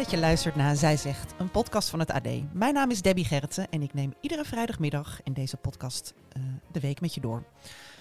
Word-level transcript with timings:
Dat 0.00 0.10
je 0.10 0.18
luistert 0.18 0.56
naar 0.56 0.76
Zij 0.76 0.96
Zegt, 0.96 1.34
een 1.38 1.50
podcast 1.50 1.88
van 1.88 1.98
het 1.98 2.10
AD. 2.10 2.28
Mijn 2.52 2.74
naam 2.74 2.90
is 2.90 3.02
Debbie 3.02 3.24
Gerritsen 3.24 3.70
en 3.70 3.82
ik 3.82 3.94
neem 3.94 4.12
iedere 4.20 4.44
vrijdagmiddag 4.44 5.20
in 5.22 5.32
deze 5.32 5.56
podcast 5.56 6.14
eh, 6.32 6.42
de 6.72 6.80
week 6.80 7.00
met 7.00 7.14
je 7.14 7.20
door. 7.20 7.44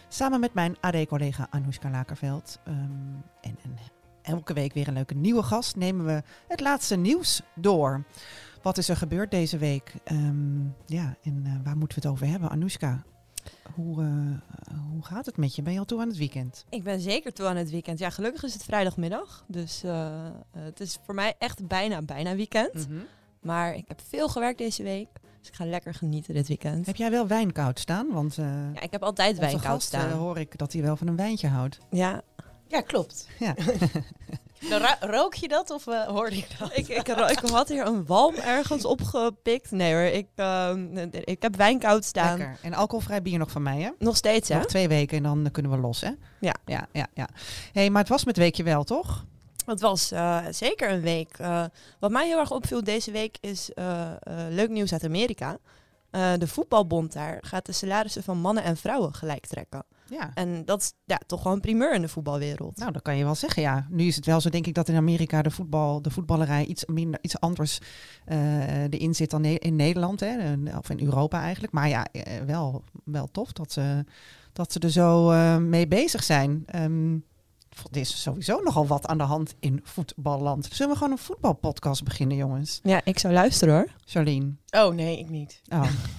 Samen 0.08 0.40
met 0.40 0.54
mijn 0.54 0.76
AD-collega 0.80 1.48
Anoushka 1.50 1.90
Lakerveld. 1.90 2.60
ehm, 2.64 2.78
en, 3.42 3.58
en 3.64 3.78
elke 4.22 4.54
week 4.54 4.74
weer 4.74 4.88
een 4.88 4.94
leuke 4.94 5.16
nieuwe 5.16 5.44
gast 5.44 5.76
nemen 5.76 6.06
we 6.06 6.24
het 6.48 6.60
laatste 6.60 6.96
nieuws 6.96 7.42
door. 7.56 8.06
Wat 8.62 8.78
is 8.78 8.90
er 8.90 8.98
gebeurd 8.98 9.32
deze 9.32 9.58
week? 9.58 9.94
Ehm, 10.04 10.64
ja, 10.86 11.16
en 11.24 11.42
eh, 11.46 11.52
waar 11.64 11.78
moeten 11.78 12.02
we 12.02 12.08
het 12.08 12.16
over 12.16 12.28
hebben? 12.28 12.50
Anoushka, 12.50 13.04
hoe, 13.76 14.02
eh, 14.02 14.78
hoe 14.92 15.06
gaat 15.06 15.26
het 15.26 15.38
met 15.38 15.56
je? 15.56 15.62
Ben 15.62 15.74
je 15.74 15.80
al 15.80 15.86
toe 15.86 16.02
aan 16.02 16.08
het 16.08 16.18
weekend? 16.18 16.66
Ik 16.70 16.84
ben 16.84 17.00
zeker 17.00 17.34
toe 17.34 17.46
aan 17.46 17.56
het 17.56 17.70
weekend. 17.70 18.00
Ja, 18.00 18.10
gelukkig 18.10 18.44
is 18.44 18.54
het 18.54 18.64
vrijdagmiddag. 18.64 19.44
Dus 19.48 19.84
eh, 19.84 20.26
eh, 20.26 20.32
het 20.52 20.80
is 20.80 20.98
voor 21.06 21.16
mij 21.16 21.34
echt 21.38 21.68
bijna, 21.68 22.02
bijna 22.02 22.36
weekend. 22.36 22.88
Maar 23.40 23.76
ik 23.76 23.86
heb 23.88 24.02
veel 24.08 24.30
gewerkt 24.30 24.58
deze 24.58 24.84
week. 24.84 25.08
Dus 25.40 25.48
ik 25.48 25.56
ga 25.56 25.66
lekker 25.66 25.94
genieten 25.94 26.34
dit 26.34 26.48
weekend. 26.48 26.86
Heb 26.86 26.96
jij 26.96 27.12
wel 27.12 27.28
wijn 27.28 27.52
koud 27.52 27.80
staan? 27.80 28.12
Want 28.12 28.38
eh 28.38 28.46
Ja, 28.74 28.82
ik 28.82 28.92
heb 28.92 29.04
altijd 29.04 29.30
onze 29.30 29.42
wijn 29.42 29.60
koud 29.60 29.66
gast 29.66 29.94
eh, 29.94 30.00
staan. 30.00 30.12
hoor 30.12 30.38
ik 30.38 30.58
dat 30.58 30.74
hij 30.74 30.82
wel 30.82 30.96
van 30.96 31.08
een 31.08 31.16
wijntje 31.16 31.48
houdt. 31.48 31.80
Ja, 31.90 32.22
Ja, 32.68 32.82
klopt. 32.82 33.28
Ja. 33.40 33.56
Dan 34.70 34.82
rook 35.00 35.34
je 35.34 35.48
dat 35.48 35.70
of 35.70 35.88
eh, 35.88 36.04
hoorde 36.04 36.36
je 36.36 36.46
dat? 36.60 36.78
ik, 36.78 36.88
ik, 36.88 37.08
ik 37.08 37.40
had 37.40 37.70
hier 37.70 37.86
een 37.86 38.06
walm 38.06 38.36
ergens 38.36 38.86
opgepikt. 38.86 39.72
Nee 39.72 39.94
hoor, 39.94 40.04
ik, 40.04 40.28
ehm, 40.36 40.98
ik 41.12 41.42
heb 41.42 41.56
wijn 41.56 41.80
koud 41.80 42.06
staan. 42.06 42.38
Lekker. 42.38 42.58
En 42.62 42.74
alcoholvrij 42.74 43.22
bier 43.22 43.38
nog 43.38 43.52
van 43.52 43.64
mij, 43.64 43.82
hè? 43.82 43.90
Nog 43.98 44.16
steeds 44.16 44.50
hè? 44.50 44.56
Nog 44.56 44.66
twee 44.66 44.88
weken 44.88 45.18
en 45.18 45.24
dan 45.24 45.50
kunnen 45.52 45.72
we 45.72 45.78
los, 45.78 46.02
hè? 46.02 46.12
Ja. 46.40 46.56
Ja, 46.66 46.88
ja, 46.92 47.08
ja. 47.14 47.28
hey, 47.74 47.90
maar 47.90 48.02
het 48.02 48.12
was 48.12 48.26
met 48.26 48.38
weekje 48.38 48.64
wel, 48.64 48.84
toch? 48.84 49.26
Het 49.66 49.82
was 49.82 50.12
eh, 50.12 50.40
zeker 50.50 50.92
een 50.92 51.02
week. 51.02 51.38
Eh, 51.38 51.64
wat 52.00 52.12
mij 52.12 52.28
heel 52.28 52.40
erg 52.40 52.52
opviel 52.52 52.84
deze 52.84 53.12
week 53.12 53.38
is 53.42 53.70
leuk 54.50 54.70
nieuws 54.70 54.94
uit 54.94 55.04
Amerika. 55.04 55.58
Eh, 56.10 56.34
de 56.38 56.48
voetbalbond 56.48 57.14
daar 57.14 57.38
gaat 57.42 57.66
de 57.66 57.72
salarissen 57.72 58.24
van 58.24 58.38
mannen 58.38 58.64
en 58.64 58.78
vrouwen 58.78 59.14
gelijk 59.14 59.46
trekken. 59.46 59.84
Ja. 60.10 60.32
En 60.34 60.66
dat 60.66 60.82
is 60.82 60.94
ja, 61.06 61.20
toch 61.28 61.44
wel 61.44 61.54
een 61.54 61.60
primeur 61.60 61.94
in 61.94 62.02
de 62.02 62.08
voetbalwereld. 62.08 62.78
Nou, 62.78 62.92
dat 62.92 63.02
kan 63.02 63.18
je 63.18 63.24
wel 63.24 63.36
zeggen, 63.36 63.62
ja. 63.62 63.88
Nu 63.90 64.06
is 64.06 64.16
het 64.16 64.26
wel 64.26 64.42
zo, 64.42 64.50
denk 64.50 64.68
ik, 64.68 64.74
dat 64.74 64.88
in 64.88 64.96
Amerika 64.96 65.42
de, 65.42 65.52
voetbal, 65.52 66.02
de 66.02 66.10
voetballerij 66.10 66.66
iets, 66.66 66.86
minder, 66.86 67.20
iets 67.22 67.40
anders 67.40 67.80
eh 68.26 68.84
erin 68.84 69.16
zit 69.16 69.30
dan 69.30 69.46
in 69.46 69.76
Nederland, 69.76 70.20
hè? 70.20 70.54
Of 70.78 70.90
in 70.90 71.00
Europa 71.00 71.42
eigenlijk. 71.42 71.74
Maar 71.74 71.90
ja, 71.90 72.06
eh, 72.12 72.42
wel, 72.46 72.84
wel 73.04 73.28
tof 73.32 73.52
dat 73.52 73.72
ze, 73.72 74.06
dat 74.54 74.72
ze 74.72 74.80
er 74.80 74.92
zo 74.92 75.32
eh, 75.32 75.58
mee 75.58 75.88
bezig 75.88 76.24
zijn. 76.24 76.64
Ehm, 76.66 77.14
er 77.92 78.00
is 78.00 78.22
sowieso 78.22 78.60
nogal 78.60 78.88
wat 78.88 79.08
aan 79.08 79.18
de 79.18 79.24
hand 79.24 79.56
in 79.60 79.80
voetballand. 79.84 80.68
Zullen 80.72 80.92
we 80.92 80.98
gewoon 80.98 81.14
een 81.14 81.24
voetbalpodcast 81.24 82.04
beginnen, 82.04 82.38
jongens? 82.38 82.80
Ja, 82.84 83.02
ik 83.04 83.20
zou 83.20 83.34
luisteren 83.34 83.74
hoor. 83.74 83.88
Charlene. 84.06 84.52
Oh 84.70 84.94
nee, 84.94 85.20
ik 85.20 85.30
niet. 85.30 85.62
Oh. 85.70 85.84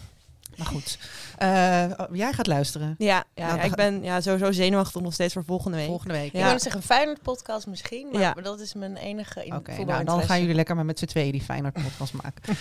maar 0.63 0.73
goed. 0.73 0.99
Eh, 1.39 1.85
oh, 1.97 2.17
jij 2.17 2.33
gaat 2.33 2.47
luisteren. 2.47 2.95
Ja, 2.99 3.25
ja, 3.35 3.47
Nou, 3.47 3.59
ja, 3.59 3.65
ik 3.65 3.75
ben 3.75 4.03
ja, 4.03 4.21
sowieso 4.21 4.53
zenuwachtig 4.53 5.01
nog 5.01 5.13
steeds 5.13 5.33
voor 5.33 5.45
volgende 5.45 5.77
week. 5.77 5.87
Volgende 5.87 6.15
week. 6.15 6.27
Ik 6.27 6.33
Ja. 6.41 6.45
wilde 6.45 6.61
zeggen, 6.61 6.81
een 6.81 6.87
Feyenoord 6.87 7.23
podcast 7.23 7.67
misschien, 7.67 8.09
maar, 8.13 8.21
Ja. 8.21 8.33
maar 8.35 8.43
dat 8.43 8.61
is 8.61 8.75
mijn 8.75 8.97
enige 8.97 9.45
in 9.45 9.55
Oké, 9.55 9.85
nou, 9.85 10.05
dan 10.05 10.23
gaan 10.23 10.41
jullie 10.41 10.55
lekker 10.55 10.75
maar 10.75 10.85
met 10.85 10.99
z'n 10.99 11.05
tweeën 11.07 11.33
die 11.33 11.43
Feyenoord 11.43 11.75
podcast 11.75 12.13
maken. 12.13 12.57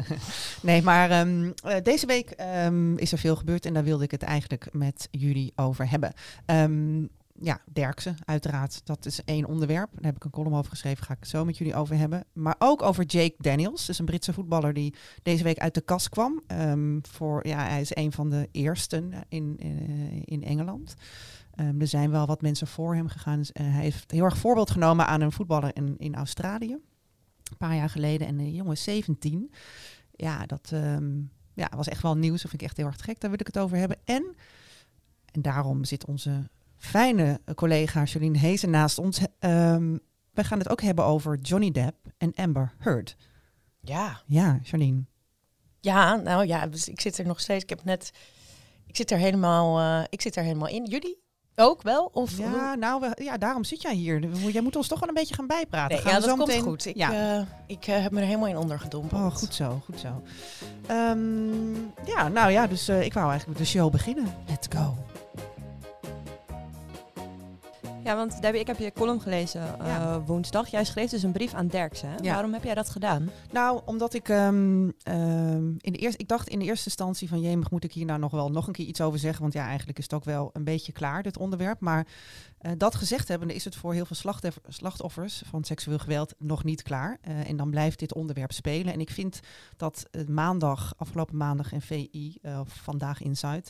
nee, 0.62 0.82
maar 0.82 1.10
ehm, 1.10 1.50
eh, 1.64 1.76
deze 1.82 2.06
week 2.06 2.30
ehm, 2.30 2.96
is 2.96 3.12
er 3.12 3.18
veel 3.18 3.36
gebeurd 3.36 3.66
en 3.66 3.74
daar 3.74 3.84
wilde 3.84 4.04
ik 4.04 4.10
het 4.10 4.22
eigenlijk 4.22 4.68
met 4.72 5.08
jullie 5.10 5.52
over 5.56 5.90
hebben. 5.90 6.12
Ehm, 6.46 7.02
ja, 7.40 7.60
Derksen, 7.72 8.16
uiteraard. 8.24 8.80
Dat 8.86 9.06
is 9.06 9.24
één 9.24 9.44
onderwerp. 9.44 9.90
Daar 9.92 10.04
heb 10.04 10.16
ik 10.16 10.24
een 10.24 10.30
column 10.30 10.54
over 10.54 10.70
geschreven. 10.70 11.04
Ga 11.04 11.12
ik 11.12 11.20
het 11.20 11.28
zo 11.28 11.44
met 11.44 11.58
jullie 11.58 11.74
over 11.74 11.96
hebben. 11.96 12.24
Maar 12.32 12.56
ook 12.58 12.82
over 12.82 13.04
Jake 13.04 13.34
Daniels. 13.38 13.86
Dus 13.86 13.98
een 13.98 14.04
Britse 14.04 14.32
voetballer 14.32 14.72
die 14.72 14.94
deze 15.22 15.44
week 15.44 15.58
uit 15.58 15.74
de 15.74 15.80
kast 15.80 16.08
kwam. 16.08 16.42
Ehm, 16.46 16.98
voor, 17.02 17.46
ja, 17.46 17.68
hij 17.68 17.80
is 17.80 17.96
een 17.96 18.12
van 18.12 18.30
de 18.30 18.48
eersten 18.52 19.12
in, 19.28 19.56
in, 19.58 19.78
in 20.24 20.44
Engeland. 20.44 20.94
Ehm, 21.54 21.80
er 21.80 21.86
zijn 21.86 22.10
wel 22.10 22.26
wat 22.26 22.42
mensen 22.42 22.66
voor 22.66 22.94
hem 22.94 23.08
gegaan. 23.08 23.38
Dus, 23.38 23.52
eh, 23.52 23.64
hij 23.66 23.82
heeft 23.82 24.10
heel 24.10 24.24
erg 24.24 24.38
voorbeeld 24.38 24.70
genomen 24.70 25.06
aan 25.06 25.20
een 25.20 25.32
voetballer 25.32 25.70
in, 25.76 25.94
in 25.98 26.14
Australië. 26.14 26.72
Een 27.50 27.56
paar 27.58 27.74
jaar 27.74 27.90
geleden. 27.90 28.26
En 28.26 28.36
de 28.36 28.52
jongen 28.52 28.72
is 28.72 28.82
17. 28.82 29.52
Ja, 30.10 30.46
dat 30.46 30.70
ehm, 30.72 31.20
ja, 31.54 31.70
was 31.76 31.88
echt 31.88 32.02
wel 32.02 32.16
nieuws. 32.16 32.40
Dat 32.40 32.50
vind 32.50 32.62
ik 32.62 32.68
echt 32.68 32.76
heel 32.76 32.86
erg 32.86 33.04
gek. 33.04 33.20
Daar 33.20 33.30
wil 33.30 33.40
ik 33.40 33.46
het 33.46 33.58
over 33.58 33.76
hebben. 33.76 33.98
En, 34.04 34.34
en 35.32 35.42
daarom 35.42 35.84
zit 35.84 36.06
onze 36.06 36.48
fijne 36.84 37.40
collega 37.54 38.02
Jolien 38.02 38.36
Hezen 38.36 38.70
naast 38.70 38.98
ons. 38.98 39.20
Ehm 39.38 39.96
wij 40.32 40.44
gaan 40.44 40.58
het 40.58 40.68
ook 40.68 40.82
hebben 40.82 41.04
over 41.04 41.38
Johnny 41.38 41.70
Depp 41.70 41.96
en 42.18 42.32
Amber 42.34 42.72
Heard. 42.78 43.16
Ja. 43.80 44.20
Ja, 44.26 44.58
Jolien. 44.62 45.06
ja, 45.80 46.14
nou 46.14 46.46
ja, 46.46 46.66
dus 46.66 46.88
ik 46.88 47.00
zit 47.00 47.18
er 47.18 47.26
nog 47.26 47.40
steeds. 47.40 47.62
Ik 47.62 47.68
heb 47.68 47.84
net, 47.84 48.10
ik 48.86 48.96
zit 48.96 49.10
er 49.10 49.18
helemaal, 49.18 49.78
eh, 49.80 50.04
ik 50.08 50.20
zit 50.20 50.36
er 50.36 50.42
helemaal 50.42 50.68
in. 50.68 50.84
Jullie 50.84 51.22
ook 51.54 51.82
wel? 51.82 52.04
Of 52.12 52.38
Ja, 52.38 52.74
nou, 52.74 53.00
we, 53.00 53.22
ja, 53.24 53.36
daarom 53.38 53.64
zit 53.64 53.82
jij 53.82 53.94
hier. 53.94 54.28
Jij 54.52 54.62
moet 54.62 54.76
ons 54.76 54.88
toch 54.88 55.00
wel 55.00 55.08
een 55.08 55.14
beetje 55.14 55.34
gaan 55.34 55.46
bijpraten. 55.46 55.94
Nee, 55.96 56.04
Gaan 56.04 56.12
ja, 56.14 56.20
we 56.20 56.26
dat 56.26 56.30
zo 56.30 56.36
komt 56.36 56.48
meteen- 56.48 56.64
goed. 56.70 56.86
Ik, 56.86 56.96
ja. 56.96 57.38
eh, 57.38 57.46
ik 57.66 57.86
eh, 57.86 58.02
heb 58.02 58.12
me 58.12 58.20
er 58.20 58.26
helemaal 58.26 58.48
in 58.48 58.56
ondergedompeld. 58.56 59.20
Oh, 59.32 59.34
goed 59.38 59.54
zo, 59.54 59.82
goed 59.84 60.00
zo. 60.00 60.22
Ehm, 60.86 61.74
ja, 62.06 62.28
nou 62.28 62.50
ja, 62.50 62.66
dus 62.66 62.88
ik 62.88 63.12
wou 63.14 63.30
eigenlijk 63.30 63.46
met 63.46 63.68
de 63.68 63.72
show 63.78 63.90
beginnen. 63.92 64.34
Let's 64.48 64.66
go. 64.76 64.94
Ja, 68.04 68.16
want 68.16 68.42
Debbie, 68.42 68.60
ik 68.60 68.66
heb 68.66 68.78
je 68.78 68.92
column 68.92 69.20
gelezen 69.20 69.78
eh, 69.80 69.86
Ja. 69.86 70.20
woensdag. 70.20 70.68
Jij 70.68 70.84
schreef 70.84 71.10
dus 71.10 71.22
een 71.22 71.32
brief 71.32 71.54
aan 71.54 71.66
Derksen. 71.66 72.08
Hè? 72.08 72.14
Ja. 72.22 72.32
Waarom 72.32 72.52
heb 72.52 72.64
jij 72.64 72.74
dat 72.74 72.90
gedaan? 72.90 73.30
Nou, 73.52 73.80
omdat 73.84 74.14
ik 74.14 74.28
ehm, 74.28 74.90
ehm, 75.02 75.66
in 75.78 75.92
de 75.92 75.98
eerste, 75.98 76.18
ik 76.22 76.28
dacht 76.28 76.48
in 76.48 76.58
de 76.58 76.64
eerste 76.64 76.84
instantie 76.84 77.28
van 77.28 77.40
jemig 77.40 77.70
moet 77.70 77.84
ik 77.84 77.92
hier 77.92 78.04
nou 78.04 78.18
nog 78.18 78.30
wel 78.30 78.50
nog 78.50 78.66
een 78.66 78.72
keer 78.72 78.86
iets 78.86 79.00
over 79.00 79.18
zeggen, 79.18 79.40
want 79.42 79.52
ja, 79.52 79.66
eigenlijk 79.66 79.98
is 79.98 80.04
het 80.04 80.14
ook 80.14 80.24
wel 80.24 80.50
een 80.52 80.64
beetje 80.64 80.92
klaar 80.92 81.22
dit 81.22 81.38
onderwerp. 81.38 81.80
Maar 81.80 82.06
eh, 82.58 82.72
dat 82.76 82.94
gezegd 82.94 83.28
hebbende 83.28 83.54
is 83.54 83.64
het 83.64 83.76
voor 83.76 83.92
heel 83.92 84.06
veel 84.06 84.16
slachtoffer- 84.16 84.62
slachtoffers 84.68 85.42
van 85.46 85.64
seksueel 85.64 85.98
geweld 85.98 86.34
nog 86.38 86.64
niet 86.64 86.82
klaar. 86.82 87.18
Eh, 87.20 87.48
en 87.48 87.56
dan 87.56 87.70
blijft 87.70 87.98
dit 87.98 88.14
onderwerp 88.14 88.52
spelen. 88.52 88.92
En 88.92 89.00
ik 89.00 89.10
vind 89.10 89.40
dat 89.76 90.08
maandag, 90.28 90.94
afgelopen 90.96 91.36
maandag 91.36 91.72
in 91.72 91.80
VI, 91.80 92.38
of 92.60 92.68
vandaag 92.82 93.22
Inside, 93.22 93.64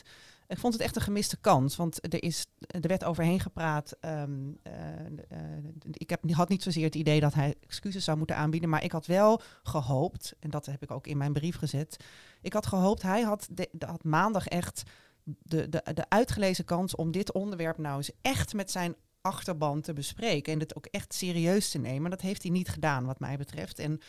ik 0.47 0.57
vond 0.57 0.73
het 0.73 0.81
echt 0.81 0.95
een 0.95 1.01
gemiste 1.01 1.37
kans, 1.37 1.75
want 1.75 2.13
er, 2.13 2.23
is, 2.23 2.45
er 2.67 2.87
werd 2.87 3.03
overheen 3.03 3.39
gepraat. 3.39 3.97
ehm, 3.99 4.51
eh, 4.63 5.05
eh, 5.29 5.65
ik 5.91 6.09
heb, 6.09 6.31
had 6.31 6.49
niet 6.49 6.63
zozeer 6.63 6.83
het 6.83 6.95
idee 6.95 7.19
dat 7.19 7.33
hij 7.33 7.55
excuses 7.59 8.03
zou 8.03 8.17
moeten 8.17 8.35
aanbieden, 8.35 8.69
maar 8.69 8.83
ik 8.83 8.91
had 8.91 9.05
wel 9.05 9.41
gehoopt, 9.63 10.35
en 10.39 10.49
dat 10.49 10.65
heb 10.65 10.83
ik 10.83 10.91
ook 10.91 11.07
in 11.07 11.17
mijn 11.17 11.33
brief 11.33 11.57
gezet, 11.57 11.97
ik 12.41 12.53
had 12.53 12.65
gehoopt, 12.65 13.01
hij 13.01 13.21
had, 13.21 13.47
had 13.85 14.03
maandag 14.03 14.47
echt 14.47 14.83
de, 15.23 15.69
de, 15.69 15.93
de 15.93 16.09
uitgelezen 16.09 16.65
kans 16.65 16.95
om 16.95 17.11
dit 17.11 17.31
onderwerp 17.31 17.77
nou 17.77 17.97
eens 17.97 18.11
echt 18.21 18.53
met 18.53 18.71
zijn 18.71 18.95
achterban 19.25 19.81
te 19.81 19.93
bespreken 19.93 20.53
en 20.53 20.59
het 20.59 20.75
ook 20.75 20.85
echt 20.85 21.13
serieus 21.13 21.71
te 21.71 21.77
nemen. 21.77 22.09
Dat 22.09 22.21
heeft 22.21 22.41
hij 22.41 22.51
niet 22.51 22.69
gedaan, 22.69 23.05
wat 23.05 23.19
mij 23.19 23.37
betreft. 23.37 23.79
En 23.79 23.99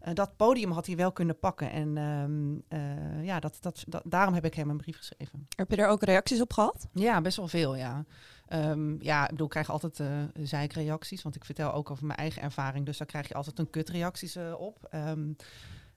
eh, 0.00 0.14
dat 0.14 0.36
podium 0.36 0.70
had 0.70 0.86
hij 0.86 0.96
wel 0.96 1.12
kunnen 1.12 1.38
pakken. 1.38 1.70
En 1.70 1.96
ehm, 1.96 2.80
eh, 2.80 3.24
ja, 3.24 3.40
dat, 3.40 3.58
dat, 3.60 3.84
dat, 3.86 4.02
daarom 4.04 4.34
heb 4.34 4.44
ik 4.44 4.54
hem 4.54 4.70
een 4.70 4.76
brief 4.76 4.96
geschreven. 4.96 5.46
Heb 5.56 5.70
je 5.70 5.76
er 5.76 5.88
ook 5.88 6.02
reacties 6.02 6.40
op 6.40 6.52
gehad? 6.52 6.88
Ja, 6.92 7.20
best 7.20 7.36
wel 7.36 7.48
veel, 7.48 7.76
ja. 7.76 8.04
Ehm, 8.46 9.02
ja, 9.02 9.24
ik 9.24 9.30
bedoel, 9.30 9.46
ik 9.46 9.52
krijg 9.52 9.70
altijd 9.70 10.00
eh 10.00 10.08
zeikreacties, 10.42 11.22
want 11.22 11.36
ik 11.36 11.44
vertel 11.44 11.72
ook 11.72 11.90
over 11.90 12.06
mijn 12.06 12.18
eigen 12.18 12.42
ervaring, 12.42 12.86
dus 12.86 12.98
daar 12.98 13.06
krijg 13.06 13.28
je 13.28 13.34
altijd 13.34 13.58
een 13.58 13.70
kutreacties 13.70 14.36
op. 14.58 14.86
Ehm 14.90 15.30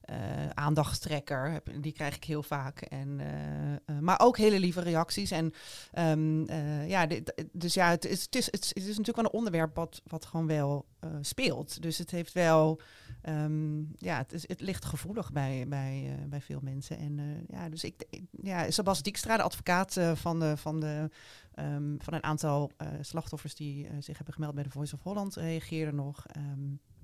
eh, 0.05 0.49
aandachtstrekker, 0.53 1.61
die 1.81 1.91
krijg 1.91 2.15
ik 2.15 2.23
heel 2.23 2.43
vaak. 2.43 2.81
En, 2.81 3.19
eh, 3.19 3.73
eh, 3.73 3.99
maar 3.99 4.19
ook 4.19 4.37
hele 4.37 4.59
lieve 4.59 4.81
reacties. 4.81 5.31
En 5.31 5.53
ehm, 5.91 6.43
eh, 6.45 6.89
ja, 6.89 7.07
dus 7.51 7.73
ja, 7.73 7.89
het 7.89 8.05
is, 8.05 8.21
het, 8.21 8.35
is, 8.35 8.45
het, 8.45 8.75
is, 8.75 8.85
natuurlijk 8.85 9.15
wel 9.15 9.25
een 9.25 9.31
onderwerp 9.31 9.75
wat, 9.75 10.01
wat 10.07 10.25
gewoon 10.25 10.47
wel 10.47 10.85
speelt. 11.21 11.81
Dus 11.81 11.97
het 11.97 12.11
heeft 12.11 12.33
wel, 12.33 12.79
ehm, 13.21 13.79
ja, 13.79 14.17
het, 14.17 14.33
is, 14.33 14.47
het 14.47 14.61
ligt 14.61 14.85
gevoelig 14.85 15.31
bij, 15.31 15.65
bij, 15.67 16.19
bij 16.27 16.41
veel 16.41 16.59
mensen. 16.61 16.97
En 16.97 17.45
ja, 17.47 17.69
dus 17.69 17.83
ik, 17.83 18.05
ja, 18.41 18.71
Sebas 18.71 19.01
Dijkstra, 19.01 19.37
de 19.37 19.43
advocaat 19.43 19.99
van, 20.13 20.39
de, 20.39 20.57
van, 20.57 20.79
de, 20.79 21.09
ehm, 21.53 21.95
van 21.97 22.13
een 22.13 22.23
aantal 22.23 22.71
slachtoffers 23.01 23.55
die 23.55 23.87
zich 23.99 24.15
hebben 24.15 24.33
gemeld 24.33 24.55
bij 24.55 24.63
de 24.63 24.69
Voice 24.69 24.95
of 24.95 25.01
Holland, 25.01 25.35
reageerde 25.35 25.93
nog. 25.93 26.25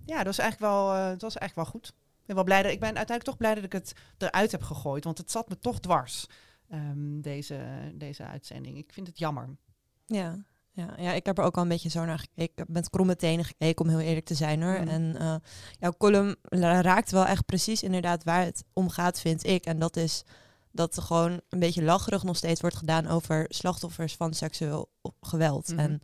Ja, 0.05 0.17
dat 0.17 0.25
was 0.25 0.37
eigenlijk 0.37 0.71
wel, 0.71 0.91
het 0.91 1.21
was 1.21 1.37
eigenlijk 1.37 1.55
wel 1.55 1.81
goed. 1.81 1.93
Ben 2.25 2.35
wel 2.35 2.43
blij 2.43 2.63
dat, 2.63 2.71
ik 2.71 2.79
ben 2.79 2.95
uiteindelijk 2.97 3.25
toch 3.25 3.37
blij 3.37 3.55
dat 3.55 3.63
ik 3.63 3.71
het 3.71 3.93
eruit 4.17 4.51
heb 4.51 4.61
gegooid. 4.61 5.03
Want 5.03 5.17
het 5.17 5.31
zat 5.31 5.49
me 5.49 5.59
toch 5.59 5.79
dwars, 5.79 6.27
ehm, 6.69 7.21
deze, 7.21 7.59
deze 7.93 8.23
uitzending. 8.23 8.77
Ik 8.77 8.93
vind 8.93 9.07
het 9.07 9.19
jammer. 9.19 9.49
Ja. 10.05 10.43
Ja, 10.73 10.93
ja, 10.97 11.13
ik 11.13 11.25
heb 11.25 11.37
er 11.37 11.43
ook 11.43 11.55
al 11.55 11.61
een 11.61 11.67
beetje 11.67 11.89
zo 11.89 12.05
naar 12.05 12.19
gekeken. 12.19 12.43
Ik 12.43 12.51
heb 12.55 12.67
met 12.67 12.89
kromme 12.89 13.15
tenen 13.15 13.45
gekeken, 13.45 13.85
om 13.85 13.91
heel 13.91 13.99
eerlijk 13.99 14.25
te 14.25 14.35
zijn 14.35 14.61
hoor. 14.61 14.79
Mhm. 14.79 14.87
En 14.87 15.17
eh, 15.17 15.35
jouw 15.79 15.93
column 15.97 16.35
raakt 16.59 17.11
wel 17.11 17.25
echt 17.25 17.45
precies 17.45 17.83
inderdaad 17.83 18.23
waar 18.23 18.43
het 18.43 18.63
om 18.73 18.89
gaat, 18.89 19.19
vind 19.19 19.45
ik. 19.45 19.65
En 19.65 19.79
dat 19.79 19.95
is 19.95 20.23
dat 20.71 20.95
er 20.95 21.01
gewoon 21.01 21.41
een 21.49 21.59
beetje 21.59 21.83
lacherig 21.83 22.23
nog 22.23 22.37
steeds 22.37 22.61
wordt 22.61 22.75
gedaan 22.75 23.07
over 23.07 23.45
slachtoffers 23.47 24.15
van 24.15 24.33
seksueel 24.33 24.89
geweld. 25.21 25.67
Mhm. 25.67 25.79
En 25.79 26.01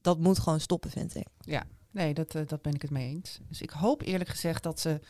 dat 0.00 0.18
moet 0.18 0.38
gewoon 0.38 0.60
stoppen, 0.60 0.90
vind 0.90 1.14
ik. 1.14 1.26
Nee, 1.90 2.14
dat, 2.14 2.34
eh, 2.34 2.46
dat 2.46 2.62
ben 2.62 2.74
ik 2.74 2.82
het 2.82 2.90
mee 2.90 3.08
eens. 3.08 3.40
Dus 3.48 3.62
ik 3.62 3.70
hoop 3.70 4.02
eerlijk 4.02 4.30
gezegd 4.30 4.62
dat 4.62 4.80
ze, 4.80 5.00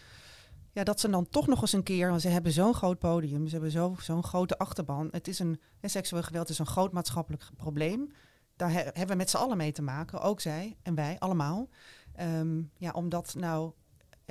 ja, 0.76 0.84
dat 0.84 1.00
ze 1.00 1.10
dan 1.10 1.28
toch 1.28 1.46
nog 1.46 1.60
eens 1.60 1.72
een 1.72 1.82
keer, 1.82 2.08
want 2.08 2.20
ze 2.20 2.28
hebben 2.28 2.52
zo'n 2.52 2.74
groot 2.74 2.98
podium, 2.98 3.46
ze 3.46 3.52
hebben 3.52 3.70
zo, 3.70 3.96
zo'n 4.00 4.22
grote 4.22 4.58
achterban. 4.58 5.08
Het 5.10 5.28
is 5.28 5.38
een, 5.38 5.60
seksueel 5.82 6.22
geweld 6.22 6.48
is 6.48 6.58
een 6.58 6.66
groot 6.66 6.92
maatschappelijk 6.92 7.44
probleem. 7.56 8.12
Daar 8.56 8.72
he- 8.72 8.82
hebben 8.82 9.08
we 9.08 9.14
met 9.14 9.30
z'n 9.30 9.36
allen 9.36 9.56
mee 9.56 9.72
te 9.72 9.82
maken, 9.82 10.20
ook 10.20 10.40
zij 10.40 10.76
en 10.82 10.94
wij 10.94 11.18
allemaal. 11.18 11.68
Ehm, 12.12 12.62
ja, 12.76 12.90
omdat 12.90 13.34
nou, 13.34 13.72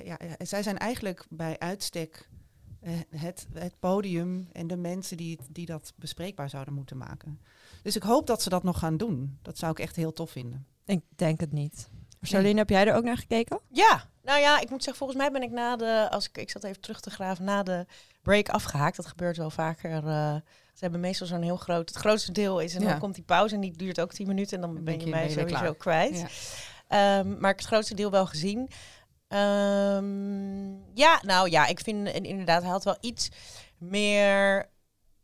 ja, 0.03 0.17
zij 0.37 0.63
zijn 0.63 0.77
eigenlijk 0.77 1.25
bij 1.29 1.59
uitstek 1.59 2.29
eh, 2.79 2.93
het, 3.09 3.47
het 3.53 3.79
podium 3.79 4.47
en 4.51 4.67
de 4.67 4.77
mensen 4.77 5.17
die, 5.17 5.39
die 5.51 5.65
dat 5.65 5.93
bespreekbaar 5.95 6.49
zouden 6.49 6.73
moeten 6.73 6.97
maken. 6.97 7.39
Dus 7.83 7.95
ik 7.95 8.03
hoop 8.03 8.27
dat 8.27 8.41
ze 8.41 8.49
dat 8.49 8.63
nog 8.63 8.79
gaan 8.79 8.97
doen. 8.97 9.37
Dat 9.41 9.57
zou 9.57 9.71
ik 9.71 9.79
echt 9.79 9.95
heel 9.95 10.13
tof 10.13 10.31
vinden. 10.31 10.65
Ik 10.85 11.01
denk 11.15 11.39
het 11.39 11.51
niet. 11.51 11.89
Charlene, 12.21 12.57
heb 12.57 12.69
jij 12.69 12.87
er 12.87 12.95
ook 12.95 13.03
naar 13.03 13.17
gekeken? 13.17 13.59
Ja, 13.67 14.09
nou 14.25 14.39
ja, 14.39 14.59
ik 14.59 14.69
moet 14.69 14.83
zeggen, 14.83 14.95
volgens 15.05 15.19
mij 15.19 15.31
ben 15.31 15.41
ik 15.41 15.51
na 15.51 15.75
de, 15.75 16.07
als 16.11 16.27
ik, 16.27 16.37
ik 16.37 16.49
zat 16.49 16.63
even 16.63 16.81
terug 16.81 16.99
te 16.99 17.09
graven, 17.09 17.43
na 17.45 17.63
de 17.63 17.85
break 18.21 18.49
afgehaakt. 18.49 18.95
Dat 18.95 19.05
gebeurt 19.05 19.37
wel 19.37 19.49
vaker. 19.49 19.91
eh, 20.07 20.35
ze 20.73 20.81
hebben 20.83 20.99
meestal 20.99 21.27
zo'n 21.27 21.41
heel 21.41 21.57
groot, 21.57 21.89
het 21.89 21.97
grootste 21.97 22.31
deel 22.31 22.59
is 22.59 22.75
en 22.75 22.81
Ja. 22.81 22.89
dan 22.89 22.99
komt 22.99 23.15
die 23.15 23.23
pauze 23.23 23.55
en 23.55 23.61
die 23.61 23.77
duurt 23.77 23.99
ook 24.01 24.13
10 24.13 24.27
minuten 24.27 24.55
en 24.55 24.61
dan 24.61 24.73
Dan 24.75 24.83
ben 24.83 24.99
je 24.99 25.05
je, 25.05 25.09
mij 25.11 25.29
sowieso 25.29 25.59
klaar. 25.59 25.75
kwijt. 25.75 26.17
Ja. 26.19 26.27
Ehm, 26.87 27.27
maar 27.29 27.35
ik 27.37 27.41
heb 27.41 27.57
het 27.57 27.65
grootste 27.65 27.93
deel 27.95 28.11
wel 28.11 28.25
gezien. 28.25 28.69
Ehm, 29.27 30.69
ja, 30.93 31.19
nou 31.21 31.49
ja, 31.49 31.65
ik 31.65 31.79
vind 31.79 32.07
inderdaad, 32.07 32.61
hij 32.61 32.71
had 32.71 32.83
wel 32.83 32.97
iets 32.99 33.29
meer 33.77 34.69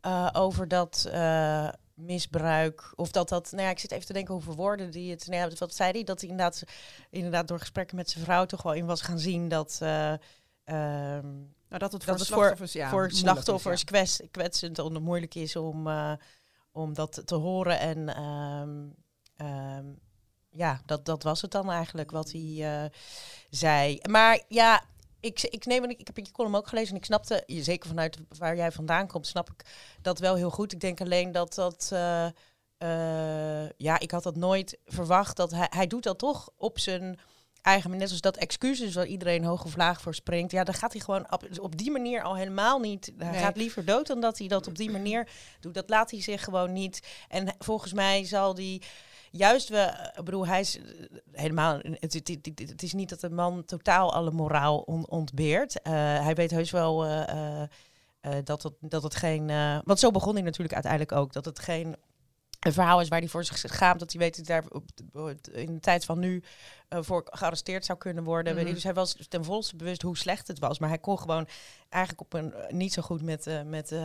eh, 0.01 0.27
over 0.33 0.67
dat 0.67 1.07
eh, 1.11 1.67
misbruik. 2.05 2.93
Of 2.95 3.11
dat 3.11 3.29
dat, 3.29 3.51
nou 3.51 3.63
ja, 3.63 3.69
ik 3.69 3.79
zit 3.79 3.91
even 3.91 4.05
te 4.05 4.13
denken 4.13 4.35
over 4.35 4.53
woorden 4.53 4.91
die 4.91 5.11
het, 5.11 5.27
nou 5.27 5.49
ja, 5.49 5.55
wat 5.57 5.75
zei 5.75 5.91
hij? 5.91 6.03
Dat 6.03 6.21
hij 6.21 6.29
inderdaad, 6.29 6.63
inderdaad 7.09 7.47
door 7.47 7.59
gesprekken 7.59 7.95
met 7.95 8.09
zijn 8.09 8.23
vrouw 8.23 8.45
toch 8.45 8.61
wel 8.61 8.73
in 8.73 8.85
was 8.85 9.01
gaan 9.01 9.19
zien 9.19 9.47
dat... 9.47 9.77
eh, 9.81 10.13
ehm, 10.63 11.27
Nou, 11.67 11.79
dat 11.79 11.91
het 11.91 12.03
voor 12.03 12.19
slachtoffers, 12.19 12.73
ja, 12.73 12.89
voor 12.89 12.99
moeilijk 12.99 13.13
is, 13.13 13.19
slachtoffers 13.19 13.79
ja. 13.79 13.85
kwets- 13.85 14.21
kwetsend 14.31 14.79
en 14.79 14.99
moeilijk 15.03 15.35
is 15.35 15.55
om, 15.55 15.87
eh, 15.87 16.13
om 16.71 16.93
dat 16.93 17.21
te 17.25 17.35
horen. 17.35 17.79
En 17.79 18.09
ehm, 18.15 18.79
ehm, 19.35 19.85
ja, 20.49 20.81
dat, 20.85 21.05
dat 21.05 21.23
was 21.23 21.41
het 21.41 21.51
dan 21.51 21.71
eigenlijk 21.71 22.11
wat 22.11 22.31
hij 22.31 22.57
eh, 22.83 22.89
zei. 23.49 23.99
Maar 24.09 24.41
ja, 24.47 24.83
ik, 25.21 25.41
ik 25.41 25.65
neem 25.65 25.83
ik 25.83 26.07
heb 26.07 26.17
je 26.17 26.31
column 26.31 26.55
ook 26.55 26.67
gelezen 26.67 26.89
en 26.91 26.97
ik 26.97 27.05
snapte, 27.05 27.43
zeker 27.47 27.89
vanuit 27.89 28.17
waar 28.37 28.55
jij 28.55 28.71
vandaan 28.71 29.07
komt, 29.07 29.27
snap 29.27 29.49
ik 29.49 29.65
dat 30.01 30.19
wel 30.19 30.35
heel 30.35 30.49
goed. 30.49 30.73
Ik 30.73 30.79
denk 30.79 31.01
alleen 31.01 31.31
dat 31.31 31.53
dat. 31.53 31.89
eh, 31.93 32.25
eh, 32.77 33.69
ja, 33.77 33.99
ik 33.99 34.11
had 34.11 34.23
dat 34.23 34.35
nooit 34.35 34.77
verwacht. 34.85 35.35
Dat 35.37 35.51
hij, 35.51 35.67
hij 35.69 35.87
doet 35.87 36.03
dat 36.03 36.17
toch 36.17 36.49
op 36.57 36.79
zijn 36.79 37.19
eigen 37.61 37.83
manier. 37.89 37.99
Net 37.99 38.07
zoals 38.07 38.21
dat 38.35 38.37
excuses 38.43 38.95
waar 38.95 39.05
iedereen 39.05 39.43
hoge 39.43 39.67
vlaag 39.67 40.01
voor 40.01 40.15
springt. 40.15 40.51
Ja, 40.51 40.63
dan 40.63 40.73
gaat 40.73 40.91
hij 40.93 41.01
gewoon 41.01 41.31
op, 41.31 41.47
op 41.59 41.77
die 41.77 41.91
manier 41.91 42.23
al 42.23 42.35
helemaal 42.35 42.79
niet. 42.79 43.11
Hij 43.17 43.31
Nee. 43.31 43.39
gaat 43.39 43.57
liever 43.57 43.85
dood 43.85 44.07
dan 44.07 44.21
dat 44.21 44.37
hij 44.37 44.47
dat 44.47 44.67
op 44.67 44.77
die 44.77 44.91
manier 44.91 45.27
doet. 45.59 45.73
Dat 45.73 45.89
laat 45.89 46.11
hij 46.11 46.21
zich 46.21 46.43
gewoon 46.43 46.73
niet. 46.73 47.07
En 47.29 47.55
volgens 47.59 47.93
mij 47.93 48.25
zal 48.25 48.53
die 48.53 48.81
juist 49.31 49.69
we, 49.69 50.11
ik 50.17 50.23
bedoel, 50.23 50.47
hij 50.47 50.59
is 50.59 50.77
eh, 50.77 50.83
helemaal. 51.31 51.79
Het, 51.81 52.13
het, 52.13 52.27
het, 52.27 52.59
het 52.69 52.83
is 52.83 52.93
niet 52.93 53.09
dat 53.09 53.19
de 53.19 53.29
man 53.29 53.65
totaal 53.65 54.13
alle 54.13 54.31
moraal 54.31 54.79
on- 54.79 55.09
ontbeert. 55.09 55.81
Eh, 55.81 55.93
hij 56.23 56.35
weet 56.35 56.51
heus 56.51 56.71
wel 56.71 57.05
eh, 57.05 57.63
dat, 58.43 58.63
het, 58.63 58.73
dat 58.79 59.03
het 59.03 59.15
geen. 59.15 59.47
want 59.85 59.99
zo 59.99 60.11
begon 60.11 60.33
hij 60.33 60.43
natuurlijk 60.43 60.73
uiteindelijk 60.73 61.11
ook. 61.11 61.33
Dat 61.33 61.45
het 61.45 61.59
geen 61.59 61.95
een 62.59 62.73
verhaal 62.73 63.01
is 63.01 63.07
waar 63.07 63.19
hij 63.19 63.27
voor 63.27 63.43
zich 63.43 63.57
schaamt. 63.57 63.99
Dat 63.99 64.11
hij 64.11 64.21
weet 64.21 64.37
dat 64.37 64.47
hij 64.47 64.61
daar 65.11 65.61
in 65.61 65.73
de 65.73 65.79
tijd 65.79 66.05
van 66.05 66.19
nu 66.19 66.43
voor 66.89 67.27
gearresteerd 67.29 67.85
zou 67.85 67.97
kunnen 67.97 68.23
worden. 68.23 68.55
Mhm. 68.55 68.73
Dus 68.73 68.83
hij 68.83 68.93
was 68.93 69.15
ten 69.29 69.45
volste 69.45 69.75
bewust 69.75 70.01
hoe 70.01 70.17
slecht 70.17 70.47
het 70.47 70.59
was. 70.59 70.79
Maar 70.79 70.89
hij 70.89 70.97
kon 70.99 71.19
gewoon 71.19 71.47
eigenlijk 71.89 72.21
op 72.21 72.33
een 72.33 72.53
niet 72.69 72.93
zo 72.93 73.01
goed 73.01 73.21
met, 73.21 73.47
eh 73.47 73.61
met 73.61 73.95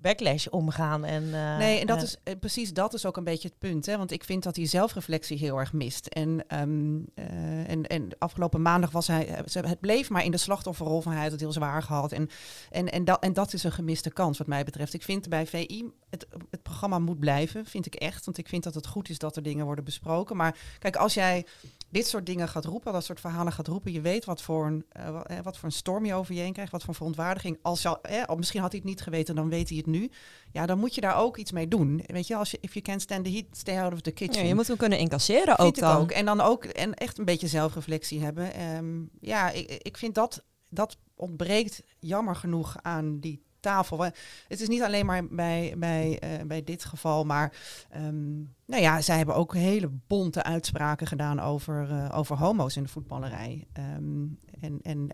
backlash 0.00 0.46
omgaan. 0.46 1.04
En, 1.04 1.34
eh, 1.34 1.56
Nee, 1.58 1.80
en 1.80 1.86
dat 1.86 2.02
is 2.02 2.16
eh, 2.22 2.34
precies 2.40 2.72
dat 2.72 2.94
is 2.94 3.06
ook 3.06 3.16
een 3.16 3.24
beetje 3.24 3.48
het 3.48 3.58
punt. 3.58 3.86
Hè? 3.86 3.96
Want 3.96 4.10
ik 4.10 4.24
vind 4.24 4.42
dat 4.42 4.56
hij 4.56 4.66
zelfreflectie 4.66 5.38
heel 5.38 5.58
erg 5.58 5.72
mist. 5.72 6.06
En, 6.06 6.44
ehm, 6.46 6.98
eh, 7.14 7.70
en, 7.70 7.86
en 7.86 8.08
afgelopen 8.18 8.62
maandag 8.62 8.90
was 8.90 9.06
hij. 9.06 9.44
Het 9.52 9.80
bleef 9.80 10.10
maar 10.10 10.24
in 10.24 10.30
de 10.30 10.36
slachtofferrol 10.36 11.00
van 11.00 11.12
hij 11.12 11.22
had 11.22 11.30
het 11.30 11.40
heel 11.40 11.52
zwaar 11.52 11.82
gehad. 11.82 12.12
En, 12.12 12.28
en, 12.70 12.92
en, 12.92 13.04
dat, 13.04 13.22
en 13.22 13.32
dat 13.32 13.52
is 13.52 13.62
een 13.62 13.72
gemiste 13.72 14.10
kans, 14.10 14.38
wat 14.38 14.46
mij 14.46 14.64
betreft. 14.64 14.94
Ik 14.94 15.02
vind 15.02 15.28
bij 15.28 15.46
VI 15.46 15.90
het, 16.10 16.26
het 16.50 16.62
programma 16.62 16.98
moet 16.98 17.18
blijven, 17.18 17.66
vind 17.66 17.86
ik 17.86 17.94
echt. 17.94 18.24
Want 18.24 18.38
ik 18.38 18.48
vind 18.48 18.62
dat 18.62 18.74
het 18.74 18.86
goed 18.86 19.08
is 19.08 19.18
dat 19.18 19.36
er 19.36 19.42
dingen 19.42 19.64
worden 19.64 19.84
besproken. 19.84 20.36
Maar 20.36 20.56
kijk, 20.78 20.96
als 20.96 21.14
jij 21.14 21.46
dit 21.90 22.06
soort 22.06 22.26
dingen 22.26 22.48
gaat 22.48 22.64
roepen, 22.64 22.92
dat 22.92 23.04
soort 23.04 23.20
verhalen 23.20 23.52
gaat 23.52 23.66
roepen, 23.66 23.92
je 23.92 24.00
weet 24.00 24.24
wat 24.24 24.42
voor 24.42 24.66
een, 24.66 24.84
eh, 24.88 25.10
wat, 25.10 25.26
eh, 25.26 25.38
wat 25.42 25.56
voor 25.56 25.68
een 25.68 25.74
storm 25.74 26.04
je 26.04 26.14
over 26.14 26.34
je 26.34 26.40
heen 26.40 26.52
krijgt, 26.52 26.72
wat 26.72 26.82
voor 26.82 26.94
verontwaardiging. 26.94 27.58
Als 27.62 27.82
jou, 27.82 27.98
eh, 28.02 28.36
misschien 28.36 28.60
had 28.60 28.70
hij 28.70 28.80
het 28.80 28.88
niet 28.88 29.00
geweten, 29.00 29.34
dan 29.34 29.48
weet 29.48 29.68
hij 29.68 29.78
het 29.78 29.86
nu. 29.86 30.10
Ja, 30.52 30.66
dan 30.66 30.78
moet 30.78 30.94
je 30.94 31.00
daar 31.00 31.16
ook 31.16 31.36
iets 31.36 31.52
mee 31.52 31.68
doen. 31.68 32.02
Weet 32.06 32.26
je, 32.26 32.36
als 32.36 32.50
je 32.50 32.58
if 32.60 32.72
you 32.72 32.84
can't 32.84 33.02
stand 33.02 33.24
the 33.24 33.30
heat, 33.30 33.44
stay 33.50 33.78
out 33.78 33.92
of 33.92 34.00
the 34.00 34.10
kitchen. 34.10 34.42
Ja, 34.42 34.48
je 34.48 34.54
moet 34.54 34.66
hem 34.66 34.76
kunnen 34.76 34.98
incasseren 34.98 35.58
ook 35.58 35.78
dan. 35.78 35.96
ook. 35.96 36.10
En 36.10 36.24
dan 36.24 36.40
ook 36.40 36.64
en 36.64 36.94
echt 36.94 37.18
een 37.18 37.24
beetje 37.24 37.48
zelfreflectie 37.48 38.20
hebben. 38.20 38.54
Ehm, 38.54 39.02
ja, 39.20 39.50
ik, 39.50 39.70
ik 39.82 39.96
vind 39.96 40.14
dat 40.14 40.42
dat 40.68 40.96
ontbreekt 41.14 41.82
jammer 41.98 42.36
genoeg 42.36 42.76
aan 42.82 43.18
die 43.20 43.42
tafel. 43.60 44.02
Het 44.48 44.60
is 44.60 44.68
niet 44.68 44.82
alleen 44.82 45.06
maar 45.06 45.26
bij, 45.26 45.74
bij, 45.76 46.18
eh, 46.18 46.46
bij 46.46 46.64
dit 46.64 46.84
geval, 46.84 47.24
maar 47.24 47.52
ehm, 47.90 48.36
nou 48.66 48.82
ja, 48.82 49.00
zij 49.00 49.16
hebben 49.16 49.34
ook 49.34 49.54
hele 49.54 49.90
bonte 50.06 50.42
uitspraken 50.42 51.06
gedaan 51.06 51.40
over, 51.40 51.90
eh, 51.90 52.18
over 52.18 52.36
homo's 52.36 52.76
in 52.76 52.82
de 52.82 52.88
voetballerij. 52.88 53.66
Ehm, 53.72 54.26
en, 54.60 54.78
en 54.82 55.08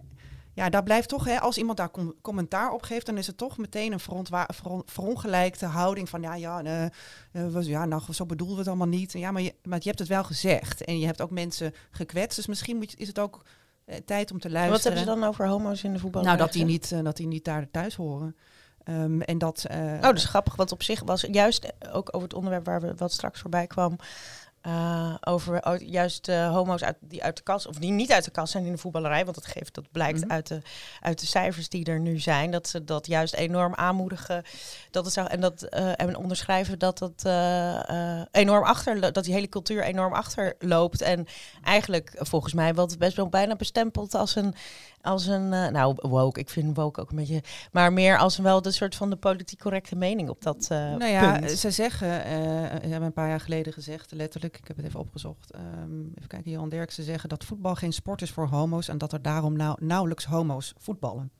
ja, 0.53 0.69
daar 0.69 0.83
blijft 0.83 1.09
toch, 1.09 1.25
hè, 1.25 1.41
als 1.41 1.59
iemand 1.59 1.79
daar 1.79 1.91
com- 1.91 2.15
commentaar 2.23 2.71
op 2.71 2.83
geeft, 2.83 3.07
dan 3.07 3.19
is 3.19 3.27
het 3.27 3.37
toch 3.37 3.59
meteen 3.59 3.93
een 3.93 4.01
verontwa- 4.01 4.49
veron- 4.55 4.83
verongelijkte 4.85 5.67
houding 5.67 6.09
van 6.09 6.23
ja, 6.23 6.35
ja, 6.35 6.91
was, 7.33 7.67
ja, 7.67 7.85
nou, 7.85 8.03
zo 8.13 8.27
bedoelen 8.27 8.55
we 8.57 8.61
het 8.61 8.71
allemaal 8.71 8.99
niet. 8.99 9.13
Ja, 9.13 9.31
maar 9.31 9.43
je, 9.43 9.55
maar 9.63 9.79
je 9.79 9.89
hebt 9.89 9.99
het 9.99 10.09
wel 10.09 10.25
gezegd 10.25 10.85
en 10.85 10.99
je 10.99 11.07
hebt 11.07 11.23
ook 11.23 11.31
mensen 11.31 11.75
gekwetst, 11.91 12.37
dus 12.37 12.47
misschien 12.47 12.77
moet 12.77 12.91
je, 12.91 12.97
is 12.97 13.09
het 13.09 13.19
ook 13.19 13.45
tijd 14.05 14.31
om 14.33 14.39
te 14.41 14.51
luisteren. 14.51 14.71
Wat 14.71 14.83
hebben 14.83 15.01
ze 15.15 15.21
dan 15.21 15.25
over 15.29 15.47
homo's 15.49 15.83
in 15.85 15.93
de 15.93 15.99
voetbal? 15.99 16.23
Nou, 16.23 16.37
dat 16.37 16.53
die 16.53 16.65
niet, 16.65 16.93
eh, 16.93 17.03
dat 17.03 17.17
die 17.17 17.27
niet 17.27 17.45
daar 17.45 17.71
thuis 17.71 17.95
horen. 17.95 18.37
Ehm, 18.85 19.21
en 19.21 19.39
dat. 19.39 19.65
eh, 19.65 19.79
Oh, 19.95 20.01
dat 20.03 20.17
is 20.17 20.25
grappig. 20.25 20.57
Want 20.57 20.73
op 20.73 20.83
zich 20.83 21.03
was 21.05 21.21
juist 21.31 21.65
eh, 21.65 21.95
ook 21.95 22.09
over 22.11 22.29
het 22.29 22.37
onderwerp 22.37 22.65
waar 22.65 22.81
we 22.81 22.95
wat 22.97 23.13
straks 23.13 23.41
voorbij 23.41 23.67
kwam. 23.67 23.97
Eh, 24.67 25.15
over 25.21 25.65
oh, 25.67 25.81
juist 25.81 26.29
eh, 26.29 26.51
homo's 26.51 26.83
uit, 26.83 26.97
die 27.01 27.23
uit 27.23 27.37
de 27.37 27.43
kast, 27.43 27.67
of 27.67 27.77
die 27.77 27.91
niet 27.91 28.13
uit 28.13 28.25
de 28.25 28.31
kast 28.31 28.53
zijn 28.53 28.65
in 28.65 28.73
de 28.73 28.79
voetballerij. 28.79 29.25
Want 29.25 29.37
dat 29.37 29.47
geeft, 29.47 29.75
dat 29.75 29.91
blijkt 29.91 30.21
Mhm. 30.21 30.33
uit, 30.33 30.47
de, 30.47 30.63
uit 31.01 31.21
de 31.21 31.27
cijfers 31.27 31.69
die 31.69 31.85
er 31.85 32.01
nu 32.01 32.19
zijn. 32.19 32.51
Dat 32.51 32.69
ze 32.69 32.85
dat 32.85 33.07
juist 33.07 33.35
enorm 33.35 33.75
aanmoedigen. 33.75 34.43
Dat 34.91 35.05
het 35.05 35.15
zou, 35.15 35.29
en, 35.29 35.41
dat, 35.41 35.63
eh, 35.63 36.01
en 36.01 36.17
onderschrijven 36.17 36.79
dat 36.79 36.99
dat 36.99 37.25
enorm 38.31 38.65
achter, 38.65 39.13
dat 39.13 39.25
die 39.25 39.35
hele 39.35 39.49
cultuur 39.49 39.83
enorm 39.83 40.13
achterloopt. 40.13 41.01
En 41.01 41.27
eigenlijk 41.65 42.15
volgens 42.19 42.53
mij 42.53 42.75
wat 42.75 42.99
best 42.99 43.17
wel 43.17 43.29
bijna 43.29 43.57
bestempeld 43.57 44.15
als 44.15 44.35
een, 44.37 44.55
als 45.03 45.27
een 45.27 45.53
eh, 45.53 45.69
nou 45.69 45.95
woke. 45.97 46.41
Ik 46.41 46.49
vind 46.49 46.77
woke 46.77 47.01
ook 47.01 47.11
een 47.11 47.17
beetje, 47.17 47.43
maar 47.73 47.93
meer 47.93 48.19
als 48.19 48.37
wel 48.37 48.63
de 48.63 48.71
soort 48.71 48.95
van 48.95 49.11
de 49.11 49.17
politiek 49.17 49.59
correcte 49.59 49.97
mening 49.97 50.29
op 50.29 50.43
dat 50.43 50.69
eh 50.71 50.79
nou 50.79 51.05
ja, 51.05 51.39
punt. 51.39 51.51
ze 51.51 51.71
zeggen, 51.71 52.25
eh, 52.25 52.33
ze 52.83 52.89
hebben 52.89 53.03
een 53.03 53.13
paar 53.13 53.29
jaar 53.29 53.41
geleden 53.41 53.73
gezegd, 53.73 54.13
letterlijk, 54.13 54.59
ik 54.59 54.69
heb 54.69 54.77
het 54.77 54.87
even 54.87 55.01
opgezocht. 55.01 55.51
ehm, 55.51 56.01
even 56.01 56.29
kijken, 56.29 56.51
Johan 56.51 56.69
Derksen 56.69 57.05
zeggen 57.05 57.29
dat 57.29 57.45
voetbal 57.45 57.75
geen 57.75 57.93
sport 57.93 58.23
is 58.23 58.31
voor 58.31 58.47
homo's 58.47 58.89
en 58.89 58.99
dat 58.99 59.13
er 59.13 59.23
daarom 59.23 59.57
nou, 59.57 59.77
nauwelijks 59.85 60.25
homo's 60.25 60.75
voetballen. 60.79 61.31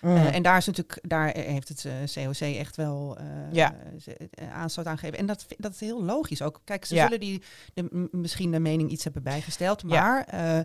Mm. 0.00 0.16
Eh, 0.16 0.34
en 0.34 0.42
daar, 0.42 0.56
is 0.56 0.66
natuurlijk, 0.66 0.98
daar 1.02 1.28
heeft 1.36 1.68
het 1.68 1.86
COC 2.14 2.40
echt 2.40 2.76
wel 2.76 3.16
eh, 3.18 3.24
Ja. 3.52 3.74
ze- 4.00 4.28
eh, 4.30 4.52
aanstoot 4.56 4.86
aan 4.86 4.98
gegeven. 4.98 5.18
En 5.18 5.26
dat, 5.26 5.46
dat 5.58 5.72
is 5.72 5.80
heel 5.80 6.04
logisch 6.04 6.42
ook. 6.42 6.60
Kijk, 6.64 6.84
ze 6.84 6.94
Ja. 6.94 7.02
zullen 7.04 7.20
die 7.20 7.42
de, 7.74 8.08
misschien 8.12 8.50
de 8.50 8.58
mening 8.60 8.90
iets 8.90 9.04
hebben 9.04 9.22
bijgesteld. 9.22 9.82
Ja. 9.86 10.02
Maar 10.02 10.24
eh, 10.24 10.60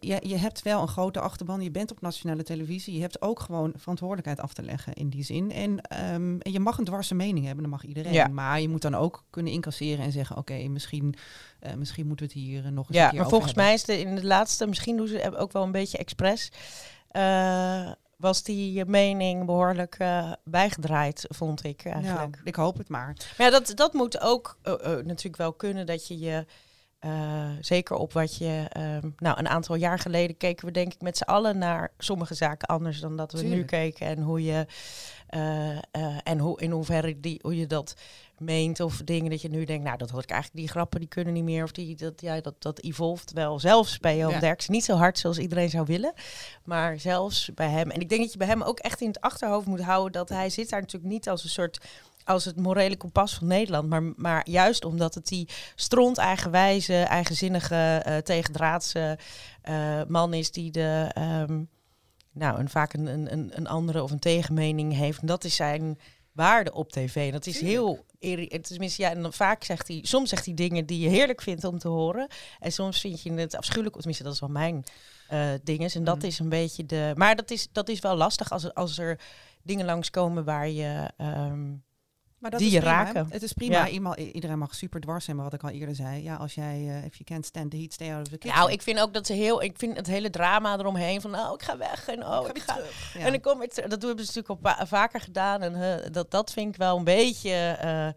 je, 0.00 0.18
je 0.28 0.36
hebt 0.36 0.62
wel 0.62 0.82
een 0.82 0.88
grote 0.88 1.20
achterban. 1.20 1.60
Je 1.60 1.70
bent 1.70 1.90
op 1.90 2.00
nationale 2.00 2.42
televisie. 2.42 2.94
Je 2.94 3.00
hebt 3.00 3.22
ook 3.22 3.40
gewoon 3.40 3.72
verantwoordelijkheid 3.76 4.40
af 4.40 4.52
te 4.54 4.62
leggen 4.62 4.92
in 4.92 5.08
die 5.08 5.24
zin. 5.24 5.52
En, 5.52 5.80
ehm, 5.80 6.36
en 6.38 6.52
je 6.52 6.60
mag 6.60 6.78
een 6.78 6.84
dwarse 6.84 7.14
mening 7.14 7.44
hebben. 7.44 7.62
Dat 7.62 7.72
mag 7.72 7.84
iedereen. 7.84 8.12
Ja. 8.12 8.28
Maar 8.28 8.60
je 8.60 8.68
moet 8.68 8.82
dan 8.82 8.94
ook 8.94 9.24
kunnen 9.30 9.52
incasseren 9.52 10.04
en 10.04 10.12
zeggen... 10.12 10.36
oké, 10.36 10.68
misschien, 10.68 11.14
misschien 11.76 12.06
moeten 12.06 12.26
we 12.26 12.32
het 12.32 12.42
hier 12.42 12.72
nog 12.72 12.88
eens 12.88 12.96
een 12.96 13.02
Ja, 13.02 13.08
keer 13.08 13.18
maar 13.20 13.28
volgens 13.28 13.46
hebben. 13.54 13.64
mij 13.64 13.74
is 13.74 13.84
de, 13.84 14.00
in 14.00 14.14
de 14.14 14.24
laatste, 14.26 14.66
misschien 14.66 14.96
doen 14.96 15.06
ze 15.08 15.36
ook 15.38 15.52
wel 15.52 15.62
een 15.62 15.72
beetje 15.72 15.98
expres. 15.98 16.50
eh, 17.10 17.90
was 18.22 18.42
die 18.42 18.84
mening 18.84 19.46
behoorlijk 19.46 19.94
eh, 19.98 20.32
bijgedraaid, 20.44 21.24
vond 21.28 21.64
ik 21.64 21.84
eigenlijk. 21.84 22.34
Ja, 22.36 22.40
ik 22.44 22.54
hoop 22.54 22.78
het 22.78 22.88
maar. 22.88 23.16
Maar 23.38 23.46
ja, 23.46 23.58
dat, 23.58 23.72
dat 23.74 23.92
moet 23.92 24.20
ook 24.20 24.58
eh, 24.62 24.72
eh, 24.72 25.04
natuurlijk 25.04 25.36
wel 25.36 25.52
kunnen 25.52 25.86
dat 25.86 26.08
je 26.08 26.18
je. 26.18 26.46
zeker 27.60 27.96
op 27.96 28.12
wat 28.12 28.36
je. 28.36 28.66
ehm, 28.68 29.10
nou, 29.16 29.38
een 29.38 29.48
aantal 29.48 29.74
jaar 29.74 29.98
geleden 29.98 30.36
keken 30.36 30.66
we 30.66 30.72
denk 30.72 30.92
ik 30.92 31.00
met 31.00 31.16
z'n 31.16 31.22
allen 31.22 31.58
naar 31.58 31.92
sommige 31.98 32.34
zaken 32.34 32.68
anders 32.68 33.00
dan 33.00 33.16
dat 33.16 33.32
we 33.32 33.42
nu 33.42 33.64
keken. 33.64 34.06
En 34.06 34.18
hoe 34.18 34.42
je. 34.42 34.66
en 36.22 36.38
hoe, 36.38 36.60
in 36.60 36.70
hoeverre 36.70 37.20
die, 37.20 37.38
hoe 37.42 37.56
je 37.56 37.66
dat 37.66 37.94
meent. 38.42 38.80
Of 38.80 38.96
dingen 39.04 39.30
dat 39.30 39.40
je 39.42 39.48
nu 39.48 39.64
denkt, 39.64 39.84
nou, 39.84 39.96
dat 39.98 40.10
hoor 40.10 40.22
ik 40.22 40.30
eigenlijk, 40.30 40.60
die 40.62 40.70
grappen 40.70 41.00
die 41.00 41.08
kunnen 41.08 41.32
niet 41.34 41.44
meer. 41.44 41.62
Of 41.64 41.72
die, 41.72 41.96
dat, 41.96 42.20
ja, 42.20 42.40
dat, 42.40 42.54
dat 42.58 42.80
evolved 42.80 43.32
wel. 43.32 43.58
Zelfs 43.60 43.98
bij 43.98 44.16
Johan 44.16 44.32
Ja. 44.34 44.40
Derksen. 44.40 44.72
Niet 44.72 44.84
zo 44.84 44.96
hard 44.96 45.18
zoals 45.18 45.38
iedereen 45.38 45.70
zou 45.70 45.86
willen. 45.86 46.12
Maar 46.64 47.00
zelfs 47.00 47.50
bij 47.54 47.68
hem. 47.68 47.90
En 47.90 48.00
ik 48.00 48.08
denk 48.08 48.20
dat 48.22 48.32
je 48.32 48.38
bij 48.38 48.46
hem 48.46 48.62
ook 48.62 48.78
echt 48.78 49.00
in 49.00 49.06
het 49.08 49.20
achterhoofd 49.20 49.66
moet 49.66 49.80
houden 49.82 50.12
dat 50.12 50.28
hij 50.28 50.50
zit 50.50 50.70
daar 50.70 50.80
natuurlijk 50.80 51.12
niet 51.12 51.28
als 51.28 51.44
een 51.44 51.50
soort 51.50 51.78
als 52.24 52.44
het 52.44 52.56
morele 52.56 52.96
kompas 52.96 53.34
van 53.34 53.46
Nederland. 53.46 53.88
Maar, 53.88 54.02
maar 54.16 54.48
juist 54.50 54.84
omdat 54.84 55.14
het 55.14 55.26
die 55.28 55.48
stront 55.74 56.18
eigenwijze, 56.18 56.94
eigenzinnige, 57.02 58.00
eh 58.04 58.16
tegendraadse 58.16 59.18
eh, 59.62 60.00
man 60.08 60.34
is 60.34 60.50
die 60.50 60.70
de 60.70 61.10
ehm, 61.12 61.62
nou, 62.32 62.58
een, 62.58 62.68
vaak 62.68 62.92
een, 62.92 63.06
een, 63.06 63.32
een- 63.32 63.50
een 63.54 63.66
andere 63.66 64.02
of 64.02 64.10
een 64.10 64.18
tegenmening 64.18 64.94
heeft. 64.96 65.20
En 65.20 65.26
dat 65.26 65.44
is 65.44 65.56
zijn 65.56 65.98
waarde 66.32 66.72
op 66.72 66.92
tv. 66.92 67.16
En 67.26 67.32
dat 67.32 67.46
is 67.46 67.60
heel 67.60 68.04
Tenminste, 68.62 69.02
ja, 69.02 69.10
en 69.10 69.32
vaak 69.32 69.64
zegt 69.64 69.88
hij, 69.88 69.98
soms 70.02 70.28
zegt 70.28 70.44
hij 70.44 70.54
dingen 70.54 70.86
die 70.86 70.98
je 70.98 71.08
heerlijk 71.08 71.40
vindt 71.42 71.64
om 71.64 71.78
te 71.78 71.88
horen. 71.88 72.28
En 72.60 72.72
soms 72.72 73.00
vind 73.00 73.22
je 73.22 73.32
het 73.32 73.56
afschuwelijk. 73.56 73.94
Of 73.94 74.00
Tenminste, 74.00 74.24
dat 74.24 74.34
is 74.34 74.40
wel 74.40 74.48
mijn 74.48 74.84
eh 75.28 75.50
ding 75.64 75.80
is. 75.84 75.94
En 75.94 76.04
dat 76.04 76.16
Mm. 76.18 76.22
is 76.24 76.38
een 76.38 76.48
beetje 76.48 76.86
de. 76.86 77.12
Maar 77.16 77.36
dat 77.36 77.50
is, 77.50 77.68
dat 77.72 77.88
is 77.88 78.00
wel 78.00 78.16
lastig 78.16 78.50
als, 78.52 78.64
er- 78.64 78.72
als 78.72 78.98
er 78.98 79.20
dingen 79.62 79.86
langskomen 79.86 80.44
waar 80.44 80.68
je. 80.68 81.10
ehm, 81.16 81.70
Maar 82.42 82.50
dat 82.50 82.60
Die 82.60 82.68
is 82.68 82.74
je 82.74 82.80
prima, 82.80 82.98
hè? 82.98 83.04
raken. 83.04 83.26
Het 83.30 83.42
is 83.42 83.52
prima. 83.52 83.76
Ja. 83.84 83.88
Iemand, 83.88 84.16
iedereen 84.16 84.58
mag 84.58 84.74
super 84.74 85.00
dwars 85.00 85.24
zijn, 85.24 85.36
maar 85.36 85.44
wat 85.44 85.54
ik 85.54 85.62
al 85.62 85.68
eerder 85.70 85.94
zei. 85.94 86.22
Ja, 86.22 86.34
als 86.36 86.54
jij, 86.54 86.74
eh 86.88 87.04
if 87.04 87.12
you 87.16 87.24
can't 87.24 87.46
stand 87.46 87.70
the 87.70 87.76
heat, 87.76 87.92
stay 87.92 88.12
out 88.12 88.20
of 88.20 88.28
the 88.32 88.38
kitchen. 88.38 88.58
Nou, 88.60 88.72
ik 88.72 88.82
vind 88.82 89.00
ook 89.00 89.14
dat 89.14 89.26
ze 89.26 89.32
heel. 89.32 89.62
Ik 89.62 89.78
vind 89.78 89.96
het 89.96 90.06
hele 90.06 90.30
drama 90.30 90.78
eromheen 90.78 91.20
van. 91.20 91.30
Nou, 91.30 91.54
ik 91.54 91.62
ga 91.62 91.76
weg 91.76 92.08
en 92.08 92.26
oh, 92.26 92.46
ik 92.52 92.62
ga. 92.62 92.78
Ja. 93.14 93.20
En 93.26 93.34
ik 93.34 93.42
kom 93.42 93.58
weer 93.58 93.68
terug. 93.68 93.90
Dat 93.90 94.02
hebben 94.02 94.24
ze 94.26 94.32
natuurlijk 94.36 94.64
al 94.66 94.74
va- 94.76 94.86
vaker 94.86 95.20
gedaan. 95.20 95.62
En 95.62 95.82
eh, 96.04 96.10
dat, 96.12 96.30
dat 96.30 96.52
vind 96.52 96.68
ik 96.68 96.76
wel 96.76 96.96
een 96.96 97.04
beetje 97.04 97.52
eh, 97.80 98.08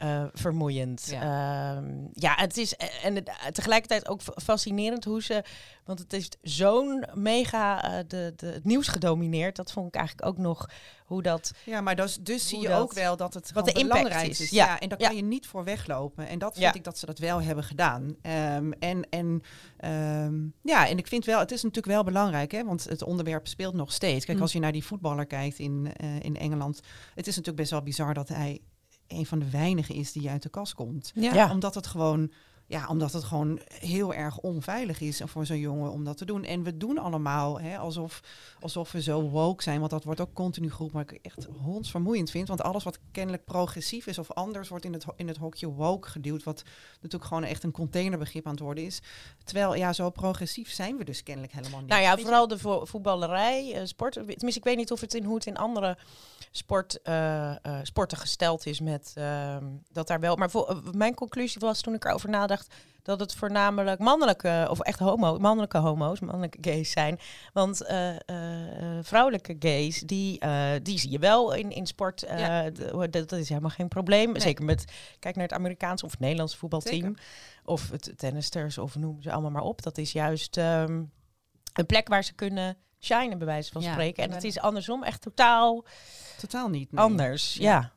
eh, 0.00 0.24
vermoeiend. 0.32 1.06
Ja. 1.10 1.82
ja, 2.12 2.34
het 2.36 2.56
is 2.56 2.76
eh, 2.76 3.04
en 3.04 3.14
het- 3.14 3.28
eh, 3.28 3.46
tegelijkertijd 3.46 4.08
ook 4.08 4.22
fa- 4.22 4.32
fascinerend 4.42 5.04
hoe 5.04 5.22
ze. 5.22 5.44
Want 5.84 5.98
het 5.98 6.12
is 6.12 6.28
zo'n 6.42 7.04
mega 7.14 7.82
eh, 7.84 8.04
de, 8.08 8.32
de, 8.36 8.46
het 8.46 8.64
nieuws 8.64 8.88
gedomineerd. 8.88 9.56
Dat 9.56 9.72
vond 9.72 9.86
ik 9.86 9.94
eigenlijk 9.94 10.28
ook 10.28 10.38
nog 10.38 10.68
hoe 11.04 11.22
dat. 11.22 11.52
Ja, 11.64 11.80
maar 11.80 11.96
dus, 11.96 12.16
dus 12.20 12.48
zie 12.48 12.60
je 12.60 12.68
dat- 12.68 12.80
ook 12.80 12.92
wel 12.92 13.16
dat 13.16 13.34
het 13.34 13.52
wat 13.52 13.64
de 13.64 13.72
impact 13.72 13.88
belangrijk 14.02 14.30
is. 14.30 14.40
is. 14.40 14.50
Ja. 14.50 14.64
Ja. 14.66 14.78
en 14.80 14.88
daar 14.88 15.00
Ja. 15.00 15.06
kan 15.06 15.16
je 15.16 15.22
niet 15.22 15.46
voor 15.46 15.64
weglopen. 15.64 16.28
En 16.28 16.38
dat 16.38 16.52
vind 16.52 16.64
Ja. 16.64 16.74
ik 16.74 16.84
dat 16.84 16.98
ze 16.98 17.06
dat 17.06 17.18
wel 17.18 17.42
hebben 17.42 17.64
gedaan. 17.64 18.16
Ehm, 18.22 18.70
en 18.78 19.06
en 19.10 19.42
ehm, 19.76 20.34
ja, 20.62 20.88
en 20.88 20.98
ik 20.98 21.06
vind 21.06 21.24
wel, 21.24 21.38
het 21.38 21.50
is 21.52 21.62
natuurlijk 21.62 21.94
wel 21.94 22.04
belangrijk, 22.04 22.52
hè, 22.52 22.64
want 22.64 22.84
het 22.84 23.02
onderwerp 23.02 23.46
speelt 23.48 23.74
nog 23.74 23.92
steeds. 23.92 24.24
Kijk, 24.24 24.36
Mm. 24.36 24.42
als 24.42 24.52
je 24.52 24.58
naar 24.58 24.72
die 24.72 24.84
voetballer 24.84 25.26
kijkt 25.26 25.58
in, 25.58 25.92
eh, 25.96 26.20
in 26.20 26.36
Engeland, 26.36 26.76
het 27.14 27.26
is 27.26 27.36
natuurlijk 27.36 27.56
best 27.56 27.70
wel 27.70 27.82
bizar 27.82 28.14
dat 28.14 28.28
hij 28.28 28.60
een 29.10 29.26
van 29.26 29.38
de 29.38 29.50
weinigen 29.50 29.94
is 29.94 30.12
die 30.12 30.30
uit 30.30 30.42
de 30.42 30.48
kast 30.48 30.74
komt. 30.74 31.12
Ja. 31.14 31.34
Ja. 31.34 31.50
Omdat 31.50 31.74
het 31.74 31.86
gewoon. 31.86 32.30
Ja, 32.70 32.86
omdat 32.88 33.12
het 33.12 33.24
gewoon 33.24 33.60
heel 33.78 34.14
erg 34.14 34.38
onveilig 34.38 35.00
is 35.00 35.20
voor 35.24 35.46
zo'n 35.46 35.58
jongen 35.58 35.90
om 35.90 36.04
dat 36.04 36.16
te 36.16 36.24
doen. 36.24 36.44
En 36.44 36.62
we 36.62 36.76
doen 36.76 36.98
allemaal 36.98 37.60
hè, 37.60 37.78
alsof, 37.78 38.20
alsof 38.60 38.92
we 38.92 39.02
zo 39.02 39.20
woke 39.22 39.62
zijn. 39.62 39.78
Want 39.78 39.90
dat 39.90 40.04
wordt 40.04 40.20
ook 40.20 40.32
continu 40.34 40.70
geroepen. 40.70 40.96
Maar 40.96 41.12
ik 41.12 41.18
echt 41.22 41.48
hondsvermoeiend 41.62 42.30
vind. 42.30 42.48
Want 42.48 42.62
alles 42.62 42.84
wat 42.84 42.98
kennelijk 43.12 43.44
progressief 43.44 44.06
is 44.06 44.18
of 44.18 44.30
anders 44.32 44.68
wordt 44.68 44.84
in 44.84 44.92
het, 44.92 45.04
in 45.16 45.28
het 45.28 45.36
hokje 45.36 45.68
woke 45.68 46.08
geduwd. 46.08 46.42
Wat 46.42 46.62
natuurlijk 46.94 47.24
gewoon 47.24 47.44
echt 47.44 47.62
een 47.62 47.70
containerbegrip 47.70 48.46
aan 48.46 48.52
het 48.52 48.60
worden 48.60 48.84
is. 48.84 49.00
Terwijl, 49.44 49.74
ja, 49.74 49.92
zo 49.92 50.10
progressief 50.10 50.72
zijn 50.72 50.96
we 50.96 51.04
dus 51.04 51.22
kennelijk 51.22 51.52
helemaal 51.52 51.80
niet. 51.80 51.88
Nou 51.88 52.02
ja, 52.02 52.18
vooral 52.18 52.48
de 52.48 52.58
vo- 52.58 52.84
voetballerij, 52.84 53.74
eh, 53.74 53.84
sport. 53.84 54.12
Tenminste, 54.12 54.58
ik 54.58 54.64
weet 54.64 54.76
niet 54.76 54.92
of 54.92 55.00
het 55.00 55.14
in 55.14 55.24
hoe 55.24 55.34
het 55.34 55.46
in 55.46 55.56
andere 55.56 55.96
sport, 56.50 57.02
eh, 57.02 57.50
eh, 57.50 57.78
sporten 57.82 58.18
gesteld 58.18 58.66
is 58.66 58.80
met 58.80 59.12
ehm, 59.14 59.64
dat 59.92 60.06
daar 60.06 60.20
wel. 60.20 60.36
Maar 60.36 60.50
mijn 60.92 61.14
conclusie 61.14 61.60
was 61.60 61.80
toen 61.80 61.94
ik 61.94 62.04
erover 62.04 62.28
nadacht 62.28 62.59
dat 63.02 63.20
het 63.20 63.34
voornamelijk 63.34 63.98
mannelijke 63.98 64.66
of 64.70 64.80
echt 64.80 64.98
homo, 64.98 65.38
mannelijke 65.38 65.78
homo's, 65.78 66.20
mannelijke 66.20 66.58
gays 66.60 66.90
zijn. 66.90 67.18
Want 67.52 67.82
eh, 67.84 68.08
eh, 68.10 68.18
eh, 68.98 69.04
vrouwelijke 69.04 69.56
gays, 69.58 70.00
die, 70.00 70.38
eh, 70.38 70.70
die 70.82 70.98
zie 70.98 71.10
je 71.10 71.18
wel 71.18 71.52
in, 71.54 71.70
in 71.70 71.86
sport. 71.86 72.22
eh, 72.22 72.38
Ja. 72.38 72.70
dat, 73.10 73.32
is 73.32 73.48
helemaal 73.48 73.70
geen 73.70 73.88
probleem. 73.88 74.32
Nee. 74.32 74.40
Zeker 74.40 74.64
met 74.64 74.84
kijk 75.18 75.34
naar 75.34 75.44
het 75.44 75.52
Amerikaanse 75.54 76.04
of 76.04 76.10
het 76.10 76.20
Nederlandse 76.20 76.56
voetbalteam. 76.56 77.00
Zeker. 77.00 77.22
Of 77.64 77.90
het 77.90 78.12
tennisters 78.16 78.78
of 78.78 78.96
noem 78.96 79.22
ze 79.22 79.32
allemaal 79.32 79.50
maar 79.50 79.62
op. 79.62 79.82
Dat 79.82 79.98
is 79.98 80.12
juist 80.12 80.56
ehm, 80.56 81.02
een 81.72 81.86
plek 81.86 82.08
waar 82.08 82.24
ze 82.24 82.32
kunnen 82.34 82.76
shinen, 83.00 83.38
bij 83.38 83.46
wijze 83.46 83.72
van 83.72 83.82
Ja. 83.82 83.92
spreken. 83.92 84.24
En 84.24 84.30
het 84.32 84.44
is 84.44 84.58
andersom 84.58 85.02
echt 85.02 85.20
totaal 85.22 85.84
Totaal 86.38 86.68
niet. 86.68 86.92
nee. 86.92 87.04
anders. 87.04 87.54
Ja. 87.54 87.62
Ja. 87.62 87.92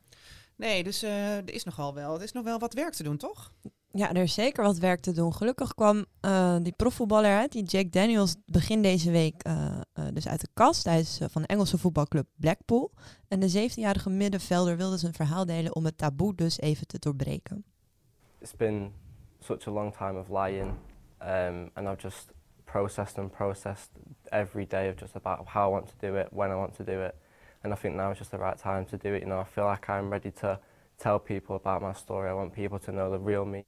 Nee, 0.56 0.84
dus 0.84 1.02
eh, 1.02 1.36
er 1.36 1.52
is 1.54 1.64
nogal 1.64 1.94
wel. 1.94 2.14
Er 2.16 2.22
is 2.22 2.32
nog 2.32 2.44
wel 2.44 2.58
wat 2.58 2.74
werk 2.74 2.92
te 2.94 3.02
doen, 3.02 3.16
toch? 3.16 3.52
Ja, 3.96 4.12
er 4.12 4.22
is 4.22 4.34
zeker 4.34 4.64
wat 4.64 4.78
werk 4.78 5.00
te 5.00 5.12
doen. 5.12 5.34
Gelukkig 5.34 5.74
kwam 5.74 6.04
eh, 6.20 6.56
die 6.62 6.72
profvoetballer 6.72 7.48
die 7.48 7.62
Jack 7.62 7.92
Daniels, 7.92 8.36
begin 8.46 8.82
deze 8.82 9.10
week 9.10 9.42
eh, 9.42 9.80
eh, 9.92 10.04
dus 10.12 10.28
uit 10.28 10.40
de 10.40 10.48
kast. 10.54 10.84
Hij 10.84 11.00
is 11.00 11.20
van 11.30 11.42
de 11.42 11.48
Engelse 11.48 11.78
voetbalclub 11.78 12.26
Blackpool. 12.36 12.92
En 13.28 13.40
de 13.40 13.68
17-jarige 13.70 14.10
middenvelder 14.10 14.76
wilde 14.76 14.98
zijn 14.98 15.12
verhaal 15.12 15.46
delen 15.46 15.74
om 15.74 15.84
het 15.84 15.98
taboe 15.98 16.34
dus 16.34 16.60
even 16.60 16.86
te 16.86 16.98
doorbreken. 16.98 17.64
it's 18.44 18.52
been 18.52 18.92
such 19.40 19.66
a 19.66 19.70
long 19.70 19.90
time 19.90 20.16
of 20.16 20.28
lying, 20.28 20.76
um, 21.22 21.70
and 21.76 21.88
I've 21.88 21.98
just 21.98 22.32
processed 22.66 23.18
and 23.18 23.32
processed 23.32 23.90
every 24.32 24.66
day 24.66 24.88
of 24.90 24.96
just 24.96 25.16
about 25.16 25.46
how 25.46 25.68
I 25.68 25.70
want 25.70 25.88
to 25.88 25.94
do 25.98 26.16
it, 26.16 26.28
when 26.30 26.50
I 26.50 26.56
want 26.56 26.74
to 26.76 26.84
do 26.84 27.00
it, 27.00 27.14
and 27.62 27.72
I 27.72 27.76
think 27.76 27.94
now 27.94 28.10
is 28.10 28.18
just 28.18 28.32
the 28.32 28.38
right 28.38 28.58
time 28.58 28.84
to 28.86 28.98
do 28.98 29.14
it. 29.14 29.22
You 29.22 29.28
know, 29.28 29.40
I 29.40 29.44
feel 29.44 29.64
like 29.64 29.88
I'm 29.88 30.10
ready 30.10 30.30
to 30.42 30.60
tell 30.98 31.18
people 31.18 31.56
about 31.56 31.80
my 31.80 31.94
story. 31.94 32.28
I 32.28 32.34
want 32.34 32.52
people 32.52 32.78
to 32.80 32.92
know 32.92 33.10
the 33.10 33.18
real 33.18 33.46
me. 33.46 33.64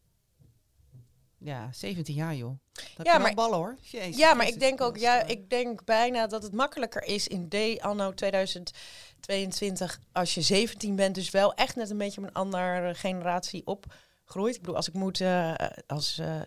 Ja, 1.47 1.69
17 1.73 2.15
jaar, 2.15 2.35
joh. 2.35 2.59
Dat 2.97 3.07
Ja, 3.07 3.19
maar 3.19 3.35
ballen, 3.35 3.59
hoor. 3.59 3.77
Jezus 3.81 4.17
ja, 4.17 4.35
maar 4.35 4.47
ik 4.47 4.61
denk 4.61 4.81
ook, 4.81 4.97
ja, 4.97 5.23
eh, 5.23 5.31
ik 5.31 5.51
denk 5.51 5.85
bijna 5.85 6.27
dat 6.27 6.43
het 6.43 6.53
makkelijker 6.53 7.03
is 7.05 7.29
in 7.29 7.49
de 7.49 7.79
anno 7.81 8.15
2022 8.15 10.01
als 10.13 10.35
je 10.35 10.41
17 10.41 10.97
bent, 10.97 11.15
dus 11.15 11.31
wel 11.31 11.55
echt 11.55 11.77
net 11.77 11.91
een 11.91 11.99
beetje 11.99 12.21
met 12.21 12.31
een 12.31 12.37
andere 12.37 12.95
generatie 12.95 13.63
opgroeit. 13.67 14.55
Ik 14.55 14.61
bedoel, 14.61 14.77
als 14.77 14.89
ik 14.89 14.95
moet 14.95 15.21
eh, 15.21 15.55
als 15.87 16.19
eh, 16.19 16.41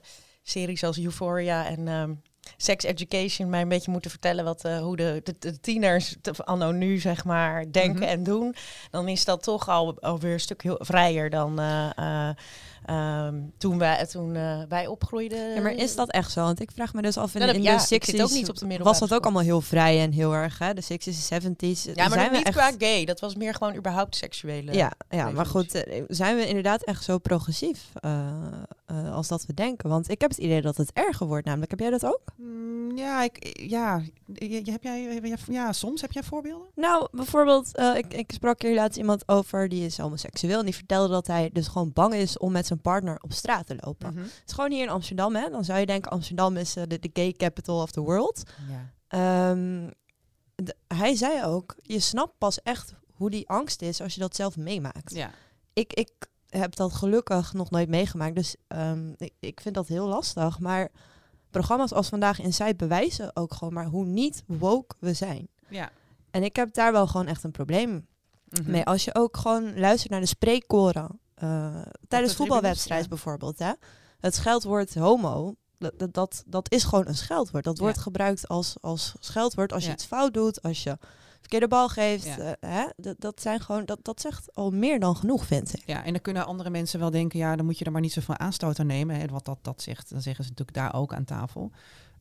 series 0.44 0.84
als 0.84 0.98
Euphoria 1.00 1.66
en 1.68 1.88
ehm, 1.88 2.14
Sex 2.58 2.84
Education 2.84 3.50
mij 3.50 3.62
een 3.62 3.68
beetje 3.70 3.92
moeten 3.92 4.12
vertellen 4.12 4.44
wat, 4.44 4.64
eh, 4.66 4.80
hoe 4.80 4.96
de, 4.96 5.22
de, 5.24 5.36
de 5.40 5.60
tieners 5.60 6.16
anno 6.38 6.72
nu 6.72 7.00
zeg 7.00 7.24
maar 7.26 7.72
denken 7.72 8.02
Mhm. 8.02 8.10
en 8.10 8.24
doen, 8.24 8.56
dan 8.92 9.08
is 9.08 9.26
dat 9.26 9.44
toch 9.44 9.70
al 9.70 10.02
alweer 10.02 10.34
een 10.34 10.40
stuk 10.40 10.64
heel 10.64 10.80
vrijer 10.80 11.30
dan 11.30 11.60
eh, 12.90 13.00
eh, 13.00 13.26
ehm, 13.28 13.36
toen 13.58 13.78
wij, 13.78 14.06
toen 14.06 14.36
eh, 14.36 14.62
wij 14.70 14.88
opgroeiden. 14.88 15.54
Ja, 15.54 15.62
maar 15.62 15.72
is 15.72 15.96
dat 15.96 16.10
echt 16.12 16.32
zo? 16.32 16.42
Want 16.42 16.60
ik 16.60 16.72
vraag 16.72 16.94
me 16.94 17.02
dus 17.02 17.18
af, 17.18 17.34
in, 17.34 17.40
Nou, 17.40 17.54
in 17.54 17.62
ja, 17.62 17.78
de 17.78 17.96
ik 17.96 18.04
zit 18.04 18.16
60s 18.16 18.22
ook 18.22 18.32
niet 18.32 18.50
op 18.50 18.58
de 18.58 18.66
middelbare 18.66 19.00
was 19.00 19.10
dat 19.10 19.18
ook 19.18 19.24
allemaal 19.24 19.44
heel 19.44 19.62
vrij 19.62 20.02
en 20.02 20.12
heel 20.12 20.34
erg, 20.34 20.60
hè? 20.60 20.74
De 20.74 20.84
60s, 20.84 20.88
70s. 20.88 21.94
Ja, 21.94 22.08
maar 22.08 22.10
zijn 22.10 22.30
we 22.30 22.38
niet 22.38 22.46
echt... 22.46 22.56
qua 22.56 22.72
gay. 22.78 23.06
Dat 23.06 23.20
was 23.20 23.36
meer 23.36 23.54
gewoon 23.54 23.76
überhaupt 23.76 24.16
seksuele. 24.16 24.74
Ja, 24.74 24.92
ja 25.10 25.30
maar 25.30 25.46
goed, 25.46 25.74
eh, 25.74 26.04
zijn 26.08 26.36
we 26.36 26.48
inderdaad 26.48 26.84
echt 26.84 27.04
zo 27.04 27.18
progressief 27.18 27.90
eh, 27.94 28.28
eh, 28.90 29.14
als 29.16 29.28
dat 29.28 29.46
we 29.46 29.54
denken? 29.54 29.90
Want 29.90 30.10
ik 30.10 30.22
heb 30.22 30.30
het 30.30 30.40
idee 30.40 30.62
dat 30.62 30.78
het 30.78 30.92
erger 30.94 31.28
wordt, 31.28 31.46
namelijk. 31.46 31.72
Heb 31.72 31.80
jij 31.80 31.90
dat 31.90 32.06
ook? 32.06 32.22
mm, 32.38 32.98
ja, 32.98 33.24
ik, 33.24 33.60
ja, 33.70 34.02
je- 34.34 34.72
heb 34.72 34.84
jij, 34.84 35.22
ja, 35.48 35.74
soms 35.74 36.02
heb 36.02 36.12
jij 36.12 36.24
voorbeelden? 36.24 36.68
Nou, 36.76 37.08
bijvoorbeeld, 37.12 37.76
eh, 37.76 37.96
ik, 37.96 38.14
ik 38.14 38.32
sprak 38.32 38.62
hier 38.62 38.76
laatst 38.76 38.98
iemand 38.98 39.28
over, 39.28 39.70
die 39.70 39.86
is 39.86 39.98
homoseksueel. 39.98 40.60
En 40.60 40.66
die 40.66 40.76
vertelde 40.76 41.14
dat 41.14 41.28
hij 41.28 41.50
dus 41.54 41.68
gewoon 41.68 41.94
bang 41.94 42.14
is 42.14 42.38
om 42.38 42.52
met 42.52 42.66
zijn 42.68 42.82
partner 42.82 43.18
op 43.22 43.34
straat 43.34 43.66
te 43.68 43.76
lopen. 43.80 44.14
Mhm. 44.14 44.22
Het 44.24 44.44
is 44.46 44.54
gewoon 44.54 44.72
hier 44.72 44.84
in 44.84 44.90
Amsterdam, 44.90 45.36
hè. 45.36 45.50
Dan 45.50 45.64
zou 45.66 45.80
je 45.80 45.86
denken, 45.86 46.12
Amsterdam 46.12 46.58
is 46.58 46.76
eh, 46.76 46.84
de, 46.88 47.10
gay 47.14 47.32
capital 47.34 47.82
of 47.82 47.92
the 47.92 48.02
world. 48.02 48.44
Ja. 48.70 48.94
Ehm, 49.08 49.90
de- 50.56 50.76
hij 50.88 51.16
zei 51.16 51.44
ook, 51.46 51.76
je 51.82 52.00
snapt 52.00 52.38
pas 52.38 52.62
echt 52.62 52.94
hoe 53.14 53.30
die 53.30 53.50
angst 53.50 53.82
is 53.82 54.02
als 54.02 54.14
je 54.14 54.20
dat 54.20 54.36
zelf 54.36 54.58
meemaakt. 54.58 55.14
ja. 55.14 55.32
Ik, 55.74 55.94
ik 55.94 56.12
heb 56.50 56.76
dat 56.76 56.94
gelukkig 56.94 57.54
nog 57.54 57.70
nooit 57.70 57.90
meegemaakt, 57.90 58.36
dus 58.36 58.56
ehm, 58.68 59.10
ik, 59.18 59.34
ik 59.40 59.62
vind 59.62 59.76
dat 59.76 59.88
heel 59.88 60.08
lastig. 60.08 60.60
Maar 60.60 60.90
programma's 61.50 61.94
als 61.94 62.10
Vandaag 62.10 62.40
Inside 62.40 62.76
bewijzen 62.76 63.36
ook 63.36 63.54
gewoon 63.54 63.74
maar 63.74 63.86
hoe 63.86 64.06
niet 64.06 64.44
woke 64.46 64.96
we 65.00 65.14
zijn. 65.14 65.48
Ja. 65.68 65.90
En 66.32 66.44
ik 66.44 66.56
heb 66.56 66.74
daar 66.74 66.92
wel 66.92 67.08
gewoon 67.08 67.28
echt 67.28 67.44
een 67.44 67.52
probleem 67.52 68.08
Mhm. 68.50 68.72
mee. 68.72 68.84
Als 68.86 69.04
je 69.06 69.16
ook 69.16 69.38
gewoon 69.38 69.80
luistert 69.80 70.12
naar 70.12 70.20
de 70.20 70.26
spreekkoren 70.26 71.20
eh, 71.36 71.82
tijdens 72.08 72.36
voetbalwedstrijden 72.36 73.04
ja. 73.04 73.10
bijvoorbeeld. 73.16 73.60
Hè? 73.60 73.72
Het 74.20 74.36
scheldwoord 74.36 74.96
homo, 74.96 75.56
Dat, 75.78 76.14
dat, 76.14 76.44
dat, 76.46 76.72
is 76.72 76.84
gewoon 76.84 77.08
een 77.08 77.16
scheldwoord. 77.16 77.64
Dat 77.64 77.78
Ja. 77.78 77.84
wordt 77.84 77.98
gebruikt 77.98 78.48
als, 78.48 78.76
als 78.82 79.14
scheldwoord 79.20 79.74
als 79.74 79.82
je 79.82 79.88
Ja. 79.88 79.94
iets 79.94 80.06
fout 80.06 80.34
doet, 80.34 80.62
als 80.62 80.84
je 80.84 80.98
verkeerde 81.40 81.68
bal 81.68 81.90
geeft. 81.90 82.26
Ja. 82.26 82.56
eh, 82.60 82.70
hè? 82.70 82.86
Dat, 82.96 83.16
dat, 83.20 83.42
zijn 83.42 83.60
gewoon, 83.60 83.86
dat, 83.86 84.00
dat 84.02 84.22
zegt 84.22 84.56
al 84.56 84.72
meer 84.72 85.00
dan 85.00 85.16
genoeg, 85.16 85.46
vind 85.46 85.74
ik. 85.74 85.84
Ja, 85.86 86.04
en 86.04 86.12
dan 86.12 86.22
kunnen 86.22 86.46
andere 86.46 86.70
mensen 86.70 87.00
wel 87.00 87.12
denken, 87.12 87.40
ja, 87.40 87.56
dan 87.56 87.66
moet 87.66 87.78
je 87.78 87.86
er 87.86 87.92
maar 87.92 88.02
niet 88.02 88.14
zoveel 88.14 88.38
aanstoot 88.38 88.80
aan 88.80 88.88
nemen. 88.88 89.16
Hè, 89.16 89.28
wat 89.28 89.46
dat, 89.46 89.58
dat 89.62 89.82
zegt, 89.82 90.10
dan 90.10 90.22
zeggen 90.22 90.44
ze 90.44 90.50
natuurlijk 90.50 90.78
daar 90.78 90.94
ook 90.94 91.14
aan 91.14 91.26
tafel. 91.26 91.72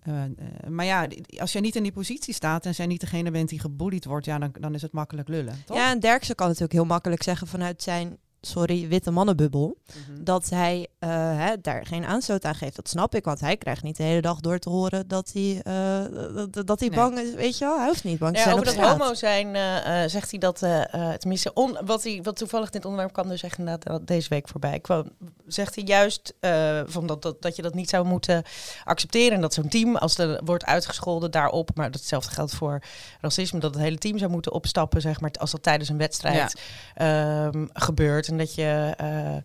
Eh, 0.03 0.25
eh, 0.25 0.31
maar 0.69 0.85
ja, 0.85 1.09
als 1.39 1.53
jij 1.53 1.61
niet 1.61 1.77
in 1.77 1.83
die 1.83 1.93
positie 1.93 2.35
staat 2.35 2.67
en 2.67 2.75
zij 2.75 2.87
niet 2.87 3.01
degene 3.01 3.31
bent 3.31 3.49
die 3.49 3.61
gebullied 3.61 4.05
wordt, 4.05 4.27
ja, 4.27 4.39
dan, 4.39 4.53
dan 4.61 4.75
is 4.75 4.83
het 4.83 4.93
makkelijk 4.93 5.29
lullen. 5.29 5.63
Toch? 5.65 5.77
Ja, 5.77 5.91
en 5.91 6.01
Derksen 6.01 6.35
kan 6.35 6.47
natuurlijk 6.47 6.73
heel 6.73 6.85
makkelijk 6.85 7.23
zeggen 7.23 7.47
vanuit 7.47 7.83
zijn, 7.83 8.19
sorry, 8.41 8.89
witte 8.89 9.11
mannenbubbel, 9.11 9.77
Mhm. 10.09 10.25
dat 10.25 10.49
hij 10.51 10.87
eh, 10.99 11.09
hè, 11.39 11.61
daar 11.61 11.87
geen 11.87 12.05
aanstoot 12.05 12.45
aan 12.45 12.55
geeft. 12.55 12.77
Dat 12.77 12.89
snap 12.89 13.15
ik, 13.15 13.25
want 13.25 13.41
hij 13.41 13.57
krijgt 13.57 13.83
niet 13.83 13.97
de 13.97 14.03
hele 14.03 14.21
dag 14.21 14.41
door 14.41 14.59
te 14.59 14.71
horen 14.71 15.09
dat 15.09 15.31
hij, 15.33 15.61
eh, 15.65 16.45
dat, 16.51 16.67
dat 16.67 16.81
hij 16.81 16.89
Nee. 16.89 16.99
bang 16.99 17.19
is. 17.19 17.35
Weet 17.35 17.59
je 17.59 17.65
wel, 17.65 17.79
hij 17.79 17.87
hoeft 17.87 18.05
niet 18.05 18.19
bang 18.19 18.33
te 18.33 18.39
Ja, 18.39 18.45
zijn 18.45 18.55
over 18.57 18.69
op 18.69 18.75
dat 18.75 18.85
straat. 18.85 18.99
homo 19.01 19.15
zijn 19.15 19.55
eh, 19.55 20.09
zegt 20.11 20.31
hij 20.31 20.39
dat, 20.39 20.63
eh, 20.63 20.95
eh, 20.95 21.15
tenminste, 21.15 21.53
on, 21.53 21.79
wat, 21.85 22.03
hij, 22.03 22.21
wat 22.23 22.37
toevallig 22.37 22.71
dit 22.71 22.85
onderwerp 22.85 23.13
kwam 23.13 23.29
dus 23.29 23.43
echt 23.43 23.59
inderdaad 23.59 24.07
deze 24.07 24.29
week 24.29 24.49
voorbij 24.49 24.81
kwam, 24.81 25.11
zegt 25.47 25.75
hij 25.75 25.85
juist 25.85 26.35
eh, 26.41 26.81
van 26.87 27.07
dat, 27.07 27.23
dat, 27.23 27.43
dat 27.43 27.57
je 27.57 27.63
dat 27.63 27.75
niet 27.75 27.89
zou 27.91 28.07
moeten 28.07 28.43
accepteren 28.85 29.33
en 29.35 29.41
dat 29.41 29.55
zo'n 29.55 29.69
team, 29.69 29.97
als 29.97 30.19
er 30.19 30.41
wordt 30.45 30.65
uitgescholden 30.65 31.31
daarop, 31.31 31.71
maar 31.75 31.91
datzelfde 31.91 32.31
geldt 32.31 32.55
voor 32.55 32.83
racisme, 33.21 33.59
dat 33.61 33.75
het 33.75 33.83
hele 33.83 33.99
team 33.99 34.19
zou 34.19 34.31
moeten 34.31 34.53
opstappen, 34.53 35.01
zeg 35.01 35.21
maar, 35.21 35.31
als 35.39 35.51
dat 35.51 35.63
tijdens 35.63 35.89
een 35.89 35.99
wedstrijd 35.99 36.61
ehm, 36.95 37.67
gebeurt 37.73 38.28
en 38.29 38.39
dat 38.39 38.55
je... 38.55 38.95
eh, 38.97 39.37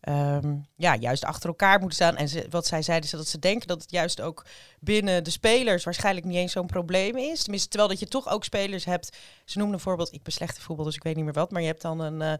ehm, 0.00 0.54
ja, 0.76 0.96
juist 0.96 1.24
achter 1.24 1.48
elkaar 1.48 1.80
moet 1.80 1.94
staan. 1.94 2.16
En 2.16 2.28
ze, 2.28 2.46
wat 2.50 2.66
zij 2.66 2.82
zeiden, 2.82 3.06
is 3.10 3.16
dat 3.16 3.26
ze 3.26 3.38
denken 3.38 3.68
dat 3.68 3.82
het 3.82 3.90
juist 3.90 4.20
ook 4.20 4.44
binnen 4.80 5.24
de 5.24 5.30
spelers 5.30 5.84
waarschijnlijk 5.84 6.26
niet 6.26 6.36
eens 6.36 6.52
zo'n 6.52 6.66
probleem 6.66 7.16
is. 7.16 7.42
Tenminste, 7.42 7.68
terwijl 7.68 7.90
dat 7.90 8.00
je 8.00 8.06
toch 8.08 8.28
ook 8.28 8.44
spelers 8.44 8.84
hebt. 8.84 9.16
Ze 9.44 9.58
noemen 9.58 9.76
een 9.76 9.82
voorbeeld, 9.82 10.12
ik 10.12 10.22
ben 10.22 10.32
slecht 10.32 10.56
in 10.56 10.62
voetbal, 10.62 10.84
dus 10.84 10.94
ik 10.94 11.02
weet 11.02 11.16
niet 11.16 11.24
meer 11.24 11.32
wat. 11.34 11.50
Maar 11.50 11.60
je 11.60 11.66
hebt 11.66 11.82
dan 11.82 12.00
een, 12.00 12.22
eh, 12.22 12.32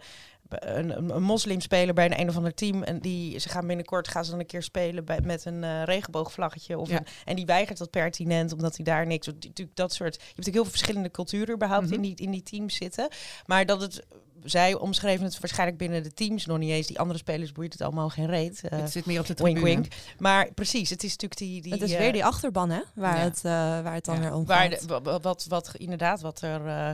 een, 0.48 0.96
een, 0.98 1.14
een 1.14 1.22
moslimspeler 1.22 1.94
bij 1.94 2.04
een, 2.04 2.20
een 2.20 2.28
of 2.28 2.36
ander 2.36 2.54
team. 2.54 2.82
En 2.82 2.98
die, 3.00 3.38
ze 3.38 3.48
gaan 3.48 3.66
binnenkort 3.66 4.08
gaan 4.08 4.24
ze 4.24 4.30
dan 4.30 4.40
een 4.40 4.46
keer 4.46 4.62
spelen 4.62 5.04
bij, 5.04 5.20
met 5.20 5.44
een 5.44 5.64
eh, 5.64 5.82
regenboogvlaggetje. 5.84 6.78
Of 6.78 6.88
Ja. 6.88 6.98
een- 6.98 7.06
en 7.24 7.36
die 7.36 7.46
weigert 7.46 7.78
dat 7.78 7.90
pertinent, 7.90 8.52
omdat 8.52 8.76
hij 8.76 8.84
daar 8.84 9.06
niks... 9.06 9.26
Natuurlijk 9.26 9.76
dat 9.76 9.92
soort... 9.92 10.14
Je 10.14 10.20
hebt 10.20 10.28
natuurlijk 10.36 10.54
heel 10.54 10.62
veel 10.64 10.72
verschillende 10.72 11.10
culturen 11.10 11.54
überhaupt 11.54 11.84
Mhm. 11.84 11.94
in, 11.94 12.00
die, 12.02 12.14
in 12.16 12.30
die 12.30 12.42
teams 12.42 12.74
zitten. 12.76 13.08
Maar 13.46 13.66
dat 13.66 13.80
het... 13.80 14.02
Zij 14.44 14.74
omschreven 14.74 15.24
het 15.24 15.40
waarschijnlijk 15.40 15.78
binnen 15.78 16.02
de 16.02 16.12
teams 16.12 16.46
nog 16.46 16.58
niet 16.58 16.70
eens. 16.70 16.86
Die 16.86 16.98
andere 16.98 17.18
spelers 17.18 17.52
boeit 17.52 17.72
het 17.72 17.82
allemaal 17.82 18.08
geen 18.08 18.26
reet. 18.26 18.60
Eh, 18.68 18.78
het 18.80 18.90
zit 18.90 19.06
meer 19.06 19.20
op 19.20 19.26
de 19.26 19.34
wink, 19.34 19.56
tribune. 19.56 19.74
wink. 19.80 19.92
Maar 20.18 20.52
precies, 20.54 20.90
het 20.90 21.02
is 21.04 21.10
natuurlijk 21.10 21.40
die... 21.40 21.62
die 21.62 21.72
het 21.72 21.82
is 21.82 21.92
eh, 21.92 21.98
weer 21.98 22.12
die 22.12 22.24
achterban, 22.24 22.70
hè, 22.70 22.80
waar, 22.94 23.16
ja. 23.16 23.22
het, 23.22 23.36
eh, 23.36 23.52
waar 23.52 23.94
het 23.94 24.04
dan 24.04 24.14
Ja. 24.14 24.20
weer 24.20 24.34
om 24.34 24.46
Waar 24.46 24.70
gaat. 24.70 24.88
de, 24.88 25.00
wa- 25.02 25.20
wat, 25.20 25.44
wat, 25.48 25.72
inderdaad, 25.76 26.20
wat 26.20 26.40
er 26.40 26.66
eh, 26.66 26.90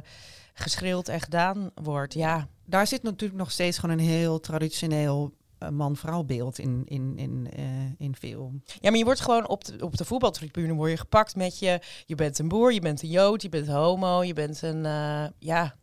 geschreeuwd 0.54 1.08
en 1.08 1.20
gedaan 1.20 1.70
wordt. 1.74 2.14
Ja, 2.14 2.48
Daar 2.64 2.86
zit 2.86 3.02
natuurlijk 3.02 3.38
nog 3.40 3.50
steeds 3.50 3.78
gewoon 3.78 3.98
een 3.98 4.04
heel 4.04 4.40
traditioneel 4.40 5.32
man-vrouw 5.70 6.22
beeld 6.22 6.58
in, 6.58 6.82
in, 6.84 7.12
in, 7.16 7.48
eh, 7.56 7.64
in 7.98 8.14
veel. 8.16 8.52
ja 8.80 8.90
maar 8.90 8.98
je 8.98 9.04
wordt 9.04 9.20
gewoon 9.20 9.48
op 9.48 9.64
de, 9.64 9.76
op 9.84 9.96
de 9.96 10.04
voetbaltribune 10.04 10.72
word 10.74 10.90
je 10.90 10.96
gepakt 10.96 11.36
met 11.36 11.58
je... 11.58 11.80
Je 12.06 12.14
bent 12.14 12.38
een 12.38 12.48
boer, 12.48 12.72
je 12.72 12.80
bent 12.80 13.02
een 13.02 13.08
jood, 13.08 13.42
je 13.42 13.48
bent 13.48 13.66
homo, 13.66 14.22
je 14.22 14.32
bent 14.32 14.62
een... 14.62 14.86
eh, 14.86 15.24
ja, 15.38 15.74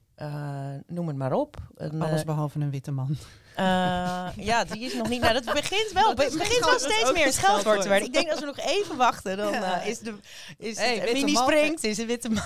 noem 0.87 1.07
het 1.07 1.17
maar 1.17 1.33
op. 1.33 1.57
Een, 1.75 2.01
Alles 2.01 2.19
eh, 2.19 2.25
behalve 2.25 2.59
een 2.59 2.69
witte 2.69 2.91
man. 2.91 3.15
Eh, 3.55 4.27
ja, 4.45 4.63
die 4.63 4.81
is 4.85 4.93
nog 4.93 5.09
niet... 5.09 5.21
Nou, 5.21 5.33
dat 5.33 5.53
begint 5.53 5.91
wel, 5.93 6.15
Dat 6.15 6.25
het 6.25 6.37
begint 6.37 6.65
wel 6.65 6.79
steeds 6.79 7.11
meer 7.11 7.31
scheldwoord 7.33 7.81
te 7.81 7.87
worden. 7.87 8.05
Ik 8.07 8.13
denk 8.13 8.25
dat 8.25 8.35
als 8.35 8.45
we 8.45 8.45
nog 8.55 8.65
even 8.65 8.97
wachten, 8.97 9.37
dan 9.37 9.51
Ja. 9.53 9.81
eh, 9.81 9.87
is 9.87 9.99
de... 9.99 10.13
Is 10.57 10.77
Hey, 10.77 10.97
het, 10.97 11.31
man. 11.33 11.43
springt, 11.43 11.83
is 11.83 11.97
een 11.97 12.07
witte 12.07 12.29
man. 12.29 12.43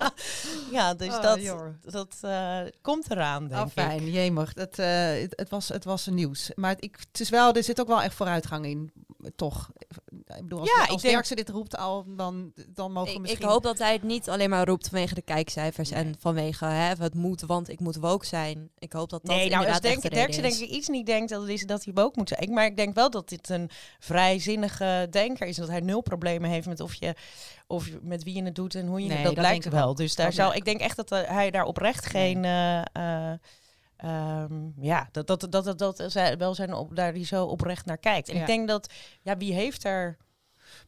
ja, 0.72 0.94
dus 0.94 1.08
Oh, 1.08 1.22
dat, 1.22 1.38
dat 1.82 2.16
eh, 2.20 2.58
komt 2.82 3.10
eraan, 3.10 3.48
denk 3.48 3.60
Oh, 3.60 3.66
ik. 3.66 3.72
fijn, 3.72 4.10
jemig. 4.10 4.52
Het, 4.54 4.78
eh, 4.78 4.88
het, 5.20 5.32
het, 5.36 5.50
was, 5.50 5.68
het 5.68 5.84
was 5.84 6.06
een 6.06 6.14
nieuws. 6.14 6.50
Maar 6.54 6.70
het, 6.70 6.84
ik, 6.84 6.96
het 7.12 7.20
is 7.20 7.28
wel, 7.28 7.52
er 7.52 7.64
zit 7.64 7.80
ook 7.80 7.88
wel 7.88 8.02
echt 8.02 8.14
vooruitgang 8.14 8.66
in, 8.66 8.92
toch. 9.36 9.70
Ik 10.26 10.42
bedoel, 10.42 10.60
als, 10.60 10.68
Ja, 10.68 10.80
als 10.80 10.90
ik 10.94 11.00
denk- 11.00 11.12
Derksen 11.14 11.36
dit 11.36 11.48
roept 11.48 11.76
al, 11.76 12.04
dan, 12.06 12.52
dan 12.68 12.92
mogen 12.92 13.02
we 13.04 13.08
Ik, 13.10 13.14
ik 13.16 13.20
misschien... 13.20 13.48
hoop 13.48 13.62
dat 13.62 13.78
hij 13.78 13.92
het 13.92 14.02
niet 14.02 14.28
alleen 14.28 14.50
maar 14.50 14.66
roept 14.66 14.88
vanwege 14.88 15.14
de 15.14 15.22
kijkcijfers 15.22 15.90
Nee. 15.90 16.04
en 16.04 16.14
vanwege 16.18 16.64
hè, 16.64 16.94
het 16.98 17.14
moet, 17.14 17.40
want 17.40 17.68
ik 17.68 17.80
moet 17.80 17.96
woke 17.96 18.26
zijn. 18.26 18.70
Ik 18.78 18.92
hoop 18.92 19.10
dat 19.10 19.20
dat 19.24 19.30
Nee, 19.36 19.48
nou, 19.48 19.66
als 19.66 19.76
inderdaad 19.76 19.82
denk, 19.82 19.94
echt 19.94 20.02
de 20.02 20.08
Reden 20.36 20.50
denk 20.58 20.70
ik 20.70 20.76
iets 20.76 20.88
niet 20.88 21.06
denkt 21.06 21.30
dat, 21.30 21.48
is, 21.48 21.62
dat 21.66 21.84
hij 21.84 21.92
woke 21.94 22.18
moet 22.18 22.28
zijn. 22.28 22.52
Maar 22.52 22.64
ik 22.64 22.76
denk 22.76 22.94
wel 22.94 23.10
dat 23.10 23.28
dit 23.28 23.48
een 23.48 23.70
vrijzinnige 23.98 25.06
denker 25.10 25.46
is. 25.46 25.56
Dat 25.56 25.68
hij 25.68 25.80
nul 25.80 26.00
problemen 26.00 26.50
heeft 26.50 26.66
met 26.66 26.80
of 26.80 26.94
je, 26.94 27.14
of 27.66 27.86
je- 27.86 27.98
met 28.02 28.22
wie 28.22 28.34
je 28.36 28.42
het 28.42 28.54
doet 28.54 28.74
en 28.74 28.86
hoe 28.86 29.00
je 29.02 29.06
Nee, 29.08 29.16
het. 29.16 29.26
Dat 29.26 29.34
dat 29.34 29.44
lijkt 29.44 29.68
wel. 29.68 29.94
Dus 29.94 30.14
daar 30.14 30.26
Dat 30.26 30.34
zou, 30.34 30.54
ik 30.54 30.64
denk 30.64 30.80
echt 30.80 30.96
dat 30.96 31.12
eh, 31.12 31.20
hij 31.30 31.50
daar 31.50 31.64
oprecht 31.64 32.06
geen... 32.06 32.44
eh, 32.44 32.82
eh, 32.92 33.32
ehm, 33.96 34.54
ja, 34.80 35.08
dat, 35.12 35.26
dat, 35.26 35.46
dat, 35.50 35.64
dat, 35.64 35.78
dat 35.78 36.02
zij 36.06 36.36
wel 36.36 36.54
zijn 36.54 36.72
op, 36.74 36.96
daar 36.96 37.12
die 37.12 37.24
zo 37.26 37.44
oprecht 37.44 37.86
naar 37.86 37.98
kijkt. 37.98 38.28
En 38.28 38.34
Ja. 38.34 38.40
ik 38.40 38.46
denk 38.46 38.68
dat, 38.68 38.92
ja, 39.22 39.36
wie 39.36 39.52
heeft 39.52 39.84
er... 39.84 40.16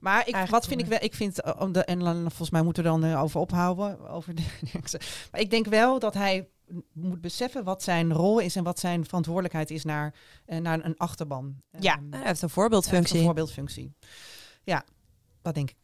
Maar 0.00 0.28
ik, 0.28 0.36
wat 0.36 0.66
vind 0.66 0.80
ik 0.80 0.86
wel, 0.86 0.98
ik 1.02 1.14
vind, 1.14 1.40
eh, 1.40 1.52
om 1.58 1.72
de, 1.72 1.84
en 1.84 2.00
volgens 2.20 2.50
mij 2.50 2.62
moeten 2.62 2.82
we 2.82 2.88
dan 2.88 3.14
over 3.16 3.40
ophouden, 3.40 4.08
over 4.10 4.34
de. 4.34 4.42
Maar 5.30 5.40
ik 5.40 5.50
denk 5.50 5.66
wel 5.66 5.98
dat 5.98 6.14
hij 6.14 6.48
moet 6.92 7.20
beseffen 7.20 7.64
wat 7.64 7.82
zijn 7.82 8.12
rol 8.12 8.38
is 8.38 8.56
en 8.56 8.64
wat 8.64 8.78
zijn 8.78 9.04
verantwoordelijkheid 9.04 9.70
is 9.70 9.84
naar, 9.84 10.14
eh, 10.44 10.58
naar 10.58 10.84
een 10.84 10.96
achterban. 10.96 11.60
Ja. 11.78 11.94
Ehm, 11.94 12.04
Hij 12.10 12.26
heeft 12.26 12.42
een 12.42 12.50
voorbeeldfunctie. 12.50 13.18
Een 13.18 13.24
voorbeeldfunctie. 13.24 13.92
Ja, 14.62 14.84
dat 15.42 15.54
denk 15.54 15.70
ik. 15.70 15.76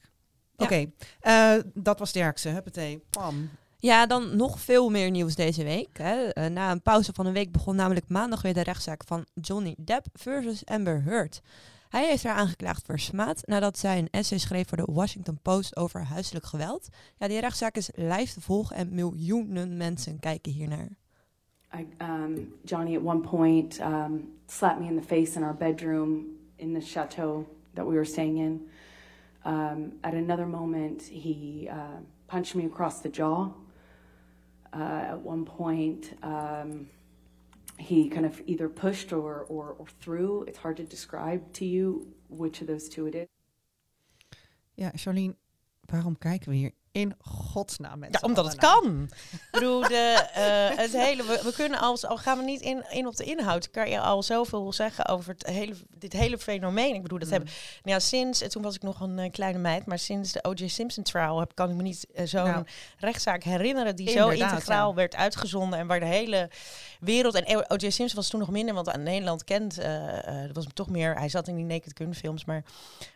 Ja. 0.56 0.64
Oké, 0.64 0.90
eh, 1.20 1.54
dat 1.74 1.98
was 1.98 2.12
Derksen. 2.12 2.52
Huppatee. 2.52 3.02
Pam. 3.10 3.50
Ja, 3.78 4.06
dan 4.06 4.36
nog 4.36 4.60
veel 4.60 4.88
meer 4.90 5.10
nieuws 5.10 5.34
deze 5.34 5.64
week. 5.64 5.98
Hè. 5.98 6.28
Eh, 6.28 6.46
na 6.50 6.70
een 6.70 6.82
pauze 6.82 7.12
van 7.12 7.26
een 7.26 7.32
week 7.32 7.52
begon 7.52 7.76
namelijk 7.76 8.08
maandag 8.08 8.42
weer 8.42 8.54
de 8.54 8.62
rechtszaak 8.62 9.02
van 9.06 9.26
Johnny 9.34 9.74
Depp 9.78 10.06
versus 10.12 10.64
Amber 10.64 11.02
Heard. 11.02 11.40
Hij 11.96 12.06
heeft 12.06 12.24
haar 12.24 12.34
aangeklaagd 12.34 12.86
voor 12.86 12.98
smaad 12.98 13.42
nadat 13.46 13.78
zij 13.78 13.98
een 13.98 14.08
essay 14.10 14.38
schreef 14.38 14.68
voor 14.68 14.76
de 14.76 14.92
Washington 14.92 15.38
Post 15.42 15.76
over 15.76 16.04
huiselijk 16.04 16.44
geweld. 16.44 16.88
Ja, 17.18 17.28
die 17.28 17.40
rechtszaak 17.40 17.76
is 17.76 17.90
live 17.94 18.32
te 18.32 18.40
volgen 18.40 18.76
en 18.76 18.94
miljoenen 18.94 19.76
mensen 19.76 20.18
kijken 20.18 20.52
hiernaar. 20.52 20.88
I, 21.74 21.86
um, 22.02 22.54
Johnny 22.64 22.96
at 22.96 23.02
one 23.02 23.20
point 23.20 23.80
um, 23.80 24.32
slapped 24.46 24.80
me 24.80 24.86
in 24.86 25.00
the 25.00 25.06
face 25.06 25.36
in 25.36 25.42
our 25.42 25.54
bedroom 25.54 26.24
in 26.56 26.74
the 26.74 26.86
chateau 26.86 27.46
that 27.74 27.86
we 27.86 27.92
were 27.92 28.06
staying 28.06 28.38
in. 28.38 28.68
Um, 29.46 29.92
at 30.00 30.12
another 30.12 30.46
moment, 30.46 31.02
he 31.02 31.68
uh, 31.68 31.98
punched 32.26 32.54
me 32.54 32.64
across 32.66 33.00
the 33.00 33.08
jaw. 33.08 33.48
Uh, 34.72 35.12
at 35.12 35.24
one 35.24 35.44
point, 35.44 36.16
um, 36.22 36.88
he 37.78 38.08
kind 38.08 38.26
of 38.26 38.40
either 38.46 38.68
pushed 38.68 39.12
or, 39.12 39.44
or, 39.48 39.76
or 39.78 39.86
threw. 40.00 40.42
It's 40.42 40.58
hard 40.58 40.76
to 40.76 40.84
describe 40.84 41.52
to 41.54 41.64
you 41.64 42.14
which 42.28 42.60
of 42.60 42.66
those 42.66 42.88
two 42.88 43.06
it 43.06 43.14
is. 43.14 43.28
Ja, 44.74 44.90
Charlene, 44.94 45.36
waarom 45.90 46.18
kijken 46.18 46.48
we 46.52 46.58
hier 46.58 46.72
in 46.96 47.14
godsnaam 47.24 47.98
mensen? 47.98 48.18
Ja, 48.22 48.28
omdat 48.28 48.44
het 48.44 48.56
kan. 48.56 49.10
Ik 49.32 49.48
bedoel, 49.50 49.80
de, 49.80 50.28
eh, 50.34 50.78
het 50.78 50.92
hele, 50.92 51.22
we, 51.24 51.40
we 51.44 51.52
kunnen 51.52 51.78
als, 51.80 52.06
al 52.06 52.16
gaan 52.16 52.38
we 52.38 52.44
niet 52.44 52.60
in, 52.60 52.84
in 52.90 53.06
op 53.06 53.16
de 53.16 53.24
inhoud, 53.24 53.70
kan 53.70 53.90
je 53.90 54.00
al 54.00 54.22
zoveel 54.22 54.72
zeggen 54.72 55.06
over 55.08 55.32
het 55.32 55.46
hele, 55.46 55.74
dit 55.98 56.12
hele 56.12 56.38
fenomeen. 56.38 56.94
Ik 56.94 57.02
bedoel, 57.02 57.18
dat 57.18 57.28
Mm. 57.28 57.34
hebben, 57.34 57.50
nou 57.84 58.00
sinds, 58.00 58.40
en 58.42 58.48
toen 58.50 58.62
was 58.62 58.74
ik 58.74 58.82
nog 58.82 59.00
een 59.00 59.18
eh, 59.18 59.30
kleine 59.30 59.58
meid, 59.58 59.86
maar 59.86 59.98
sinds 59.98 60.32
de 60.32 60.44
O.J. 60.44 60.66
Simpson 60.68 61.02
trial 61.04 61.38
heb, 61.38 61.50
kan 61.54 61.70
ik 61.70 61.76
me 61.76 61.82
niet 61.82 62.06
eh, 62.14 62.26
zo'n 62.26 62.44
Nou. 62.44 62.64
rechtszaak 62.98 63.42
herinneren 63.42 63.96
die 63.96 64.10
zo 64.10 64.28
integraal 64.28 64.88
ja. 64.88 64.94
werd 64.94 65.14
uitgezonden 65.16 65.78
en 65.78 65.86
waar 65.86 66.00
de 66.00 66.06
hele 66.06 66.50
wereld, 67.00 67.34
en 67.34 67.70
O.J. 67.70 67.90
Simpson 67.90 68.16
was 68.16 68.28
toen 68.28 68.40
nog 68.40 68.50
minder, 68.50 68.74
want 68.74 68.90
aan 68.90 69.02
Nederland 69.02 69.44
kent, 69.44 69.74
dat 70.46 70.54
was 70.54 70.66
toch 70.74 70.88
meer, 70.90 71.18
hij 71.18 71.28
zat 71.28 71.48
in 71.48 71.56
die 71.56 71.64
Naked 71.64 71.92
Gun 71.96 72.14
films, 72.14 72.44
maar 72.44 72.64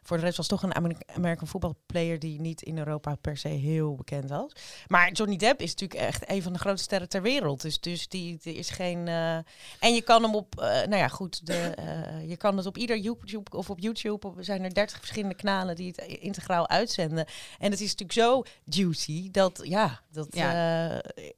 voor 0.03 0.17
de 0.17 0.23
rest 0.23 0.37
was 0.37 0.47
toch 0.47 0.63
een 0.63 0.75
Ameri- 0.75 0.97
American 1.15 1.49
voetbalplayer 1.49 2.19
die 2.19 2.41
niet 2.41 2.63
in 2.63 2.79
Europa 2.79 3.15
per 3.15 3.37
se 3.37 3.49
heel 3.49 3.69
bekend 3.79 4.31
was. 4.31 4.53
Maar 4.89 5.13
Johnny 5.13 5.37
Depp 5.37 5.61
is 5.61 5.71
natuurlijk 5.71 6.01
echt 6.01 6.31
een 6.31 6.43
van 6.43 6.53
de 6.53 6.59
grootste 6.59 6.83
sterren 6.85 7.09
ter 7.09 7.23
wereld. 7.23 7.61
Dus, 7.61 7.81
dus 7.81 8.09
die, 8.09 8.39
die 8.43 8.55
is 8.55 8.71
geen. 8.71 9.09
eh, 9.09 9.35
en 9.81 9.95
je 9.95 10.03
kan 10.03 10.23
hem 10.23 10.35
op. 10.35 10.61
eh, 10.61 10.67
nou 10.69 10.97
ja, 10.97 11.09
goed. 11.09 11.47
De, 11.47 11.55
eh, 11.59 12.29
je 12.29 12.37
kan 12.37 12.57
het 12.57 12.67
op 12.67 12.77
ieder 12.79 12.97
YouTube 12.99 13.57
of 13.57 13.71
op 13.71 13.79
YouTube. 13.79 14.27
Op, 14.27 14.35
zijn 14.41 14.65
er 14.65 14.75
30 14.75 14.97
verschillende 14.99 15.35
kanalen 15.35 15.77
die 15.77 15.93
het 15.97 16.07
integraal 16.21 16.69
uitzenden. 16.69 17.27
En 17.59 17.71
het 17.71 17.81
is 17.81 17.95
natuurlijk 17.97 18.13
zo 18.19 18.43
juicy 18.65 19.31
dat. 19.31 19.61
Ja, 19.63 20.01
dat. 20.13 20.27
Ja. 20.31 20.53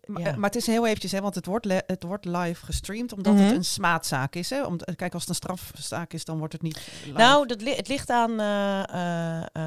Maar, 0.06 0.20
ja. 0.22 0.36
maar 0.36 0.50
het 0.50 0.56
is 0.58 0.66
heel 0.66 0.86
eventjes, 0.86 1.12
hè, 1.12 1.20
want 1.20 1.34
het 1.34 1.46
wordt, 1.46 1.66
het 1.86 2.02
wordt 2.02 2.24
live 2.24 2.64
gestreamd, 2.64 3.12
omdat 3.12 3.32
Mhm. 3.34 3.42
het 3.42 3.56
een 3.56 3.64
smaadzaak 3.64 4.34
is. 4.34 4.50
Hè? 4.50 4.64
Om, 4.64 4.76
kijk, 4.96 5.12
als 5.14 5.22
het 5.22 5.30
een 5.30 5.34
strafzaak 5.34 6.12
is, 6.12 6.24
dan 6.24 6.38
wordt 6.38 6.52
het 6.52 6.62
niet 6.62 6.80
live. 7.04 7.18
Nou, 7.18 7.46
dat 7.46 7.60
li- 7.60 7.74
het 7.76 7.88
ligt 7.88 8.10
aan 8.10 8.36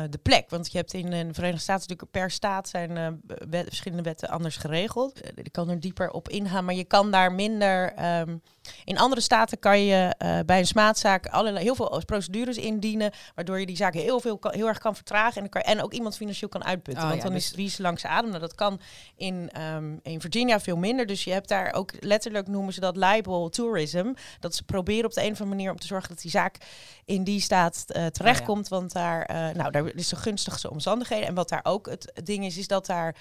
de 0.09 0.17
plek. 0.21 0.49
Want 0.49 0.71
je 0.71 0.77
hebt 0.77 0.93
in, 0.93 1.13
in 1.13 1.27
de 1.27 1.33
Verenigde 1.33 1.61
Staten 1.61 1.81
natuurlijk 1.81 2.11
per 2.11 2.31
staat 2.31 2.54
zijn 2.63 2.97
eh, 2.97 3.59
verschillende 3.63 4.03
wetten 4.03 4.29
anders 4.29 4.57
geregeld. 4.57 5.21
Eh, 5.21 5.31
ik 5.35 5.51
kan 5.51 5.69
er 5.69 5.79
dieper 5.79 6.11
op 6.11 6.29
ingaan, 6.29 6.65
maar 6.65 6.75
je 6.75 6.83
kan 6.83 7.11
daar 7.11 7.31
minder. 7.31 7.93
ehm, 7.93 8.37
in 8.83 8.97
andere 8.97 9.21
staten 9.21 9.59
kan 9.59 9.85
je 9.85 10.15
eh, 10.17 10.39
bij 10.45 10.59
een 10.59 10.67
smaadzaak 10.67 11.27
allerlei, 11.27 11.63
heel 11.63 11.75
veel 11.75 12.01
procedures 12.05 12.57
indienen, 12.57 13.11
waardoor 13.35 13.59
je 13.59 13.65
die 13.65 13.75
zaak 13.75 13.93
heel, 13.93 14.19
veel, 14.19 14.37
kan- 14.37 14.53
heel 14.53 14.67
erg 14.67 14.77
kan 14.77 14.95
vertragen 14.95 15.41
en, 15.41 15.49
kan, 15.49 15.61
en 15.61 15.83
ook 15.83 15.93
iemand 15.93 16.15
financieel 16.15 16.49
kan 16.49 16.63
uitputten. 16.63 17.03
Oh 17.03 17.09
want 17.09 17.21
ja, 17.21 17.27
dan 17.27 17.37
dus- 17.37 17.53
is 17.53 17.71
het 17.71 17.79
langs 17.79 18.01
de 18.01 18.07
adem. 18.07 18.29
Nou, 18.29 18.41
dat 18.41 18.55
kan 18.55 18.79
in, 19.15 19.49
ehm, 19.51 19.95
in 20.03 20.21
Virginia 20.21 20.59
veel 20.59 20.77
minder. 20.77 21.05
Dus 21.05 21.23
je 21.23 21.31
hebt 21.31 21.47
daar 21.47 21.73
ook 21.73 21.91
letterlijk 21.99 22.47
noemen 22.47 22.73
ze 22.73 22.79
dat 22.79 22.97
libel 22.97 23.49
tourism. 23.49 24.13
Dat 24.39 24.55
ze 24.55 24.63
proberen 24.63 25.05
op 25.05 25.13
de 25.13 25.21
een 25.21 25.31
of 25.31 25.41
andere 25.41 25.55
manier 25.57 25.71
om 25.71 25.79
te 25.79 25.87
zorgen 25.87 26.09
dat 26.09 26.21
die 26.21 26.31
zaak 26.31 26.57
in 27.05 27.23
die 27.23 27.39
staat 27.39 27.83
eh, 27.87 28.05
terechtkomt. 28.05 28.67
Want 28.67 28.91
daar, 28.91 29.21
eh, 29.21 29.55
nou, 29.55 29.71
daar 29.71 29.95
is 29.95 30.09
de 30.09 30.15
gunstigste 30.15 30.69
omstandigheden. 30.69 31.27
En 31.27 31.33
wat 31.33 31.49
daar 31.49 31.63
ook 31.63 31.89
het 31.89 32.11
ding 32.23 32.45
is, 32.45 32.57
is 32.57 32.67
dat 32.67 32.85
daar 32.85 33.15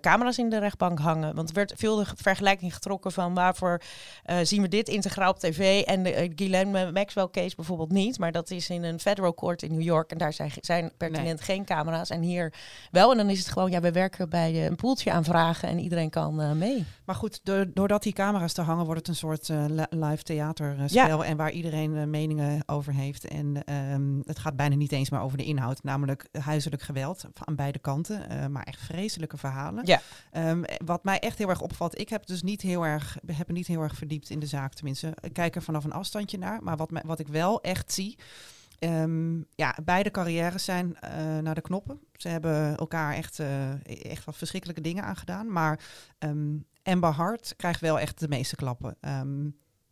camera's 0.00 0.38
in 0.38 0.50
de 0.50 0.58
rechtbank 0.58 0.98
hangen. 0.98 1.34
Want 1.34 1.48
er 1.48 1.54
werd 1.54 1.72
veel 1.76 1.96
de 1.96 2.06
vergelijking 2.16 2.74
getrokken 2.74 3.12
van 3.12 3.34
waarvoor 3.34 3.80
zien 4.42 4.62
we 4.62 4.68
dit 4.68 4.81
integraal 4.88 5.30
op 5.30 5.38
tv 5.38 5.82
en 5.82 6.02
de 6.02 6.24
uh, 6.24 6.32
Ghislaine 6.34 6.92
Maxwell 6.92 7.28
case 7.30 7.56
bijvoorbeeld 7.56 7.92
niet. 7.92 8.18
Maar 8.18 8.32
dat 8.32 8.50
is 8.50 8.70
in 8.70 8.82
een 8.84 9.00
federal 9.00 9.34
court 9.34 9.62
in 9.62 9.70
New 9.72 9.82
York 9.82 10.10
en 10.10 10.18
daar 10.18 10.32
zijn, 10.32 10.50
zijn 10.60 10.92
pertinent 10.96 11.40
geen 11.40 11.64
camera's. 11.64 12.10
En 12.10 12.22
hier 12.22 12.52
wel. 12.90 13.10
En 13.10 13.16
dan 13.16 13.30
is 13.30 13.38
het 13.38 13.48
gewoon, 13.48 13.70
ja, 13.70 13.80
we 13.80 13.92
werken 13.92 14.28
bij 14.28 14.50
eh, 14.52 14.64
een 14.64 14.76
poeltje 14.76 15.12
aanvragen 15.12 15.68
en 15.68 15.78
iedereen 15.78 16.10
kan 16.10 16.40
eh, 16.40 16.52
mee. 16.52 16.84
Maar 17.04 17.14
goed, 17.14 17.40
do- 17.42 17.72
doordat 17.72 18.02
die 18.02 18.12
camera's 18.12 18.52
te 18.52 18.62
hangen, 18.62 18.84
wordt 18.84 19.00
het 19.00 19.08
een 19.08 19.14
soort 19.14 19.48
li- 19.48 19.84
live 19.90 20.22
theaterspel. 20.22 21.24
En 21.24 21.36
waar 21.36 21.50
iedereen 21.50 22.10
meningen 22.10 22.62
over 22.66 22.92
heeft. 22.94 23.24
En 23.24 23.64
ehm, 23.64 24.20
het 24.24 24.38
gaat 24.38 24.56
bijna 24.56 24.74
niet 24.74 24.92
eens 24.92 25.10
meer 25.10 25.20
over 25.20 25.38
de 25.38 25.44
inhoud. 25.44 25.82
Namelijk 25.82 26.28
huiselijk 26.38 26.82
geweld 26.82 27.24
aan 27.44 27.54
beide 27.56 27.78
kanten. 27.78 28.50
maar 28.52 28.62
echt 28.62 28.80
vreselijke 28.80 29.36
verhalen. 29.36 29.86
Ja. 29.86 30.00
Ehm, 30.30 30.62
wat 30.84 31.04
mij 31.04 31.18
echt 31.18 31.38
heel 31.38 31.48
erg 31.48 31.60
opvalt. 31.60 31.98
Ik 32.00 32.08
heb 32.08 32.26
dus 32.26 32.42
niet 32.42 32.60
heel 32.62 32.86
erg, 32.86 33.18
heb 33.32 33.50
niet 33.50 33.66
heel 33.66 33.80
erg 33.82 33.96
verdiept 33.96 34.30
in 34.30 34.38
de 34.38 34.46
zaak. 34.46 34.71
Tenminste, 34.74 35.16
ik 35.20 35.32
kijk 35.32 35.56
er 35.56 35.62
vanaf 35.62 35.84
een 35.84 35.92
afstandje 35.92 36.38
naar. 36.38 36.62
Maar 36.62 36.76
wat, 36.76 36.90
wat 37.04 37.18
ik 37.18 37.28
wel 37.28 37.60
echt 37.60 37.92
zie. 37.92 38.18
ehm, 38.78 39.40
ja, 39.54 39.76
beide 39.84 40.10
carrières 40.10 40.64
zijn 40.64 40.96
eh, 40.96 41.38
naar 41.38 41.54
de 41.54 41.60
knoppen. 41.60 42.00
Ze 42.16 42.28
hebben 42.28 42.76
elkaar 42.76 43.14
echt, 43.14 43.38
eh, 43.38 44.10
echt 44.10 44.24
wat 44.24 44.36
verschrikkelijke 44.36 44.82
dingen 44.82 45.04
aangedaan. 45.04 45.52
Maar 45.52 45.80
ehm 46.18 46.56
Amber 46.82 47.10
Hart 47.10 47.54
krijgt 47.56 47.80
wel 47.80 47.98
echt 47.98 48.20
de 48.20 48.28
meeste 48.28 48.56
klappen. 48.56 48.96
Ehm, 49.00 49.46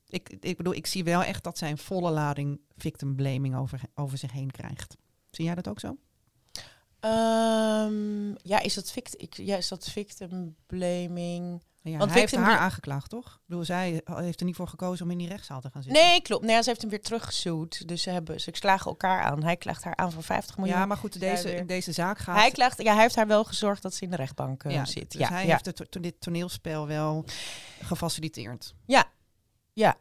ik, 0.08 0.36
ik 0.40 0.56
bedoel, 0.56 0.74
ik 0.74 0.86
zie 0.86 1.04
wel 1.04 1.22
echt 1.22 1.44
dat 1.44 1.58
zij 1.58 1.70
een 1.70 1.78
volle 1.78 2.10
lading 2.10 2.60
victim 2.76 3.16
blaming 3.16 3.56
over, 3.56 3.80
over 3.94 4.18
zich 4.18 4.32
heen 4.32 4.50
krijgt. 4.50 4.96
Zie 5.30 5.44
jij 5.44 5.54
dat 5.54 5.68
ook 5.68 5.80
zo? 5.80 5.96
Ja, 8.42 8.60
is 8.60 8.74
dat, 8.74 8.90
vict 8.92 9.22
ik, 9.22 9.34
ja, 9.34 9.56
is 9.56 9.68
dat 9.68 9.90
victim 9.90 10.56
blaming? 10.66 11.62
Ja, 11.82 11.98
Want 11.98 12.10
hij 12.10 12.20
heeft 12.20 12.34
haar 12.34 12.58
aangeklaagd, 12.58 13.10
toch? 13.10 13.26
Ik 13.26 13.40
bedoel, 13.46 13.64
zij 13.64 14.02
heeft 14.04 14.40
er 14.40 14.46
niet 14.46 14.56
voor 14.56 14.68
gekozen 14.68 15.04
om 15.04 15.10
in 15.10 15.18
die 15.18 15.28
rechtszaal 15.28 15.60
te 15.60 15.70
gaan 15.70 15.82
zitten. 15.82 16.02
Nee, 16.02 16.22
klopt. 16.22 16.44
Nee, 16.44 16.62
ze 16.62 16.68
heeft 16.68 16.80
hem 16.80 16.90
weer 16.90 17.02
teruggezoet. 17.02 17.88
Dus 17.88 18.02
ze, 18.02 18.10
hebben, 18.10 18.40
ze 18.40 18.50
slagen 18.52 18.86
elkaar 18.90 19.22
aan. 19.22 19.42
Hij 19.42 19.56
klaagt 19.56 19.84
haar 19.84 19.96
aan 19.96 20.12
voor 20.12 20.22
50 20.22 20.56
miljoen. 20.56 20.76
Ja, 20.76 20.86
maar 20.86 20.96
goed, 20.96 21.20
deze, 21.20 21.54
in 21.54 21.66
deze 21.66 21.92
zaak 21.92 22.18
gaat... 22.18 22.36
Hij, 22.36 22.50
klaagt, 22.50 22.82
ja, 22.82 22.92
hij 22.92 23.02
heeft 23.02 23.16
haar 23.16 23.26
wel 23.26 23.44
gezorgd 23.44 23.82
dat 23.82 23.94
ze 23.94 24.04
in 24.04 24.10
de 24.10 24.16
rechtbank 24.16 24.64
eh, 24.64 24.72
ja, 24.72 24.84
zit. 24.84 25.10
Dus 25.12 25.20
ja, 25.20 25.28
hij 25.28 25.46
ja. 25.46 25.50
heeft 25.50 25.66
het, 25.66 25.90
to- 25.90 26.00
dit 26.00 26.20
toneelspel 26.20 26.86
wel 26.86 27.24
gefaciliteerd. 27.82 28.74
ja, 28.86 29.04
ja, 29.72 29.96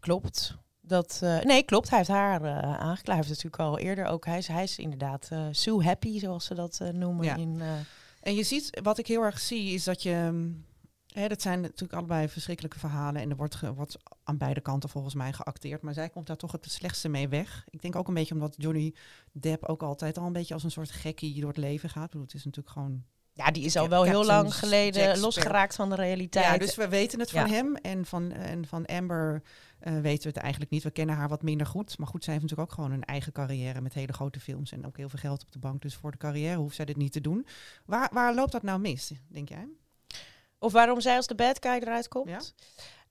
klopt. 0.00 0.56
Dat, 0.80 1.20
eh, 1.22 1.40
nee, 1.40 1.62
klopt. 1.62 1.88
Hij 1.88 1.98
heeft 1.98 2.10
haar 2.10 2.42
eh 2.42 2.52
aangeklaagd. 2.58 3.06
Hij 3.06 3.16
heeft 3.16 3.28
natuurlijk 3.28 3.62
al 3.62 3.78
eerder 3.78 4.04
ook. 4.06 4.24
Hij 4.24 4.38
is, 4.38 4.46
hij 4.48 4.62
is 4.62 4.78
inderdaad 4.78 5.28
eh 5.30 5.46
Sue 5.50 5.84
Happy, 5.84 6.18
zoals 6.18 6.44
ze 6.44 6.54
dat 6.54 6.80
noemen. 6.92 7.38
In, 7.38 7.62
En 8.20 8.34
je 8.34 8.42
ziet, 8.42 8.80
wat 8.82 8.98
ik 8.98 9.06
heel 9.06 9.22
erg 9.22 9.38
zie, 9.38 9.72
is 9.74 9.84
dat 9.84 10.02
je... 10.02 10.50
Hè, 11.08 11.28
dat 11.28 11.42
zijn 11.42 11.60
natuurlijk 11.60 11.92
allebei 11.92 12.28
verschrikkelijke 12.28 12.78
verhalen. 12.78 13.22
En 13.22 13.30
er 13.30 13.36
wordt, 13.36 13.54
ge- 13.54 13.74
wordt 13.74 13.96
aan 14.24 14.38
beide 14.38 14.60
kanten 14.60 14.88
volgens 14.88 15.14
mij 15.14 15.32
geacteerd. 15.32 15.82
Maar 15.82 15.94
zij 15.94 16.08
komt 16.08 16.26
daar 16.26 16.36
toch 16.36 16.52
het 16.52 16.70
slechtste 16.70 17.08
mee 17.08 17.28
weg. 17.28 17.64
Ik 17.70 17.82
denk 17.82 17.96
ook 17.96 18.08
een 18.08 18.14
beetje 18.14 18.34
omdat 18.34 18.54
Johnny 18.58 18.94
Depp 19.32 19.64
ook 19.64 19.82
altijd 19.82 20.18
al 20.18 20.26
een 20.26 20.32
beetje 20.32 20.54
als 20.54 20.62
een 20.64 20.70
soort 20.70 20.90
gekkie 20.90 21.40
door 21.40 21.48
het 21.48 21.58
leven 21.58 21.88
gaat. 21.90 22.04
Ik 22.04 22.10
bedoel, 22.10 22.26
het 22.26 22.34
is 22.34 22.44
natuurlijk 22.44 22.74
gewoon... 22.74 23.04
ja, 23.32 23.50
die 23.50 23.64
is 23.64 23.76
al 23.76 23.88
wel 23.88 24.02
heel 24.02 24.24
lang 24.24 24.54
geleden 24.54 25.18
losgeraakt 25.18 25.74
van 25.74 25.88
de 25.88 25.94
realiteit. 25.94 26.44
Ja, 26.44 26.58
dus 26.58 26.74
we 26.76 26.88
weten 26.88 27.18
het 27.20 27.30
van 27.30 27.46
Ja. 27.46 27.54
hem. 27.54 27.74
En 27.76 28.04
van, 28.06 28.32
en 28.32 28.66
van 28.66 28.86
Amber 28.86 29.42
eh, 29.78 29.92
weten 30.00 30.22
we 30.22 30.28
het 30.28 30.36
eigenlijk 30.36 30.70
niet. 30.70 30.82
We 30.82 30.90
kennen 30.90 31.16
haar 31.16 31.28
wat 31.28 31.42
minder 31.42 31.66
goed. 31.66 31.98
Maar 31.98 32.06
goed, 32.08 32.24
zij 32.24 32.32
heeft 32.32 32.44
natuurlijk 32.44 32.70
ook 32.70 32.76
gewoon 32.76 32.92
een 32.92 33.04
eigen 33.04 33.32
carrière 33.32 33.80
met 33.80 33.94
hele 33.94 34.12
grote 34.12 34.40
films. 34.40 34.72
En 34.72 34.86
ook 34.86 34.96
heel 34.96 35.08
veel 35.08 35.18
geld 35.18 35.42
op 35.42 35.52
de 35.52 35.58
bank. 35.58 35.82
Dus 35.82 35.94
voor 35.96 36.10
de 36.10 36.18
carrière 36.18 36.56
hoeft 36.56 36.76
zij 36.76 36.84
dit 36.84 36.96
niet 36.96 37.12
te 37.12 37.20
doen. 37.20 37.46
Waar, 37.84 38.08
waar 38.12 38.34
loopt 38.34 38.52
dat 38.52 38.62
nou 38.62 38.80
mis, 38.80 39.12
denk 39.28 39.48
jij? 39.48 39.68
Of 40.58 40.72
waarom 40.72 41.00
zij 41.00 41.16
als 41.16 41.26
de 41.26 41.34
bad 41.34 41.56
guy 41.60 41.72
eruit 41.72 42.08
komt? 42.08 42.28
Ja? 42.28 42.40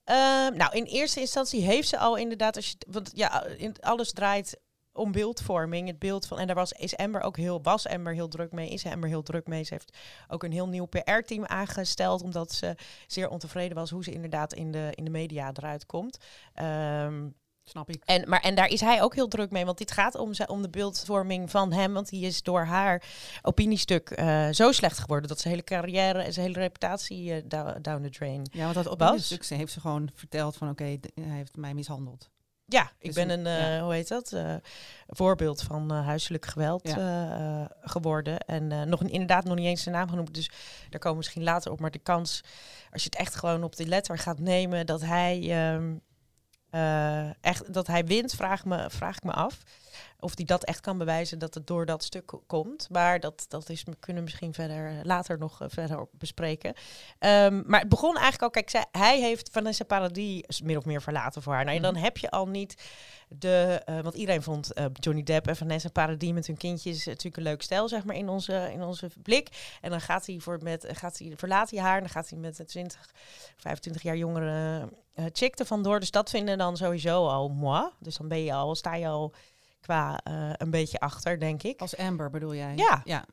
Ehm, 0.04 0.56
nou, 0.56 0.76
in 0.76 0.84
eerste 0.84 1.20
instantie 1.20 1.62
heeft 1.62 1.88
ze 1.88 1.98
al 1.98 2.16
inderdaad, 2.16 2.56
als 2.56 2.68
je, 2.68 2.76
want 2.88 3.10
ja, 3.14 3.44
in, 3.44 3.76
alles 3.80 4.12
draait 4.12 4.58
om 4.92 5.12
beeldvorming. 5.12 5.88
Het 5.88 5.98
beeld 5.98 6.26
van, 6.26 6.38
en 6.38 6.46
daar 6.46 6.56
was, 6.56 6.72
is 6.72 6.96
Amber 6.96 7.20
ook 7.20 7.36
heel, 7.36 7.62
was 7.62 7.86
Amber 7.86 8.14
heel 8.14 8.28
druk 8.28 8.52
mee, 8.52 8.68
is 8.68 8.86
Amber 8.86 9.08
heel 9.08 9.22
druk 9.22 9.46
mee. 9.46 9.64
Ze 9.64 9.72
heeft 9.72 9.96
ook 10.28 10.42
een 10.42 10.52
heel 10.52 10.68
nieuw 10.68 10.86
PR-team 10.86 11.46
aangesteld, 11.46 12.22
omdat 12.22 12.52
ze 12.52 12.74
zeer 13.06 13.28
ontevreden 13.28 13.76
was 13.76 13.90
hoe 13.90 14.04
ze 14.04 14.12
inderdaad 14.12 14.52
in 14.52 14.72
de, 14.72 14.90
in 14.94 15.04
de 15.04 15.10
media 15.10 15.50
eruit 15.54 15.86
komt. 15.86 16.18
Ehm, 16.54 17.28
Snap 17.68 17.88
ik. 17.90 18.02
en, 18.04 18.28
maar, 18.28 18.40
en 18.40 18.54
daar 18.54 18.68
is 18.68 18.80
hij 18.80 19.02
ook 19.02 19.14
heel 19.14 19.28
druk 19.28 19.50
mee, 19.50 19.64
want 19.64 19.78
dit 19.78 19.90
gaat 19.92 20.14
om, 20.14 20.30
om 20.46 20.62
de 20.62 20.70
beeldvorming 20.70 21.50
van 21.50 21.72
hem. 21.72 21.92
Want 21.92 22.08
die 22.08 22.26
is 22.26 22.42
door 22.42 22.64
haar 22.64 23.02
opiniestuk 23.42 24.10
eh, 24.10 24.48
zo 24.50 24.72
slecht 24.72 24.98
geworden 24.98 25.28
dat 25.28 25.40
zijn 25.40 25.52
hele 25.54 25.64
carrière 25.66 26.22
en 26.22 26.32
zijn 26.32 26.46
hele 26.46 26.58
reputatie 26.58 27.32
eh, 27.34 27.42
down, 27.80 28.02
the 28.02 28.10
drain. 28.10 28.46
Ja, 28.52 28.62
want 28.62 28.74
dat 28.74 28.86
op 28.86 28.98
Was? 28.98 29.12
dit 29.16 29.24
stuk 29.24 29.42
ze 29.44 29.54
heeft 29.54 29.72
ze 29.72 29.80
gewoon 29.80 30.10
verteld 30.14 30.56
van 30.56 30.68
oké, 30.68 30.84
hij 30.84 31.00
heeft 31.14 31.56
mij 31.56 31.74
mishandeld. 31.74 32.28
Ja, 32.70 32.82
ik 32.98 33.14
Dus 33.14 33.14
ben 33.14 33.30
een- 33.30 33.46
eh, 33.46 33.82
hoe 33.82 33.92
heet 33.92 34.08
dat, 34.08 34.36
voorbeeld 35.06 35.62
van 35.62 35.90
huiselijk 35.90 36.46
geweld 36.46 36.88
Ja. 36.88 37.70
geworden. 37.80 38.38
En 38.38 38.88
nog 38.88 39.00
een- 39.00 39.10
inderdaad 39.10 39.44
nog 39.44 39.56
niet 39.56 39.66
eens 39.66 39.82
zijn 39.82 39.94
naam 39.94 40.08
genoemd, 40.08 40.34
dus 40.34 40.50
daar 40.90 41.00
komen 41.00 41.10
we 41.10 41.16
misschien 41.16 41.42
later 41.42 41.72
op. 41.72 41.80
Maar 41.80 41.90
de 41.90 41.98
kans, 41.98 42.40
als 42.90 43.02
je 43.02 43.08
het 43.10 43.18
echt 43.18 43.34
gewoon 43.34 43.62
op 43.62 43.76
die 43.76 43.86
letter 43.86 44.18
gaat 44.18 44.38
nemen, 44.38 44.86
dat 44.86 45.00
hij, 45.00 45.40
ehm, 45.40 45.90
eh, 45.92 45.96
echt, 47.40 47.74
dat 47.74 47.86
hij 47.86 48.04
wint, 48.04 48.34
vraag, 48.34 48.64
me, 48.64 48.86
vraag 48.90 49.16
ik 49.16 49.22
me 49.22 49.32
af. 49.32 49.58
Of 50.20 50.32
hij 50.36 50.44
dat 50.44 50.64
echt 50.64 50.80
kan 50.80 50.98
bewijzen 50.98 51.38
dat 51.38 51.54
het 51.54 51.66
door 51.66 51.86
dat 51.86 52.04
stuk 52.04 52.26
ko- 52.26 52.42
komt. 52.46 52.88
Maar 52.90 53.20
dat, 53.20 53.44
dat 53.48 53.68
is, 53.68 53.82
we 53.82 53.96
kunnen 54.00 54.22
misschien 54.22 54.54
verder 54.54 55.00
later 55.02 55.38
nog 55.38 55.60
eh, 55.60 55.68
verder 55.70 56.06
bespreken. 56.12 56.74
Ehm, 57.18 57.62
maar 57.66 57.80
het 57.80 57.88
begon 57.88 58.12
eigenlijk 58.14 58.42
al, 58.42 58.50
kijk, 58.50 58.70
zij, 58.70 58.84
hij 58.92 59.20
heeft 59.20 59.48
Vanessa 59.52 59.84
Paradis 59.84 60.60
min 60.62 60.76
of 60.76 60.84
meer 60.84 61.02
verlaten 61.02 61.42
voor 61.42 61.52
haar. 61.52 61.64
Nou, 61.64 61.76
ja, 61.76 61.82
dan 61.82 61.96
heb 61.96 62.16
je 62.16 62.30
al 62.30 62.48
niet 62.48 62.82
de, 63.28 63.82
eh, 63.84 64.00
want 64.00 64.14
iedereen 64.14 64.42
vond 64.42 64.72
eh, 64.72 64.84
Johnny 64.92 65.22
Depp 65.22 65.46
en 65.46 65.56
Vanessa 65.56 65.88
Paradis 65.88 66.32
met 66.32 66.46
hun 66.46 66.56
kindjes 66.56 67.04
natuurlijk 67.06 67.36
een 67.36 67.42
leuk 67.42 67.62
stijl, 67.62 67.88
zeg 67.88 68.04
maar, 68.04 68.16
in 68.16 68.28
onze, 68.28 68.70
in 68.72 68.82
onze 68.82 69.10
blik. 69.22 69.76
En 69.80 69.90
dan 69.90 70.00
gaat 70.00 70.26
hij 70.26 70.38
voor 70.38 70.58
met, 70.62 70.86
gaat 70.92 71.18
hij, 71.18 71.32
verlaat 71.36 71.70
hij 71.70 71.80
haar 71.80 71.94
en 71.94 72.00
dan 72.00 72.10
gaat 72.10 72.28
hij 72.28 72.38
met 72.38 72.58
een 72.58 72.66
20, 72.66 73.10
25 73.56 74.02
jaar 74.02 74.16
jongere 74.16 74.88
eh 75.14 75.24
chick 75.32 75.58
er 75.58 75.66
vandoor. 75.66 76.00
Dus 76.00 76.10
dat 76.10 76.30
vinden 76.30 76.58
dan 76.58 76.76
sowieso 76.76 77.26
al 77.26 77.48
moi. 77.48 77.88
Dus 77.98 78.16
dan 78.16 78.28
ben 78.28 78.44
je 78.44 78.52
al, 78.52 78.74
sta 78.74 78.94
je 78.94 79.08
al 79.08 79.34
qua 79.80 80.20
eh, 80.24 80.50
een 80.56 80.70
beetje 80.70 80.98
achter, 81.00 81.38
denk 81.40 81.62
ik. 81.62 81.80
Als 81.80 81.96
Amber 81.96 82.30
bedoel 82.30 82.54
jij? 82.54 82.72
Ja. 82.76 83.00
ja. 83.04 83.24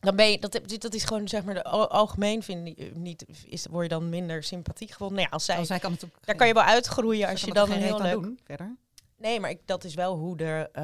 Dan 0.00 0.16
ben 0.16 0.30
je, 0.30 0.38
dat, 0.38 0.60
dat 0.78 0.94
is 0.94 1.04
gewoon 1.04 1.28
zeg 1.28 1.44
maar 1.44 1.54
de 1.54 1.64
al- 1.64 1.90
algemeen 1.90 2.42
vind 2.42 2.94
niet, 2.96 3.24
is, 3.46 3.66
word 3.66 3.82
je 3.82 3.88
dan 3.88 4.08
minder 4.08 4.42
sympathiek 4.42 4.90
gevonden. 4.90 5.16
Nou 5.16 5.28
ja, 5.28 5.34
als 5.34 5.44
zij, 5.44 5.56
Als 5.56 5.66
zij 5.66 5.78
kan 5.78 5.92
het 5.92 6.04
ook 6.04 6.10
daar 6.20 6.34
kan 6.36 6.46
je 6.46 6.54
wel 6.54 6.62
uitgroeien 6.62 7.28
als 7.28 7.40
je 7.40 7.52
dan 7.52 7.70
een 7.70 7.78
heel 7.82 8.00
leuk. 8.00 8.22
doen 8.22 8.38
verder. 8.44 8.76
Nee, 9.18 9.40
maar 9.40 9.50
ik, 9.50 9.60
dat 9.64 9.84
is 9.84 9.94
wel 9.94 10.16
hoe 10.16 10.36
er, 10.36 10.68
eh, 10.72 10.82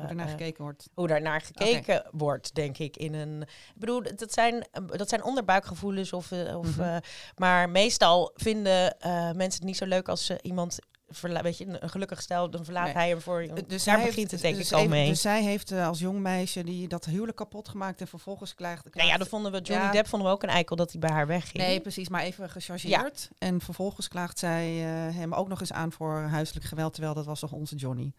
Hoe 0.00 0.08
er 0.08 0.14
naar 0.14 0.24
eh, 0.26 0.30
gekeken 0.30 0.62
wordt. 0.62 0.88
hoe 0.94 1.06
daar 1.06 1.22
naar 1.22 1.40
gekeken 1.40 2.04
wordt, 2.10 2.54
denk 2.54 2.78
ik. 2.78 2.96
In 2.96 3.14
een, 3.14 3.42
ik 3.42 3.48
bedoel, 3.80 4.02
dat 4.16 4.32
zijn, 4.32 4.66
dat 4.86 5.08
zijn 5.08 5.24
onderbuikgevoelens. 5.24 6.12
Of, 6.12 6.32
of, 6.32 6.76
Mhm. 6.76 7.00
maar 7.36 7.70
meestal 7.70 8.30
vinden 8.34 8.96
mensen 9.36 9.52
het 9.60 9.62
niet 9.64 9.76
zo 9.76 9.86
leuk 9.86 10.08
als 10.08 10.26
ze 10.26 10.38
iemand, 10.42 10.78
verla- 11.14 11.42
weet 11.42 11.58
je, 11.58 11.66
een, 11.82 11.90
gelukkig 11.90 12.22
stel, 12.22 12.50
dan 12.50 12.64
verlaat 12.64 12.84
Nee. 12.84 12.94
hij 12.94 13.08
hem 13.08 13.20
voor. 13.20 13.40
Eh, 13.40 13.54
Dus 13.66 13.84
daar 13.84 13.96
begint 13.96 14.16
heeft, 14.16 14.30
het 14.30 14.40
denk 14.40 14.56
dus 14.56 14.66
ik 14.66 14.72
al 14.72 14.78
even- 14.78 14.90
mee. 14.90 15.08
Dus 15.08 15.20
zij 15.20 15.42
heeft 15.42 15.70
eh, 15.70 15.86
als 15.86 15.98
jong 15.98 16.18
meisje 16.20 16.64
die 16.64 16.88
dat 16.88 17.04
huwelijk 17.04 17.36
kapot 17.36 17.68
gemaakt 17.68 18.00
en 18.00 18.06
vervolgens 18.08 18.54
klaagde. 18.54 18.90
nou 18.92 19.08
ja, 19.08 19.16
dan 19.16 19.26
vonden 19.26 19.52
we 19.52 19.60
Johnny 19.60 19.86
Ja. 19.86 19.92
Depp 19.92 20.08
vonden 20.08 20.28
we 20.28 20.34
ook 20.34 20.42
een 20.42 20.48
eikel 20.48 20.76
dat 20.76 20.90
hij 20.90 21.00
bij 21.00 21.10
haar 21.10 21.26
wegging. 21.26 21.56
Nee, 21.64 21.80
precies, 21.80 22.08
maar 22.08 22.22
even 22.22 22.50
gechargeerd. 22.50 23.30
En 23.38 23.60
vervolgens 23.60 24.08
klaagt 24.08 24.38
zij 24.38 24.66
eh, 24.84 25.14
hem 25.16 25.34
ook 25.34 25.48
nog 25.48 25.60
eens 25.60 25.72
aan 25.72 25.92
voor 25.92 26.20
huiselijk 26.20 26.66
geweld, 26.66 26.92
terwijl 26.92 27.14
dat 27.14 27.26
was 27.26 27.40
toch 27.40 27.52
onze 27.52 27.74
Johnny. 27.76 28.12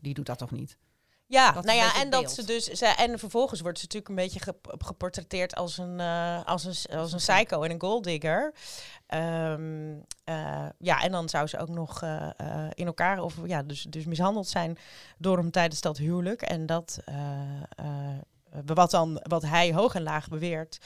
Die 0.00 0.14
doet 0.14 0.26
dat 0.26 0.38
toch 0.38 0.50
niet? 0.50 0.76
Ja, 1.34 1.52
Dat 1.52 1.64
nou 1.64 1.76
ja, 1.78 1.94
en 1.94 2.10
dat 2.10 2.32
ze 2.32 2.44
dus. 2.44 2.64
Ze, 2.64 2.86
en 2.86 3.18
vervolgens 3.18 3.60
wordt 3.60 3.78
ze 3.78 3.84
natuurlijk 3.84 4.10
een 4.10 4.24
beetje 4.24 4.40
gep- 4.40 4.74
geportretteerd 4.78 5.54
als 5.54 5.78
een, 5.78 6.00
eh, 6.00 6.44
als 6.44 6.64
een, 6.64 6.96
als 6.98 7.12
een 7.12 7.18
psycho 7.18 7.62
en 7.62 7.70
een 7.70 7.80
golddigger. 7.80 8.54
Ehm, 9.06 9.94
eh, 10.24 10.66
ja, 10.78 11.02
en 11.02 11.12
dan 11.12 11.28
zou 11.28 11.46
ze 11.46 11.58
ook 11.58 11.68
nog 11.68 12.02
eh, 12.02 12.28
in 12.74 12.86
elkaar 12.86 13.22
of 13.22 13.34
ja, 13.44 13.62
dus, 13.62 13.82
dus 13.82 14.04
mishandeld 14.04 14.48
zijn 14.48 14.78
door 15.18 15.36
hem 15.38 15.50
tijdens 15.50 15.80
dat 15.80 15.96
huwelijk. 15.98 16.42
En 16.42 16.66
dat 16.66 16.98
wat 18.64 18.90
dan 18.90 19.20
wat 19.22 19.42
hij 19.42 19.72
hoog 19.72 19.94
en 19.94 20.02
laag 20.02 20.28
beweert, 20.28 20.78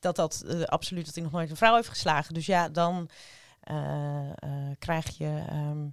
dat 0.00 0.16
dat 0.16 0.44
absoluut 0.66 1.04
dat 1.04 1.14
hij 1.14 1.22
nog 1.24 1.32
nooit 1.32 1.50
een 1.50 1.56
vrouw 1.56 1.74
heeft 1.74 1.88
geslagen. 1.88 2.34
Dus 2.34 2.46
ja, 2.46 2.68
dan 2.68 3.08
krijg 4.78 5.18
je. 5.18 5.42
ehm, 5.48 5.86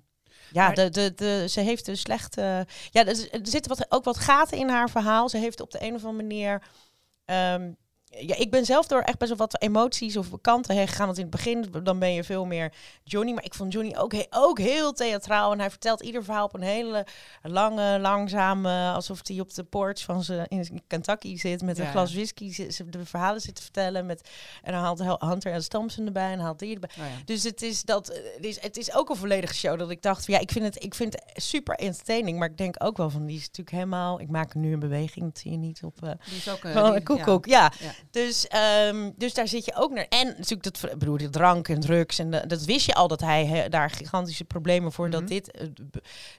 ja, 0.51 0.65
Maar- 0.65 0.75
de, 0.75 0.89
de, 0.89 1.13
de, 1.15 1.45
ze 1.49 1.60
heeft 1.60 1.88
een 1.88 1.97
slechte. 1.97 2.65
Ja, 2.91 3.05
er, 3.05 3.31
er 3.31 3.39
zitten 3.43 3.77
wat, 3.77 3.86
ook 3.89 4.03
wat 4.03 4.17
gaten 4.17 4.57
in 4.57 4.69
haar 4.69 4.89
verhaal. 4.89 5.29
Ze 5.29 5.38
heeft 5.38 5.62
op 5.62 5.71
de 5.71 5.81
een 5.83 5.95
of 5.95 6.05
andere 6.05 6.23
manier. 6.27 6.62
ehm, 7.25 7.71
ja, 8.09 8.35
ik 8.35 8.51
ben 8.51 8.65
zelf 8.65 8.87
door 8.87 9.01
echt 9.01 9.17
best 9.17 9.29
wel 9.29 9.39
wat 9.39 9.61
emoties 9.61 10.17
of 10.17 10.27
kanten 10.41 10.75
heen 10.75 10.87
gegaan. 10.87 11.05
Want 11.05 11.17
in 11.17 11.23
het 11.25 11.31
begin 11.35 11.65
dan 11.83 11.99
ben 11.99 12.13
je 12.13 12.23
veel 12.23 12.45
meer 12.45 12.73
Johnny. 13.03 13.33
Maar 13.33 13.43
ik 13.43 13.53
vond 13.53 13.73
Johnny 13.73 13.95
ook, 13.97 14.11
he- 14.11 14.25
ook 14.29 14.59
heel 14.59 14.93
theatraal. 14.93 15.51
En 15.51 15.59
hij 15.59 15.69
vertelt 15.69 16.01
ieder 16.01 16.23
verhaal 16.23 16.45
op 16.45 16.53
een 16.53 16.61
hele 16.61 17.05
lange, 17.43 17.99
langzame... 17.99 18.91
alsof 18.93 19.19
hij 19.23 19.39
op 19.39 19.53
de 19.53 19.63
porch 19.63 20.03
van 20.03 20.23
ze 20.23 20.45
in 20.47 20.81
Kentucky 20.87 21.37
zit... 21.37 21.61
met 21.61 21.77
een 21.77 21.83
glas 21.91 22.13
whisky 22.13 22.53
ze, 22.53 22.89
de 22.89 23.05
verhalen 23.05 23.41
zit 23.41 23.55
te 23.55 23.61
vertellen. 23.61 24.05
Met, 24.05 24.29
en 24.63 24.71
dan 24.73 24.81
haalt 24.81 25.21
Hunter 25.21 25.51
en 25.51 25.63
Stamson 25.63 26.05
erbij 26.05 26.31
en 26.31 26.39
haalt 26.39 26.59
die 26.59 26.73
erbij. 26.73 26.89
Ja. 26.95 27.03
Dus 27.25 27.43
het 27.43 27.61
is, 27.61 27.83
dat, 27.83 28.09
eh, 28.09 28.23
het, 28.35 28.45
is, 28.45 28.61
het 28.61 28.77
is 28.77 28.93
ook 28.95 29.09
een 29.09 29.15
volledige 29.15 29.53
show 29.53 29.79
dat 29.79 29.89
ik 29.89 30.01
dacht... 30.01 30.25
van, 30.25 30.33
Ja, 30.33 30.39
ik 30.39 30.51
vind, 30.51 30.65
het, 30.65 30.83
ik 30.83 30.95
vind 30.95 31.13
het 31.13 31.43
super 31.43 31.75
entertaining. 31.75 32.39
Maar 32.39 32.49
ik 32.49 32.57
denk 32.57 32.75
ook 32.83 32.97
wel 32.97 33.09
van... 33.09 33.25
Die 33.25 33.35
is 33.37 33.41
natuurlijk 33.41 33.71
helemaal... 33.71 34.19
Ik 34.19 34.29
maak 34.29 34.55
nu 34.55 34.73
een 34.73 34.79
beweging, 34.79 35.25
dat 35.25 35.37
zie 35.37 35.51
je 35.51 35.57
niet 35.57 35.83
op... 35.83 35.99
Die 35.99 36.37
is 36.37 36.49
ook 36.49 36.59
van 36.59 36.83
die- 36.83 36.93
een 36.93 37.03
koekoek, 37.03 37.45
ja. 37.45 37.71
Ja. 37.79 37.91
Dus, 38.12 38.47
ehm, 38.47 39.12
dus 39.15 39.33
daar 39.33 39.47
zit 39.47 39.65
je 39.65 39.75
ook 39.75 39.91
naar. 39.93 40.05
En 40.10 40.27
natuurlijk 40.27 40.63
dat 40.63 40.91
ik 40.91 40.97
bedoel, 40.99 41.17
de 41.17 41.29
drank 41.29 41.67
en 41.67 41.79
drugs. 41.79 42.19
En 42.19 42.31
de- 42.31 42.47
dat 42.47 42.63
wist 42.63 42.86
je 42.86 42.93
al 42.93 43.07
dat 43.07 43.19
hij 43.21 43.45
he- 43.45 43.69
daar 43.69 43.89
gigantische 43.89 44.43
problemen 44.45 44.91
voor 44.91 45.10
dat 45.10 45.21
Mhm. 45.21 45.29
dit. 45.29 45.51
eh, 45.51 45.67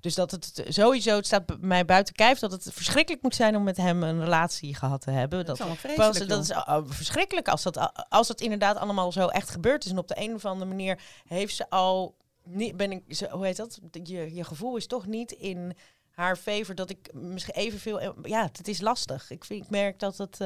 Dus 0.00 0.14
dat 0.14 0.30
het 0.30 0.62
sowieso, 0.68 1.16
het 1.16 1.26
staat 1.26 1.46
bij 1.46 1.56
mij 1.60 1.84
buiten 1.84 2.14
kijf, 2.14 2.38
dat 2.38 2.52
het 2.52 2.68
verschrikkelijk 2.72 3.22
moet 3.22 3.34
zijn 3.34 3.56
om 3.56 3.62
met 3.62 3.76
hem 3.76 4.02
een 4.02 4.20
relatie 4.20 4.74
gehad 4.74 5.00
te 5.00 5.10
hebben. 5.10 5.46
Dat 5.46 5.56
Dat, 5.58 5.66
is 5.84 5.94
pas- 5.94 6.18
dat 6.26 6.42
is 6.42 6.48
joh. 6.48 6.64
uh, 6.68 6.78
verschrikkelijk 6.86 7.48
als 7.48 7.62
dat, 7.62 8.06
als 8.08 8.26
dat 8.28 8.40
inderdaad 8.40 8.76
allemaal 8.76 9.12
zo 9.12 9.26
echt 9.26 9.50
gebeurd 9.50 9.84
is. 9.84 9.90
En 9.90 9.98
op 9.98 10.08
de 10.08 10.20
een 10.20 10.34
of 10.34 10.44
andere 10.44 10.70
manier 10.70 11.00
heeft 11.26 11.56
ze 11.56 11.70
al. 11.70 12.16
Niet, 12.44 12.76
ben 12.76 12.92
ik, 12.92 13.24
hoe 13.30 13.44
heet 13.46 13.56
dat? 13.56 13.78
Je, 14.02 14.34
je 14.34 14.44
gevoel 14.44 14.76
is 14.76 14.86
toch 14.86 15.06
niet 15.06 15.32
in 15.32 15.76
haar 16.10 16.36
favor 16.36 16.74
dat 16.74 16.90
ik 16.90 17.08
misschien 17.12 17.54
evenveel. 17.54 18.00
eh, 18.00 18.10
Ja, 18.22 18.42
het 18.52 18.68
is 18.68 18.80
lastig. 18.80 19.30
Ik, 19.30 19.44
vind, 19.44 19.64
ik 19.64 19.70
merk 19.70 19.98
dat 19.98 20.16
het. 20.16 20.38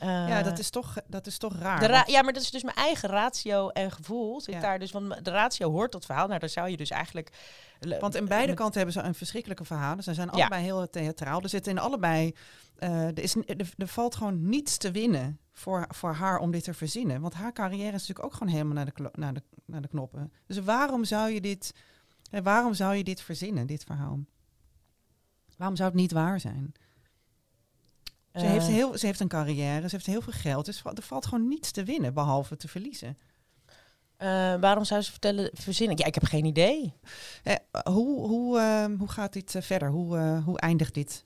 Ja, 0.00 0.38
eh, 0.38 0.44
dat 0.44 0.58
is 0.58 0.70
toch, 0.70 0.96
dat 1.06 1.26
is 1.26 1.38
toch 1.38 1.56
raar. 1.56 1.80
de 1.80 1.86
ra- 1.86 1.92
want- 1.92 2.10
ja, 2.10 2.22
maar 2.22 2.32
dat 2.32 2.42
is 2.42 2.50
dus 2.50 2.62
mijn 2.62 2.76
eigen 2.76 3.08
ratio 3.08 3.68
en 3.68 3.90
gevoel. 3.92 4.40
Zit 4.40 4.54
Ja. 4.54 4.60
daar 4.60 4.78
dus, 4.78 4.90
want 4.92 5.24
de 5.24 5.30
ratio 5.30 5.70
hoort 5.70 5.90
tot 5.90 6.04
verhaal. 6.04 6.26
Nou, 6.26 6.38
dan 6.38 6.48
zou 6.48 6.68
je 6.68 6.76
dus 6.76 6.90
eigenlijk. 6.90 7.30
Want 8.00 8.14
in 8.14 8.24
beide 8.28 8.46
met- 8.46 8.56
kanten 8.56 8.76
hebben 8.76 8.94
ze 9.02 9.08
een 9.08 9.14
verschrikkelijke 9.14 9.64
verhalen. 9.64 10.02
Ze 10.04 10.14
zijn 10.14 10.26
Ja. 10.28 10.32
allebei 10.32 10.62
heel 10.62 10.90
theatraal. 10.90 11.40
Er 11.42 11.48
zitten 11.48 11.72
in 11.72 11.78
allebei. 11.78 12.34
eh, 12.78 13.06
er, 13.06 13.18
is, 13.18 13.34
er, 13.36 13.72
er 13.76 13.86
valt 13.88 14.14
gewoon 14.16 14.48
niets 14.48 14.76
te 14.76 14.90
winnen 14.90 15.38
voor, 15.52 15.86
voor 15.88 16.12
haar 16.12 16.38
om 16.38 16.50
dit 16.50 16.64
te 16.64 16.74
verzinnen. 16.74 17.20
Want 17.20 17.34
haar 17.34 17.52
carrière 17.52 17.86
is 17.86 17.92
natuurlijk 17.92 18.24
ook 18.24 18.32
gewoon 18.32 18.48
helemaal 18.52 18.74
naar 18.74 18.84
de, 18.84 19.10
naar 19.12 19.34
de, 19.34 19.42
naar 19.64 19.82
de 19.82 19.88
knoppen. 19.88 20.32
Dus 20.46 20.58
waarom 20.58 21.04
zou 21.04 21.30
je 21.30 21.40
dit. 21.40 21.74
eh, 22.30 22.40
waarom 22.42 22.74
zou 22.74 22.94
je 22.94 23.04
dit 23.04 23.20
verzinnen, 23.20 23.66
dit 23.66 23.84
verhaal? 23.84 24.18
Waarom 25.56 25.76
zou 25.76 25.88
het 25.88 25.98
niet 25.98 26.12
waar 26.12 26.40
zijn? 26.40 26.72
Ze, 28.38 28.44
Eh, 28.44 28.50
heeft 28.50 28.66
heel, 28.66 28.98
ze 28.98 29.06
heeft 29.06 29.20
een 29.20 29.28
carrière, 29.28 29.88
ze 29.88 29.94
heeft 29.94 30.06
heel 30.06 30.20
veel 30.22 30.32
geld. 30.32 30.64
Dus 30.64 30.82
er 30.84 31.02
valt 31.02 31.26
gewoon 31.26 31.48
niets 31.48 31.70
te 31.70 31.84
winnen, 31.84 32.14
behalve 32.14 32.56
te 32.56 32.68
verliezen. 32.68 33.18
eh, 34.16 34.28
waarom 34.60 34.84
zou 34.84 35.00
ze 35.02 35.10
vertellen, 35.10 35.50
verzinnen? 35.54 35.96
Ja, 35.96 36.04
ik 36.04 36.14
heb 36.14 36.24
geen 36.24 36.44
idee. 36.44 36.92
Eh, 37.44 37.54
hoe, 37.92 38.26
hoe, 38.28 38.58
ehm, 38.58 38.96
hoe 38.96 39.08
gaat 39.08 39.32
dit 39.32 39.54
eh, 39.54 39.62
verder? 39.62 39.90
Hoe, 39.90 40.18
eh, 40.18 40.44
hoe 40.44 40.58
eindigt 40.60 40.94
dit? 40.94 41.24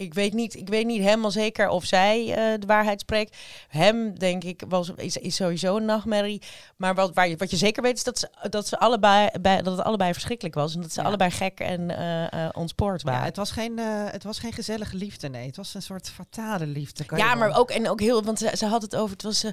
Ik 0.00 0.14
weet 0.14 0.32
niet, 0.32 0.54
ik 0.54 0.68
weet 0.68 0.86
niet 0.86 1.02
helemaal 1.02 1.30
zeker 1.30 1.68
of 1.68 1.84
zij 1.84 2.20
eh, 2.34 2.60
de 2.60 2.66
waarheid 2.66 3.00
spreekt. 3.00 3.36
Hem, 3.68 4.18
denk 4.18 4.44
ik, 4.44 4.62
was, 4.68 4.90
is, 4.96 5.16
is 5.16 5.36
sowieso 5.36 5.76
een 5.76 5.84
nachtmerrie. 5.84 6.42
Maar 6.76 6.94
wat, 6.94 7.14
waar 7.14 7.28
je, 7.28 7.36
wat 7.36 7.50
je 7.50 7.56
zeker 7.56 7.82
weet 7.82 7.96
is 7.96 8.04
dat, 8.04 8.18
ze, 8.18 8.28
dat, 8.50 8.66
ze 8.68 8.78
allebei, 8.78 9.28
bij, 9.40 9.62
dat 9.62 9.76
het 9.76 9.86
allebei 9.86 10.12
verschrikkelijk 10.12 10.54
was. 10.54 10.74
En 10.74 10.80
dat 10.80 10.92
ze 10.92 11.00
Ja. 11.00 11.06
allebei 11.06 11.30
gek 11.30 11.60
en 11.60 11.90
eh 12.30 12.48
ontspoord 12.52 13.02
Ja, 13.02 13.10
waren. 13.10 13.24
het 13.24 13.36
was, 13.36 13.50
geen, 13.50 13.78
het 14.10 14.22
was 14.24 14.38
geen 14.38 14.52
gezellige 14.52 14.96
liefde, 14.96 15.28
nee. 15.28 15.46
Het 15.46 15.56
was 15.56 15.74
een 15.74 15.82
soort 15.82 16.10
fatale 16.10 16.66
liefde. 16.66 17.04
kan 17.04 17.18
je 17.18 17.24
Ja, 17.24 17.30
wel- 17.30 17.38
maar 17.48 17.58
ook, 17.58 17.70
en 17.70 17.88
ook 17.88 18.00
heel, 18.00 18.22
want 18.22 18.38
ze, 18.38 18.50
ze 18.56 18.66
had 18.66 18.82
het 18.82 18.96
over, 18.96 19.10
het 19.12 19.22
was 19.22 19.44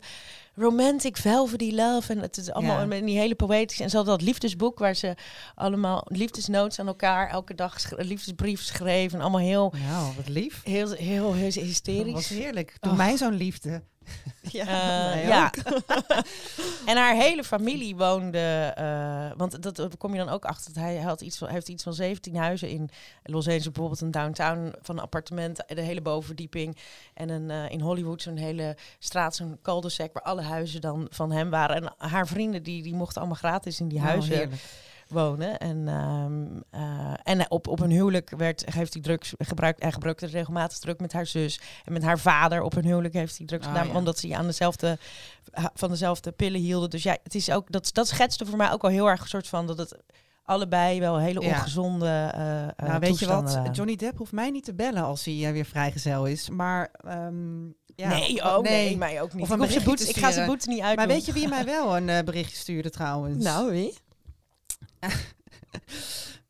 romantic, 0.56 1.18
velvety 1.18 1.72
love. 1.76 2.14
En 2.14 2.20
het 2.20 2.38
is 2.38 2.52
allemaal 2.52 2.90
Ja. 2.94 3.02
die 3.02 3.18
hele 3.18 3.36
poëtische. 3.36 3.84
En 3.84 3.90
ze 3.90 3.98
had 3.98 4.06
dat 4.06 4.22
liefdesboek 4.22 4.80
waar 4.80 4.96
ze 4.96 5.16
allemaal 5.56 6.02
liefdesnotes 6.06 6.80
aan 6.80 6.88
elkaar 6.88 7.30
elke 7.30 7.56
dag 7.56 7.76
liefdesbrief 7.96 8.62
schreven. 8.62 9.18
En 9.18 9.22
allemaal 9.24 9.42
heel, 9.42 9.74
Nou, 9.90 10.14
wat 10.16 10.28
lief. 10.42 10.62
heel, 10.64 10.92
heel, 10.92 11.34
heel 11.34 11.52
Dat 11.52 11.64
hysterisch. 11.64 12.14
was 12.14 12.28
heerlijk. 12.30 12.76
Doe 12.80 12.92
Och. 12.92 12.98
mij 12.98 13.18
zo'n 13.18 13.34
liefde. 13.36 13.82
Ja, 14.52 15.14
ja. 15.16 15.46
ook. 15.46 15.82
en 16.90 16.98
haar 16.98 17.16
hele 17.16 17.44
familie 17.44 17.96
woonde, 17.96 18.74
eh, 18.76 19.32
want 19.38 19.62
dat 19.64 19.98
kom 19.98 20.12
je 20.12 20.18
dan 20.18 20.30
ook 20.30 20.46
achter. 20.46 20.74
Dat 20.74 20.84
hij 20.84 20.98
had 20.98 21.22
iets 21.22 21.38
van, 21.38 21.48
heeft 21.50 21.70
iets 21.70 21.84
van 21.84 21.94
17 21.94 22.36
huizen 22.36 22.70
in 22.70 22.90
Los 23.24 23.46
Angeles, 23.46 23.64
bijvoorbeeld 23.64 24.02
een 24.02 24.12
downtown 24.12 24.74
van 24.82 24.96
een 24.98 25.02
appartement, 25.04 25.64
de 25.68 25.82
hele 25.82 26.02
bovenverdieping. 26.02 26.78
En 27.14 27.30
een, 27.30 27.52
eh, 27.52 27.72
in 27.72 27.82
Hollywood 27.82 28.22
zo'n 28.22 28.38
hele 28.38 28.78
straat, 29.00 29.36
zo'n 29.36 29.60
cul-de-sac 29.62 30.14
waar 30.14 30.24
alle 30.24 30.42
huizen 30.42 30.82
dan 30.82 31.08
van 31.10 31.32
hem 31.32 31.50
waren. 31.50 31.76
En 31.76 31.94
haar 32.10 32.28
vrienden 32.28 32.64
die, 32.64 32.84
die 32.84 32.94
mochten 32.96 33.18
allemaal 33.18 33.38
gratis 33.40 33.80
in 33.80 33.88
die 33.88 33.98
Nou, 34.00 34.10
huizen 34.10 34.36
heerlijk. 34.38 34.62
Wonen. 35.10 35.58
En, 35.58 35.88
ehm, 35.88 36.44
eh, 36.70 37.14
en 37.24 37.52
op, 37.52 37.68
op 37.68 37.80
een 37.80 37.92
huwelijk 37.92 38.30
werd, 38.38 38.74
heeft 38.74 38.94
hij 38.94 39.02
drugs 39.02 39.34
gebruikt. 39.38 39.82
Hij 39.82 39.92
gebruikte 39.92 40.26
regelmatig 40.26 40.78
druk 40.78 41.00
met 41.00 41.14
haar 41.14 41.26
zus. 41.26 41.60
En 41.86 41.94
met 41.94 42.04
haar 42.04 42.20
vader 42.20 42.62
op 42.62 42.76
een 42.76 42.86
huwelijk 42.86 43.14
heeft 43.14 43.38
hij 43.38 43.48
drugs 43.48 43.66
Ah, 43.66 43.72
gedaan. 43.72 43.88
ja. 43.88 43.94
Omdat 43.96 44.20
ze 44.20 44.36
aan 44.36 44.46
dezelfde, 44.46 44.98
van 45.74 45.90
dezelfde 45.90 46.32
pillen 46.32 46.62
hielden. 46.62 46.90
Dus 46.90 47.04
ja, 47.04 47.18
het 47.24 47.36
is 47.36 47.52
ook, 47.52 47.72
dat, 47.72 47.90
dat 47.94 48.08
schetste 48.08 48.46
voor 48.46 48.58
mij 48.58 48.72
ook 48.72 48.84
al 48.84 48.90
heel 48.90 49.10
erg 49.10 49.22
een 49.22 49.28
soort 49.28 49.48
van 49.48 49.68
dat 49.68 49.78
het 49.78 49.98
allebei 50.44 51.00
wel 51.00 51.18
hele 51.20 51.42
ongezonde. 51.42 52.06
eh 52.34 52.64
eh, 52.68 52.74
Nou, 52.78 53.00
weet 53.00 53.20
je 53.20 53.26
wat? 53.28 53.60
Johnny 53.72 53.96
Depp 53.96 54.18
hoeft 54.18 54.32
mij 54.32 54.50
niet 54.50 54.64
te 54.64 54.74
bellen 54.74 55.04
als 55.04 55.26
hij 55.26 55.54
weer 55.54 55.66
vrijgezel 55.66 56.26
is. 56.26 56.50
Maar, 56.50 56.90
ehm, 57.08 57.66
ja. 57.96 58.08
nee, 58.10 58.44
oh 58.44 58.60
nee, 58.60 58.98
mij 58.98 59.22
ook 59.22 59.34
niet. 59.34 59.44
Of 59.44 59.70
Ik, 59.70 59.76
een 59.76 59.84
boete, 59.84 60.08
ik 60.10 60.18
ga 60.18 60.32
zijn 60.32 60.48
boete 60.48 60.70
niet 60.70 60.82
uit. 60.82 60.96
Maar 60.98 61.08
weet 61.08 61.26
je 61.26 61.34
wie 61.34 61.48
mij 61.48 61.66
wel 61.66 61.98
een 61.98 62.26
berichtje 62.26 62.58
stuurde 62.58 62.90
trouwens? 62.90 63.44
Nou, 63.44 63.72
wie? 63.72 63.98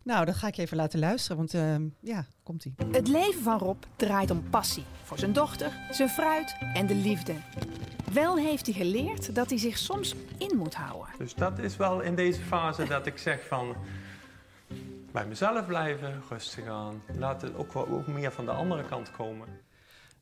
Nou, 0.08 0.26
dat 0.26 0.36
ga 0.36 0.48
ik 0.48 0.56
je 0.56 0.62
even 0.62 0.78
laten 0.78 1.00
luisteren, 1.00 1.38
want 1.38 1.54
ehm, 1.54 1.88
ja, 2.02 2.26
komt 2.44 2.66
ie. 2.66 2.74
Het 2.92 3.08
leven 3.08 3.42
van 3.42 3.58
Rob 3.58 3.84
draait 3.96 4.32
om 4.32 4.50
passie 4.50 4.84
voor 5.04 5.20
zijn 5.20 5.34
dochter, 5.34 5.72
zijn 5.92 6.10
fruit 6.10 6.56
en 6.74 6.88
de 6.88 6.96
liefde. 6.96 7.34
Wel 8.12 8.38
heeft 8.38 8.66
hij 8.66 8.76
geleerd 8.76 9.36
dat 9.36 9.50
hij 9.50 9.60
zich 9.60 9.78
soms 9.78 10.16
in 10.38 10.58
moet 10.58 10.76
houden. 10.76 11.08
Dus 11.18 11.36
dat 11.36 11.60
is 11.60 11.78
wel 11.78 12.02
in 12.02 12.16
deze 12.16 12.42
fase 12.42 12.86
dat 12.86 13.06
ik 13.06 13.18
zeg 13.18 13.48
van 13.48 13.76
bij 15.12 15.26
mezelf 15.26 15.66
blijven, 15.66 16.22
rustig 16.30 16.68
aan. 16.68 17.02
Laat 17.18 17.42
het 17.42 17.56
ook, 17.56 17.74
wel, 17.74 17.88
ook 17.88 18.08
meer 18.08 18.32
van 18.32 18.46
de 18.46 18.52
andere 18.52 18.84
kant 18.84 19.12
komen. 19.12 19.48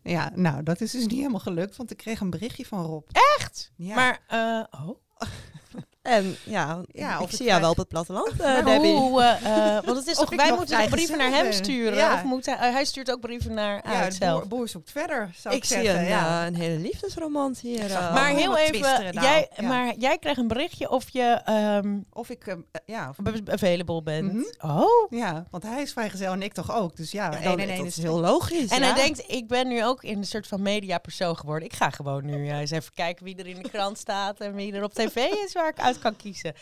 Ja, 0.02 0.32
nou, 0.36 0.64
dat 0.64 0.82
is 0.82 0.92
dus 0.92 1.02
niet 1.02 1.18
helemaal 1.18 1.40
gelukt, 1.40 1.76
want 1.76 1.92
ik 1.92 1.98
kreeg 1.98 2.20
een 2.20 2.30
berichtje 2.30 2.66
van 2.66 2.86
Rob. 2.86 3.08
Echt? 3.38 3.72
Ja. 3.76 3.96
Maar, 3.96 4.20
eh, 4.28 4.80
oh. 4.86 4.98
En 6.06 6.36
ja, 6.44 6.82
Ja, 6.92 7.16
ik 7.16 7.22
of 7.22 7.32
zie 7.32 7.46
jou 7.46 7.62
wel 7.62 7.70
op 7.70 7.78
het 7.78 7.88
platteland, 7.88 8.32
eh, 8.32 8.38
Maar 8.40 8.66
Debbie. 8.66 8.94
hoe, 8.94 9.22
eh, 9.22 9.46
eh, 9.78 9.84
want 9.86 9.98
het 9.98 10.08
is 10.08 10.18
Of 10.18 10.30
toch, 10.30 10.36
wij 10.36 10.54
moeten 10.56 10.78
toch 10.80 10.90
brieven 10.90 11.18
naar 11.18 11.30
hem 11.30 11.52
sturen? 11.52 11.98
Ja. 11.98 12.14
Of 12.14 12.24
moet 12.24 12.46
hij, 12.46 12.72
hij 12.72 12.86
stuurt 12.86 13.12
ook 13.12 13.20
brieven 13.20 13.54
naar 13.54 13.82
Ja, 13.92 14.12
zelf. 14.12 14.40
boer, 14.40 14.48
boer 14.48 14.68
zoekt 14.68 14.92
verder, 14.92 15.30
zou 15.38 15.56
ik, 15.56 15.64
ik 15.64 15.70
zie 15.70 15.82
zeggen. 15.84 16.00
een, 16.02 16.08
ja. 16.08 16.46
een 16.48 16.56
hele 16.56 16.80
liefdesromans 16.80 17.62
hier. 17.62 17.90
Maar 17.90 18.30
heel 18.30 18.58
even, 18.58 18.72
twisteren, 18.74 19.14
nou, 19.14 19.28
jij, 19.28 19.50
ja. 19.56 19.68
maar 19.68 19.94
jij 19.98 20.18
krijgt 20.18 20.40
een 20.40 20.48
berichtje 20.48 20.90
of 20.90 21.10
je 21.10 21.42
ehm, 21.46 22.00
Of 22.14 22.30
ik, 22.30 22.56
ja, 22.86 23.10
of- 23.10 23.50
available 23.50 24.04
bent. 24.04 24.34
Mhm. 24.34 24.72
Oh. 24.80 25.12
ja, 25.12 25.46
want 25.52 25.64
hij 25.64 25.82
is 25.82 25.92
vrijgezel 25.92 26.32
en 26.34 26.42
ik 26.42 26.54
toch 26.54 26.76
ook. 26.76 26.96
Dus 26.96 27.12
ja, 27.12 27.32
en 27.32 27.60
één 27.60 27.78
dat 27.78 27.86
is 27.86 27.98
is 27.98 28.04
heel 28.04 28.20
logisch. 28.20 28.70
En 28.72 28.80
ja. 28.80 28.86
hij 28.86 28.94
denkt, 28.94 29.24
ik 29.28 29.48
ben 29.48 29.68
nu 29.68 29.86
ook 29.86 30.04
in 30.04 30.18
een 30.18 30.26
soort 30.26 30.48
van 30.48 30.62
mediapersoon 30.62 31.38
geworden. 31.38 31.68
Ik 31.68 31.76
ga 31.76 31.90
gewoon 31.90 32.26
nu 32.26 32.50
eens 32.52 32.72
even 32.72 32.94
kijken 32.94 33.26
wie 33.26 33.36
er 33.36 33.48
in 33.48 33.64
de 33.64 33.70
krant 33.70 33.98
staat 33.98 34.40
en 34.40 34.54
wie 34.56 34.74
er 34.74 34.84
op 34.84 34.94
tv 34.94 35.16
is 35.16 35.54
waar 35.54 35.70
ik 35.70 35.80
uit 35.80 35.95
kan 36.00 36.16
kiezen. 36.16 36.54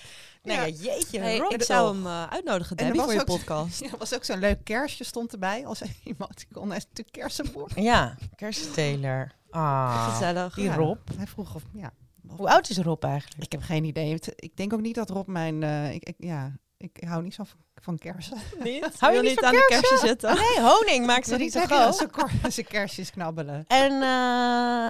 Nou 0.43 0.59
ja, 0.59 0.65
Ja. 0.65 0.73
jeetje, 0.73 1.19
Hey, 1.19 1.37
Rob 1.37 1.51
ik 1.51 1.63
zou 1.63 1.95
hem 1.95 2.05
eh, 2.05 2.23
uitnodigen, 2.27 2.77
En 2.77 2.85
er 2.85 2.93
Debbie, 2.93 3.01
voor 3.01 3.11
je 3.19 3.25
was 3.25 3.29
ook- 3.29 3.37
podcast. 3.39 3.79
Ja, 3.79 3.91
er 3.91 3.97
was 3.97 4.13
ook 4.13 4.23
zo'n 4.23 4.39
leuk 4.39 4.63
kerstje 4.63 5.03
stond 5.03 5.33
erbij. 5.33 5.65
Als 5.65 5.81
iemand 6.03 6.37
die 6.37 6.47
kon, 6.51 6.67
hij 6.67 6.77
is 6.77 6.83
natuurlijk 6.83 7.11
kersenboer. 7.17 7.69
Ja, 7.75 8.17
kerstteler. 8.35 9.31
Ah, 9.49 10.13
Gezellig. 10.13 10.55
die 10.55 10.63
Ja, 10.63 10.75
Rob. 10.75 10.97
Hij 11.17 11.27
vroeg 11.27 11.55
of, 11.55 11.63
ja. 11.73 11.91
Hoe 12.27 12.49
oud 12.49 12.69
is 12.69 12.77
Rob 12.77 13.03
eigenlijk? 13.03 13.43
Ik 13.43 13.51
heb 13.51 13.61
geen 13.61 13.83
idee. 13.83 14.19
Ik 14.35 14.55
denk 14.57 14.73
ook 14.73 14.81
niet 14.81 14.95
dat 14.95 15.09
Rob 15.09 15.27
mijn, 15.27 15.63
eh, 15.63 15.93
ik, 15.93 16.03
ik, 16.03 16.15
ja, 16.17 16.57
ik 16.77 17.03
hou 17.07 17.23
niet 17.23 17.33
zo 17.33 17.43
van, 17.43 17.59
van 17.83 17.97
kersen. 17.97 18.37
Niet? 18.63 18.89
Hou 18.99 19.13
je 19.13 19.21
niet 19.21 19.43
aan 19.43 19.51
de 19.51 19.65
kersen? 19.67 19.97
zitten? 19.97 20.35
Nee, 20.43 20.61
honing 20.61 21.05
maakt 21.05 21.27
ze 21.27 21.35
niet 21.35 21.51
zo 21.51 21.65
groot. 21.65 22.07
Zijn 22.47 22.67
kerstjes 22.67 23.11
knabbelen. 23.11 23.65
En, 23.83 24.01
eh, 24.01 24.87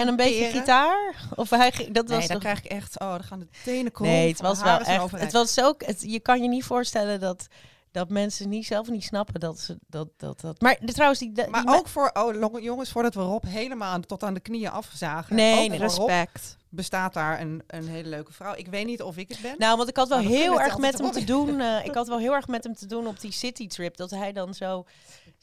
en 0.00 0.08
een 0.08 0.16
beetje 0.16 0.38
Peren? 0.46 0.60
gitaar? 0.60 1.14
Of 1.34 1.50
hij, 1.50 1.88
dat 1.92 2.08
was 2.08 2.18
Nee, 2.18 2.28
dan 2.28 2.38
krijg 2.38 2.58
ik 2.58 2.64
echt, 2.70 3.00
oh, 3.00 3.10
dan 3.10 3.24
gaan 3.24 3.38
de 3.38 3.46
tenen 3.64 3.92
krommen. 3.92 4.16
Nee, 4.16 4.28
het 4.28 4.40
was 4.40 4.62
wel 4.62 4.78
echt. 4.78 5.10
Het 5.10 5.32
was 5.32 5.60
ook, 5.60 5.84
het, 5.84 6.02
je 6.06 6.20
kan 6.20 6.42
je 6.42 6.48
niet 6.48 6.64
voorstellen 6.64 7.20
dat 7.20 7.46
dat 7.94 8.08
mensen 8.08 8.48
niet 8.48 8.66
zelf 8.66 8.88
niet 8.90 9.04
snappen 9.04 9.40
dat 9.40 9.58
ze 9.58 9.78
dat 9.86 10.08
dat 10.16 10.40
dat. 10.40 10.60
Maar 10.60 10.76
de, 10.80 10.92
trouwens 10.92 11.20
die, 11.20 11.32
die 11.32 11.48
Maar 11.48 11.64
ook 11.66 11.88
voor, 11.88 12.10
oh 12.12 12.34
long- 12.34 12.62
jongens, 12.62 12.90
voordat 12.90 13.14
we 13.14 13.20
Rob 13.20 13.44
helemaal 13.44 13.92
aan- 13.92 14.06
tot 14.06 14.22
aan 14.22 14.34
de 14.34 14.40
knieën 14.40 14.70
afzagen. 14.70 15.36
Nee, 15.36 15.52
ook 15.64 15.68
nee, 15.68 15.78
Rob 15.78 15.88
Respect. 16.08 16.56
bestaat 16.68 17.14
daar 17.14 17.40
een, 17.40 17.62
een 17.66 17.88
hele 17.88 18.08
leuke 18.08 18.32
vrouw. 18.32 18.54
Ik 18.56 18.66
weet 18.66 18.86
niet 18.86 19.02
of 19.02 19.16
ik 19.16 19.28
het 19.28 19.40
ben. 19.40 19.54
Nou, 19.58 19.76
want 19.76 19.88
ik 19.88 19.96
had 19.96 20.08
wel 20.08 20.18
dan 20.22 20.26
heel 20.26 20.60
erg 20.60 20.78
met 20.78 20.98
hem 20.98 21.10
te 21.10 21.24
doen. 21.34 21.60
eh, 21.60 21.84
ik 21.84 21.94
had 21.94 22.08
wel 22.08 22.18
heel 22.18 22.34
erg 22.34 22.46
met 22.48 22.64
hem 22.64 22.74
te 22.74 22.86
doen 22.86 23.06
op 23.06 23.20
die 23.20 23.32
citytrip. 23.32 23.96
Dat 23.96 24.10
hij 24.10 24.32
dan 24.32 24.54
zo, 24.54 24.84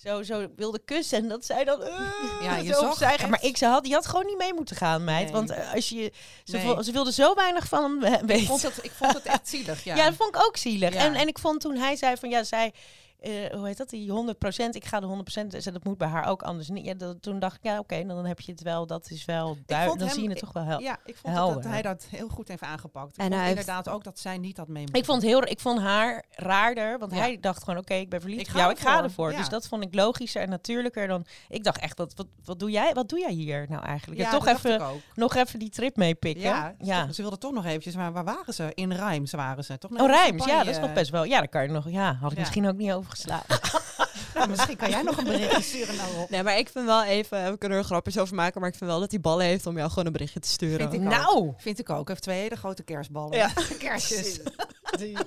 zo, 0.03 0.23
zo 0.23 0.47
wilde 0.55 0.79
kussen. 0.85 1.17
En 1.17 1.27
dat 1.27 1.45
zij 1.45 1.63
dan. 1.63 1.83
eh, 1.83 1.93
Ja, 2.43 2.55
je 2.55 2.73
zag 2.73 3.01
echt- 3.01 3.27
Maar 3.29 3.43
ik 3.43 3.57
ze 3.57 3.65
had, 3.65 3.83
die 3.83 3.93
had 3.93 4.07
gewoon 4.07 4.25
niet 4.25 4.37
mee 4.37 4.53
moeten 4.53 4.75
gaan, 4.75 5.03
meid. 5.03 5.23
Nee. 5.23 5.31
Want 5.33 5.49
eh, 5.49 5.73
als 5.73 5.89
je. 5.89 6.11
Ze, 6.43 6.55
Nee. 6.57 6.65
vo- 6.65 6.81
ze 6.81 6.91
wilde 6.91 7.11
zo 7.11 7.33
weinig 7.33 7.67
van 7.67 7.83
hem 7.83 7.99
weten. 8.27 8.29
ik, 8.41 8.45
vond 8.47 8.61
het, 8.61 8.79
ik 8.81 8.91
vond 8.91 9.13
het 9.13 9.23
echt 9.25 9.47
zielig. 9.53 9.83
Ja, 9.83 9.95
Ja, 9.95 10.05
dat 10.05 10.15
vond 10.15 10.35
ik 10.35 10.41
ook 10.45 10.57
zielig. 10.57 10.93
Ja. 10.93 10.99
En, 10.99 11.13
en 11.15 11.27
ik 11.27 11.39
vond 11.39 11.61
toen 11.61 11.75
hij 11.75 11.95
zei 11.95 12.17
van 12.17 12.29
ja, 12.29 12.43
zij. 12.43 12.73
Eh, 13.21 13.31
hoe 13.53 13.67
heet 13.67 13.77
dat? 13.77 13.89
Die 13.89 14.12
100%. 14.12 14.75
Ik 14.75 14.86
ga 14.86 14.99
de 14.99 15.07
100%. 15.43 15.47
Dus 15.47 15.63
dat 15.63 15.84
moet 15.84 15.97
bij 15.97 16.07
haar 16.07 16.27
ook 16.27 16.41
anders 16.43 16.69
niet. 16.69 16.86
Ja, 16.86 16.93
dat, 16.93 17.21
toen 17.21 17.39
dacht 17.39 17.55
ik, 17.55 17.63
ja, 17.63 17.79
oké, 17.79 18.05
dan 18.05 18.25
heb 18.25 18.39
je 18.39 18.51
het 18.51 18.62
wel. 18.62 18.88
Dat 18.88 19.10
is 19.10 19.25
wel 19.25 19.57
duidelijk. 19.65 19.99
Dan 19.99 20.07
hem- 20.07 20.15
zie 20.17 20.23
je 20.23 20.29
het 20.29 20.39
toch 20.39 20.53
wel 20.53 20.63
hel- 20.63 20.79
Ja, 20.79 20.97
ik 21.05 21.15
vond 21.15 21.34
helder. 21.36 21.62
dat 21.62 21.71
hij 21.71 21.81
dat 21.81 22.07
heel 22.10 22.27
goed 22.27 22.47
heeft 22.47 22.62
aangepakt. 22.62 23.12
Ik 23.12 23.17
En 23.17 23.23
vond 23.23 23.34
hij 23.36 23.43
heeft- 23.47 23.60
inderdaad 23.60 23.89
ook 23.89 24.03
dat 24.03 24.19
zij 24.19 24.38
niet 24.38 24.57
had 24.57 24.67
mee 24.67 24.86
Ik 24.91 25.05
vond, 25.05 25.21
heel, 25.21 25.43
ik 25.47 25.60
vond 25.60 25.79
haar 25.79 26.25
raarder, 26.31 26.99
want 26.99 27.12
Ja. 27.12 27.17
hij 27.17 27.38
dacht 27.39 27.63
gewoon, 27.63 27.79
oké, 27.79 27.93
ik 27.93 28.10
ben 28.10 28.21
verliefd 28.21 28.47
Ik 28.49 28.55
op 28.65 28.71
ik 28.71 28.79
ga 28.79 29.03
ervoor, 29.03 29.31
ja. 29.31 29.38
Dus 29.38 29.49
dat 29.49 29.67
vond 29.67 29.84
ik 29.84 29.95
logischer 29.95 30.41
en 30.41 30.49
natuurlijker 30.49 31.07
dan... 31.07 31.25
Ik 31.49 31.63
dacht 31.63 31.79
echt, 31.79 31.97
wat, 31.97 32.13
wat, 32.15 32.27
wat, 32.45 32.60
doe 32.60 32.71
jij 32.71 32.93
wat 32.93 33.10
doe 33.10 33.19
jij 33.19 33.31
hier 33.31 33.65
nou 33.69 33.84
eigenlijk? 33.84 34.19
Ja, 34.21 34.25
Ja, 34.25 34.31
toch 34.31 34.45
dat 34.45 34.55
even, 34.57 34.81
nog 35.15 35.36
even 35.36 35.60
die 35.60 35.69
trip 35.69 35.95
meepikken. 35.95 36.41
Ja, 36.43 36.75
ja. 36.79 37.05
Ze, 37.07 37.13
ze 37.13 37.21
wilden 37.21 37.39
toch 37.39 37.51
nog 37.53 37.65
eventjes, 37.65 37.95
maar 37.95 38.12
waar 38.12 38.23
waren 38.23 38.53
ze? 38.53 38.71
In 38.73 38.93
Rijms 38.93 39.31
waren 39.31 39.63
ze. 39.63 39.77
Toch 39.77 39.91
nog 39.91 40.01
Oh, 40.01 40.07
Rijms, 40.07 40.45
ja, 40.45 40.57
dat 40.63 40.67
is 40.75 40.79
nog 40.79 40.93
best 40.93 41.10
wel... 41.12 41.23
Ja, 41.23 41.38
daar 41.38 41.47
kan 41.47 41.63
je 41.63 41.69
nog... 41.69 41.89
Ja, 41.89 42.13
had 42.13 42.29
ik 42.31 42.38
Ja. 42.38 42.43
misschien 42.43 42.67
ook 42.67 42.75
niet 42.75 42.91
overgeslagen. 43.12 43.60
Nou, 44.34 44.50
misschien 44.50 44.78
kan 44.78 44.89
jij 44.89 45.02
nog 45.02 45.17
een 45.17 45.24
berichtje 45.24 45.62
sturen 45.62 45.95
naar 45.95 46.10
Rob. 46.12 46.30
Nee, 46.30 46.43
maar 46.43 46.58
ik 46.58 46.69
vind 46.69 46.86
wel 46.86 47.04
even, 47.04 47.52
we 47.52 47.58
kunnen 47.58 47.78
er 47.78 47.84
grapjes 47.84 48.17
over 48.17 48.36
maken, 48.36 48.62
maar 48.62 48.69
ik 48.69 48.76
vind 48.76 48.89
wel 48.89 49.00
dat 49.00 49.12
hij 49.12 49.19
ballen 49.19 49.45
heeft 49.45 49.65
om 49.65 49.78
jou 49.78 49.89
gewoon 49.89 50.06
een 50.06 50.12
berichtje 50.12 50.39
te 50.39 50.47
sturen. 50.47 50.91
Vind 50.91 50.93
ik 50.93 51.12
ook. 51.12 51.15
nou! 51.15 51.54
Vind 51.58 51.80
ik 51.80 51.89
ook. 51.89 51.95
Hij 51.95 52.06
heeft 52.08 52.21
twee 52.21 52.39
hele 52.39 52.56
grote 52.56 52.84
kerstballen. 52.84 53.38
Ja. 53.38 53.52
Kerstjes. 53.80 54.39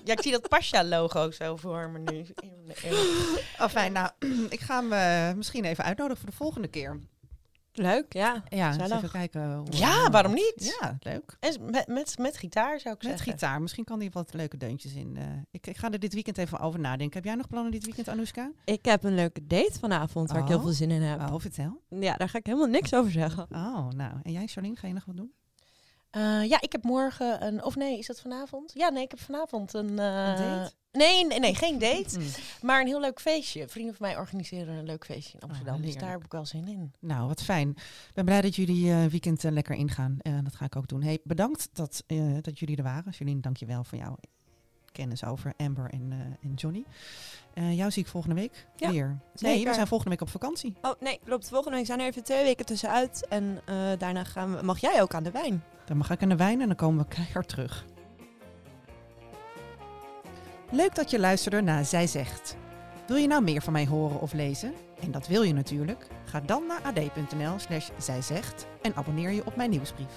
Ja, 0.04 0.12
ik 0.12 0.22
zie 0.22 0.32
dat 0.32 0.48
Pasha-logo 0.48 1.30
zo 1.30 1.56
voor 1.56 1.90
me 1.90 1.98
nu. 1.98 2.26
Oh, 3.60 3.68
fijn. 3.68 3.92
Nou, 3.92 4.10
ik 4.48 4.60
ga 4.60 4.82
hem 4.82 4.92
eh, 4.92 5.36
misschien 5.36 5.64
even 5.64 5.84
uitnodigen 5.84 6.20
voor 6.20 6.30
de 6.30 6.36
volgende 6.36 6.68
keer. 6.68 7.00
Leuk, 7.76 8.12
ja. 8.12 8.42
Ja, 8.48 8.72
even 8.80 9.10
kijken. 9.10 9.56
Hoe, 9.56 9.66
Ja, 9.70 10.10
waarom 10.10 10.34
niet? 10.34 10.76
Ja, 10.80 10.96
leuk. 11.00 11.36
En 11.40 11.70
met, 11.70 11.86
met, 11.88 12.18
met 12.18 12.36
gitaar 12.36 12.80
zou 12.80 12.94
ik 12.94 13.02
Met 13.02 13.10
zeggen. 13.10 13.32
gitaar. 13.32 13.62
Misschien 13.62 13.84
kan 13.84 14.00
hij 14.00 14.10
wat 14.12 14.32
leuke 14.34 14.56
deuntjes 14.56 14.94
in. 14.94 15.16
eh. 15.16 15.24
ik, 15.50 15.66
ik 15.66 15.76
ga 15.76 15.90
er 15.90 15.98
dit 16.00 16.14
weekend 16.14 16.38
even 16.38 16.58
over 16.60 16.80
nadenken. 16.80 17.14
Heb 17.16 17.24
jij 17.24 17.34
nog 17.34 17.48
plannen 17.48 17.72
dit 17.72 17.84
weekend, 17.84 18.08
Anoushka? 18.08 18.50
Ik 18.64 18.84
heb 18.84 19.04
een 19.04 19.14
leuke 19.14 19.46
date 19.46 19.78
vanavond 19.80 20.30
waar 20.30 20.40
ik 20.40 20.46
heel 20.48 20.56
Oh. 20.56 20.62
veel 20.62 20.72
zin 20.72 20.90
in 20.90 21.02
heb. 21.02 21.20
Oh, 21.20 21.34
vertel. 21.38 21.80
Ja, 21.88 22.16
daar 22.16 22.28
ga 22.28 22.38
ik 22.38 22.46
helemaal 22.46 22.68
niks 22.68 22.94
over 22.94 23.10
zeggen. 23.12 23.46
Oh, 23.50 23.88
nou. 23.88 24.12
En 24.22 24.32
jij, 24.32 24.46
Charlene, 24.46 24.76
ga 24.76 24.86
je 24.86 24.94
nog 24.94 25.04
wat 25.04 25.16
doen? 25.16 25.32
Eh, 26.14 26.44
ja, 26.48 26.60
ik 26.60 26.72
heb 26.72 26.82
morgen 26.84 27.46
een... 27.46 27.64
Of 27.64 27.76
nee, 27.76 27.98
is 27.98 28.06
dat 28.06 28.20
vanavond? 28.20 28.72
Ja, 28.74 28.88
nee, 28.88 29.02
ik 29.02 29.10
heb 29.10 29.20
vanavond 29.20 29.74
een... 29.74 29.98
eh, 29.98 30.28
Een 30.28 30.36
date? 30.36 30.72
Nee, 30.92 31.26
nee, 31.26 31.38
nee, 31.40 31.54
geen 31.54 31.78
date. 31.78 32.18
Mm. 32.18 32.26
Maar 32.62 32.80
een 32.80 32.86
heel 32.86 33.00
leuk 33.00 33.20
feestje. 33.20 33.68
Vrienden 33.68 33.94
van 33.94 34.06
mij 34.06 34.18
organiseren 34.18 34.74
een 34.74 34.84
leuk 34.84 35.04
feestje 35.04 35.38
in 35.38 35.48
Amsterdam. 35.48 35.80
dus 35.82 35.94
Oh, 35.94 36.00
daar 36.00 36.10
heb 36.10 36.24
ik 36.24 36.32
wel 36.32 36.46
zin 36.46 36.68
in. 36.68 36.92
Nou, 36.98 37.28
wat 37.28 37.42
fijn. 37.42 37.68
Ik 38.08 38.10
ben 38.14 38.24
blij 38.24 38.40
dat 38.40 38.56
jullie 38.56 38.90
eh, 38.92 39.04
weekend 39.04 39.42
lekker 39.42 39.74
ingaan. 39.74 40.16
Dat 40.42 40.54
ga 40.56 40.64
ik 40.64 40.76
ook 40.76 40.88
doen. 40.88 41.02
Hey, 41.02 41.18
bedankt 41.24 41.68
dat, 41.72 42.04
dat 42.40 42.58
jullie 42.58 42.76
er 42.76 42.82
waren. 42.82 43.12
Charlene, 43.12 43.40
dank 43.40 43.56
je 43.56 43.66
wel 43.66 43.84
voor 43.84 43.98
jouw 43.98 44.16
kennis 44.92 45.24
over 45.24 45.52
Amber 45.56 45.90
en, 45.90 46.36
en 46.42 46.54
Johnny. 46.54 46.84
Jou 47.54 47.90
zie 47.90 48.02
ik 48.02 48.08
volgende 48.08 48.34
week 48.36 48.66
Ja, 48.76 48.90
weer. 48.90 49.18
Nee, 49.38 49.64
we 49.64 49.74
zijn 49.74 49.86
volgende 49.86 50.10
week 50.10 50.20
op 50.22 50.28
vakantie. 50.30 50.76
Oh 50.82 50.92
nee, 51.00 51.20
klopt. 51.24 51.48
Volgende 51.48 51.76
week 51.76 51.86
zijn 51.86 52.00
er 52.00 52.06
even 52.06 52.24
twee 52.24 52.44
weken 52.44 52.66
tussenuit. 52.66 53.26
En 53.28 53.60
daarna 53.98 54.24
gaan 54.24 54.56
we, 54.56 54.62
mag 54.62 54.78
jij 54.80 55.02
ook 55.02 55.14
aan 55.14 55.22
de 55.22 55.30
wijn. 55.30 55.64
Dan 55.84 55.96
mag 55.96 56.10
ik 56.10 56.22
aan 56.22 56.28
de 56.28 56.36
wijn 56.36 56.60
en 56.60 56.66
dan 56.66 56.76
komen 56.76 57.02
we 57.02 57.14
keihard 57.14 57.48
terug. 57.48 57.84
Leuk 60.70 60.94
dat 60.94 61.10
je 61.10 61.18
luisterde 61.18 61.60
naar 61.60 61.84
Zij 61.84 62.06
Zegt. 62.06 62.56
Wil 63.06 63.16
je 63.16 63.26
nou 63.26 63.42
meer 63.42 63.62
van 63.62 63.72
mij 63.72 63.86
horen 63.86 64.20
of 64.20 64.32
lezen? 64.32 64.74
En 65.00 65.10
dat 65.10 65.26
wil 65.26 65.42
je 65.42 65.52
natuurlijk. 65.52 66.06
Ga 66.24 66.40
dan 66.40 66.66
naar 66.66 66.80
ad.nl 66.82 67.58
slash 67.58 67.88
zijzegt 67.98 68.66
en 68.82 68.94
abonneer 68.94 69.30
je 69.30 69.46
op 69.46 69.56
mijn 69.56 69.70
nieuwsbrief. 69.70 70.12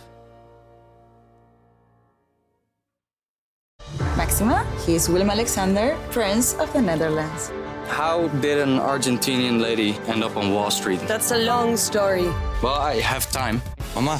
Maxima, 4.16 4.64
he 4.86 4.92
is 4.92 5.08
Willem 5.08 5.30
Alexander, 5.30 5.96
Prince 6.10 6.58
of 6.62 6.72
the 6.72 6.80
Netherlands. 6.80 7.50
How 7.88 8.42
did 8.42 8.62
an 8.62 8.80
Argentinian 8.80 9.60
lady 9.60 9.96
end 10.08 10.24
up 10.24 10.36
on 10.36 10.52
Wall 10.52 10.72
Street? 10.72 11.08
That's 11.08 11.32
a 11.32 11.38
long 11.38 11.78
story. 11.78 12.28
Well, 12.62 12.96
I 12.96 13.02
have 13.02 13.32
time. 13.32 13.62
Mama, 13.94 14.20